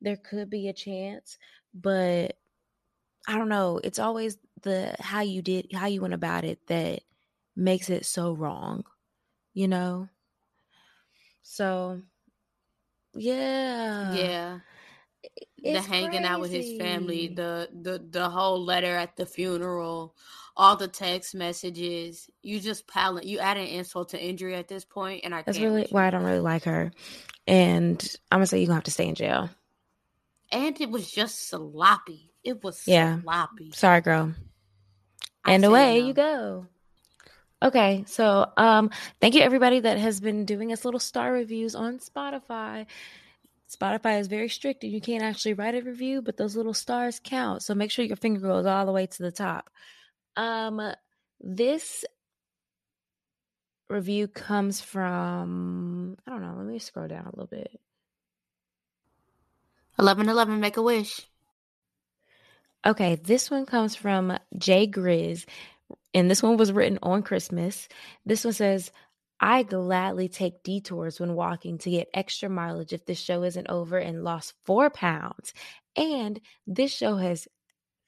there 0.00 0.16
could 0.16 0.50
be 0.50 0.68
a 0.68 0.72
chance, 0.72 1.36
but 1.74 2.36
I 3.26 3.36
don't 3.36 3.48
know. 3.48 3.80
It's 3.82 3.98
always 3.98 4.38
the 4.62 4.94
how 5.00 5.20
you 5.20 5.42
did 5.42 5.72
how 5.72 5.86
you 5.86 6.00
went 6.00 6.14
about 6.14 6.44
it 6.44 6.66
that 6.68 7.00
makes 7.56 7.90
it 7.90 8.06
so 8.06 8.32
wrong. 8.32 8.84
You 9.52 9.68
know? 9.68 10.08
So 11.42 12.00
yeah. 13.14 14.10
yeah, 14.10 14.60
the 15.64 15.80
It's 15.80 15.86
hanging 15.86 16.24
out 16.24 16.40
with 16.40 16.52
his 16.52 16.72
family, 16.72 17.28
the 17.28 17.68
the 17.72 18.04
the 18.10 18.28
whole 18.30 18.64
letter 18.64 18.96
at 18.96 19.16
the 19.16 19.26
funeral, 19.26 20.14
all 20.56 20.76
the 20.76 20.88
text 20.88 21.34
messages. 21.34 22.30
You 22.42 22.60
just 22.60 22.86
pallet. 22.88 23.24
You 23.24 23.38
add 23.40 23.56
an 23.58 23.66
insult 23.66 24.10
to 24.10 24.22
injury 24.22 24.54
at 24.56 24.68
this 24.68 24.84
point, 24.84 25.22
and 25.24 25.34
I 25.34 25.42
That's 25.46 25.60
really 25.60 25.86
why 25.90 26.08
I 26.08 26.10
don't 26.10 26.24
really 26.24 26.40
like 26.40 26.64
her. 26.64 26.92
And 27.46 28.16
I'm 28.32 28.38
gonna 28.38 28.46
say 28.46 28.58
you're 28.60 28.68
gonna 28.68 28.76
have 28.76 28.84
to 28.84 28.90
stay 28.90 29.08
in 29.08 29.14
jail. 29.14 29.50
And 30.52 30.80
it 30.80 30.90
was 30.90 31.10
just 31.10 31.48
sloppy. 31.48 32.32
It 32.44 32.62
was 32.64 32.78
Yeah. 32.86 33.20
sloppy. 33.22 33.72
Sorry, 33.72 34.00
girl. 34.02 34.34
And 35.46 35.64
away 35.64 36.00
no. 36.00 36.06
you 36.06 36.14
go. 36.14 36.68
Okay, 37.64 38.04
so 38.06 38.52
um 38.58 38.90
thank 39.22 39.34
you 39.34 39.40
everybody 39.40 39.80
that 39.80 39.96
has 39.96 40.20
been 40.20 40.44
doing 40.44 40.70
us 40.70 40.84
little 40.84 41.00
star 41.00 41.32
reviews 41.32 41.74
on 41.74 41.98
Spotify. 41.98 42.84
Spotify 43.70 44.20
is 44.20 44.28
very 44.28 44.50
strict 44.50 44.84
and 44.84 44.92
you 44.92 45.00
can't 45.00 45.22
actually 45.22 45.54
write 45.54 45.74
a 45.74 45.80
review, 45.80 46.20
but 46.20 46.36
those 46.36 46.56
little 46.56 46.74
stars 46.74 47.22
count. 47.24 47.62
So 47.62 47.74
make 47.74 47.90
sure 47.90 48.04
your 48.04 48.18
finger 48.18 48.40
goes 48.40 48.66
all 48.66 48.84
the 48.84 48.92
way 48.92 49.06
to 49.06 49.22
the 49.22 49.32
top. 49.32 49.70
Um 50.36 50.78
this 51.40 52.04
review 53.88 54.28
comes 54.28 54.82
from 54.82 56.18
I 56.26 56.32
don't 56.32 56.42
know, 56.42 56.54
let 56.58 56.66
me 56.66 56.78
scroll 56.78 57.08
down 57.08 57.24
a 57.24 57.30
little 57.30 57.46
bit. 57.46 57.80
Eleven 59.98 60.28
eleven. 60.28 60.60
Make 60.60 60.76
a 60.76 60.82
wish. 60.82 61.22
Okay, 62.86 63.14
this 63.14 63.50
one 63.50 63.64
comes 63.64 63.96
from 63.96 64.38
Jay 64.58 64.86
Grizz, 64.86 65.46
and 66.14 66.30
this 66.30 66.42
one 66.42 66.56
was 66.56 66.72
written 66.72 66.98
on 67.02 67.22
Christmas. 67.22 67.88
This 68.24 68.44
one 68.44 68.54
says, 68.54 68.92
I 69.40 69.64
gladly 69.64 70.28
take 70.28 70.62
detours 70.62 71.18
when 71.18 71.34
walking 71.34 71.76
to 71.78 71.90
get 71.90 72.08
extra 72.14 72.48
mileage 72.48 72.92
if 72.92 73.04
the 73.04 73.14
show 73.14 73.42
isn't 73.42 73.68
over 73.68 73.98
and 73.98 74.22
lost 74.22 74.54
four 74.64 74.90
pounds. 74.90 75.52
And 75.96 76.40
this 76.66 76.92
show 76.92 77.16
has 77.16 77.48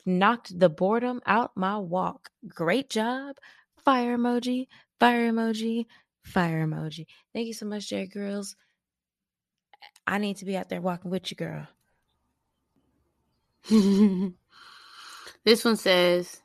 knocked 0.06 0.56
the 0.58 0.68
boredom 0.68 1.20
out 1.26 1.50
my 1.56 1.78
walk. 1.78 2.30
Great 2.48 2.88
job. 2.88 3.36
Fire 3.84 4.16
emoji, 4.16 4.68
fire 4.98 5.32
emoji, 5.32 5.86
fire 6.22 6.66
emoji. 6.66 7.06
Thank 7.32 7.48
you 7.48 7.54
so 7.54 7.66
much, 7.66 7.88
Jerry 7.88 8.06
Girls. 8.06 8.56
I 10.06 10.18
need 10.18 10.36
to 10.38 10.44
be 10.44 10.56
out 10.56 10.68
there 10.68 10.80
walking 10.80 11.10
with 11.10 11.30
you, 11.30 11.36
girl. 11.36 11.66
this 15.44 15.64
one 15.64 15.76
says, 15.76 16.40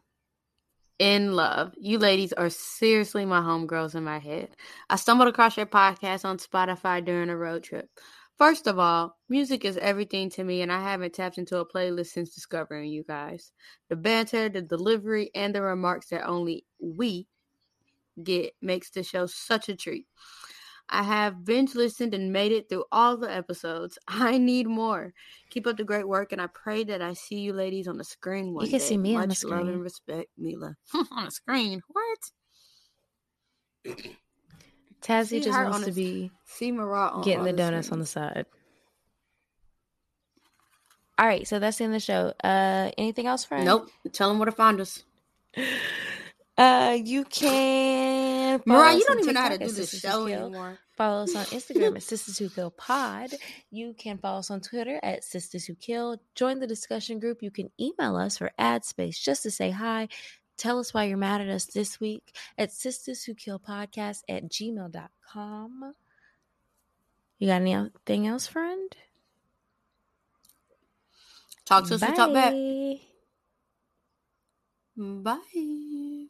In 1.02 1.34
love. 1.36 1.74
You 1.80 1.98
ladies 1.98 2.32
are 2.32 2.52
seriously 2.52 3.26
my 3.26 3.40
homegirls 3.40 3.96
in 3.96 4.04
my 4.04 4.20
head. 4.20 4.56
I 4.88 4.98
stumbled 4.98 5.30
across 5.30 5.58
your 5.58 5.66
podcast 5.66 6.26
on 6.26 6.38
Spotify 6.38 7.04
during 7.04 7.32
a 7.32 7.36
road 7.36 7.64
trip. 7.64 7.90
First 8.38 8.68
of 8.68 8.78
all, 8.78 9.18
music 9.28 9.66
is 9.66 9.78
everything 9.78 10.30
to 10.30 10.44
me, 10.44 10.62
and 10.62 10.72
I 10.72 10.80
haven't 10.80 11.16
tapped 11.16 11.40
into 11.40 11.58
a 11.58 11.66
playlist 11.68 12.10
since 12.10 12.36
discovering 12.36 12.92
you 12.92 13.04
guys. 13.04 13.52
The 13.90 13.96
banter, 13.96 14.48
the 14.48 14.62
delivery, 14.62 15.32
and 15.34 15.56
the 15.56 15.64
remarks 15.64 16.10
that 16.10 16.28
only 16.28 16.68
we 16.80 17.26
get 18.24 18.54
makes 18.62 18.92
the 18.92 19.02
show 19.02 19.26
such 19.26 19.70
a 19.70 19.76
treat. 19.76 20.06
I 20.94 21.04
have 21.04 21.46
binge 21.46 21.74
listened 21.74 22.14
and 22.14 22.34
made 22.34 22.52
it 22.52 22.68
through 22.68 22.84
all 22.92 23.16
the 23.18 23.34
episodes. 23.34 23.98
I 24.08 24.38
need 24.38 24.68
more. 24.68 25.14
Keep 25.50 25.66
up 25.68 25.78
the 25.78 25.84
great 25.86 26.08
work, 26.08 26.32
and 26.34 26.42
I 26.42 26.48
pray 26.48 26.84
that 26.84 27.02
I 27.02 27.14
see 27.14 27.40
you 27.40 27.54
ladies 27.54 27.88
on 27.88 27.98
the 27.98 28.04
screen 28.04 28.54
one 28.54 28.66
You 28.66 28.72
can 28.72 28.80
day. 28.80 28.86
see 28.86 28.98
me 28.98 29.16
on 29.16 29.22
the 29.24 29.28
Much 29.30 29.44
love 29.46 29.68
and 29.68 29.82
respect, 29.82 30.28
Mila. 30.38 30.76
on 30.94 31.26
the 31.26 31.32
screen? 31.32 31.82
What? 31.88 32.20
Tazzy 35.02 35.42
just 35.44 35.58
wants 35.58 35.86
to 35.86 35.92
the- 35.92 36.04
be 36.04 36.32
See 36.46 36.72
Marat 36.72 37.14
on 37.14 37.24
getting 37.24 37.40
all 37.40 37.46
the 37.46 37.54
donuts 37.54 37.92
on 37.92 38.00
the 38.00 38.06
side. 38.06 38.46
All 41.18 41.26
right, 41.28 41.48
so 41.48 41.60
that's 41.60 41.78
the 41.78 41.84
end 41.86 41.94
of 41.94 42.02
the 42.02 42.06
show. 42.06 42.34
Uh, 42.44 42.92
anything 42.98 43.28
else, 43.28 43.46
friend? 43.46 43.64
Nope. 43.66 43.90
Tell 44.12 44.28
them 44.30 44.40
where 44.40 44.48
to 44.48 44.52
find 44.52 44.80
us. 44.82 45.04
Uh, 46.58 46.98
you 47.04 47.24
can. 47.26 48.31
Follow 48.60 48.80
Mariah, 48.80 48.96
you 48.96 49.06
don't 49.06 49.20
even 49.20 49.34
know 49.34 49.42
how 49.42 49.50
to 49.50 49.58
do 49.58 49.72
this 49.72 50.00
show 50.00 50.28
anymore. 50.28 50.78
Follow 50.98 51.24
us 51.24 51.36
on 51.36 51.46
Instagram 51.46 51.96
at 51.96 52.02
Sistas 52.02 52.38
Who 52.40 52.50
Kill 52.50 52.72
Pod. 52.72 53.32
You 53.72 53.94
can 53.98 54.18
follow 54.18 54.40
us 54.40 54.52
on 54.52 54.62
Twitter 54.62 55.00
at 55.02 55.24
Sistas 55.24 55.66
Who 55.68 55.76
Kill. 55.76 56.22
Join 56.36 56.60
the 56.60 56.68
discussion 56.68 57.20
group. 57.20 57.42
You 57.42 57.52
can 57.52 57.70
email 57.80 58.16
us 58.16 58.38
for 58.38 58.52
ad 58.58 58.86
space 58.86 59.18
just 59.20 59.44
to 59.44 59.52
say 59.52 59.72
hi. 59.72 60.10
Tell 60.58 60.80
us 60.80 60.94
why 60.94 61.06
you're 61.06 61.18
mad 61.18 61.42
at 61.42 61.50
us 61.50 61.66
this 61.66 62.00
week 62.00 62.36
at 62.58 62.70
Sistas 62.70 63.26
Who 63.26 63.34
Kill 63.34 63.60
Podcast 63.60 64.22
at 64.30 64.50
gmail.com. 64.50 65.94
You 67.40 67.48
got 67.48 67.62
anything 67.62 68.28
else, 68.28 68.46
friend? 68.46 68.96
Talk 71.66 71.88
to 71.88 71.96
us. 71.96 72.02
We 72.02 72.08
talk 72.16 72.34
back. 72.34 72.54
Bye. 72.54 73.00
Bye. 74.98 76.28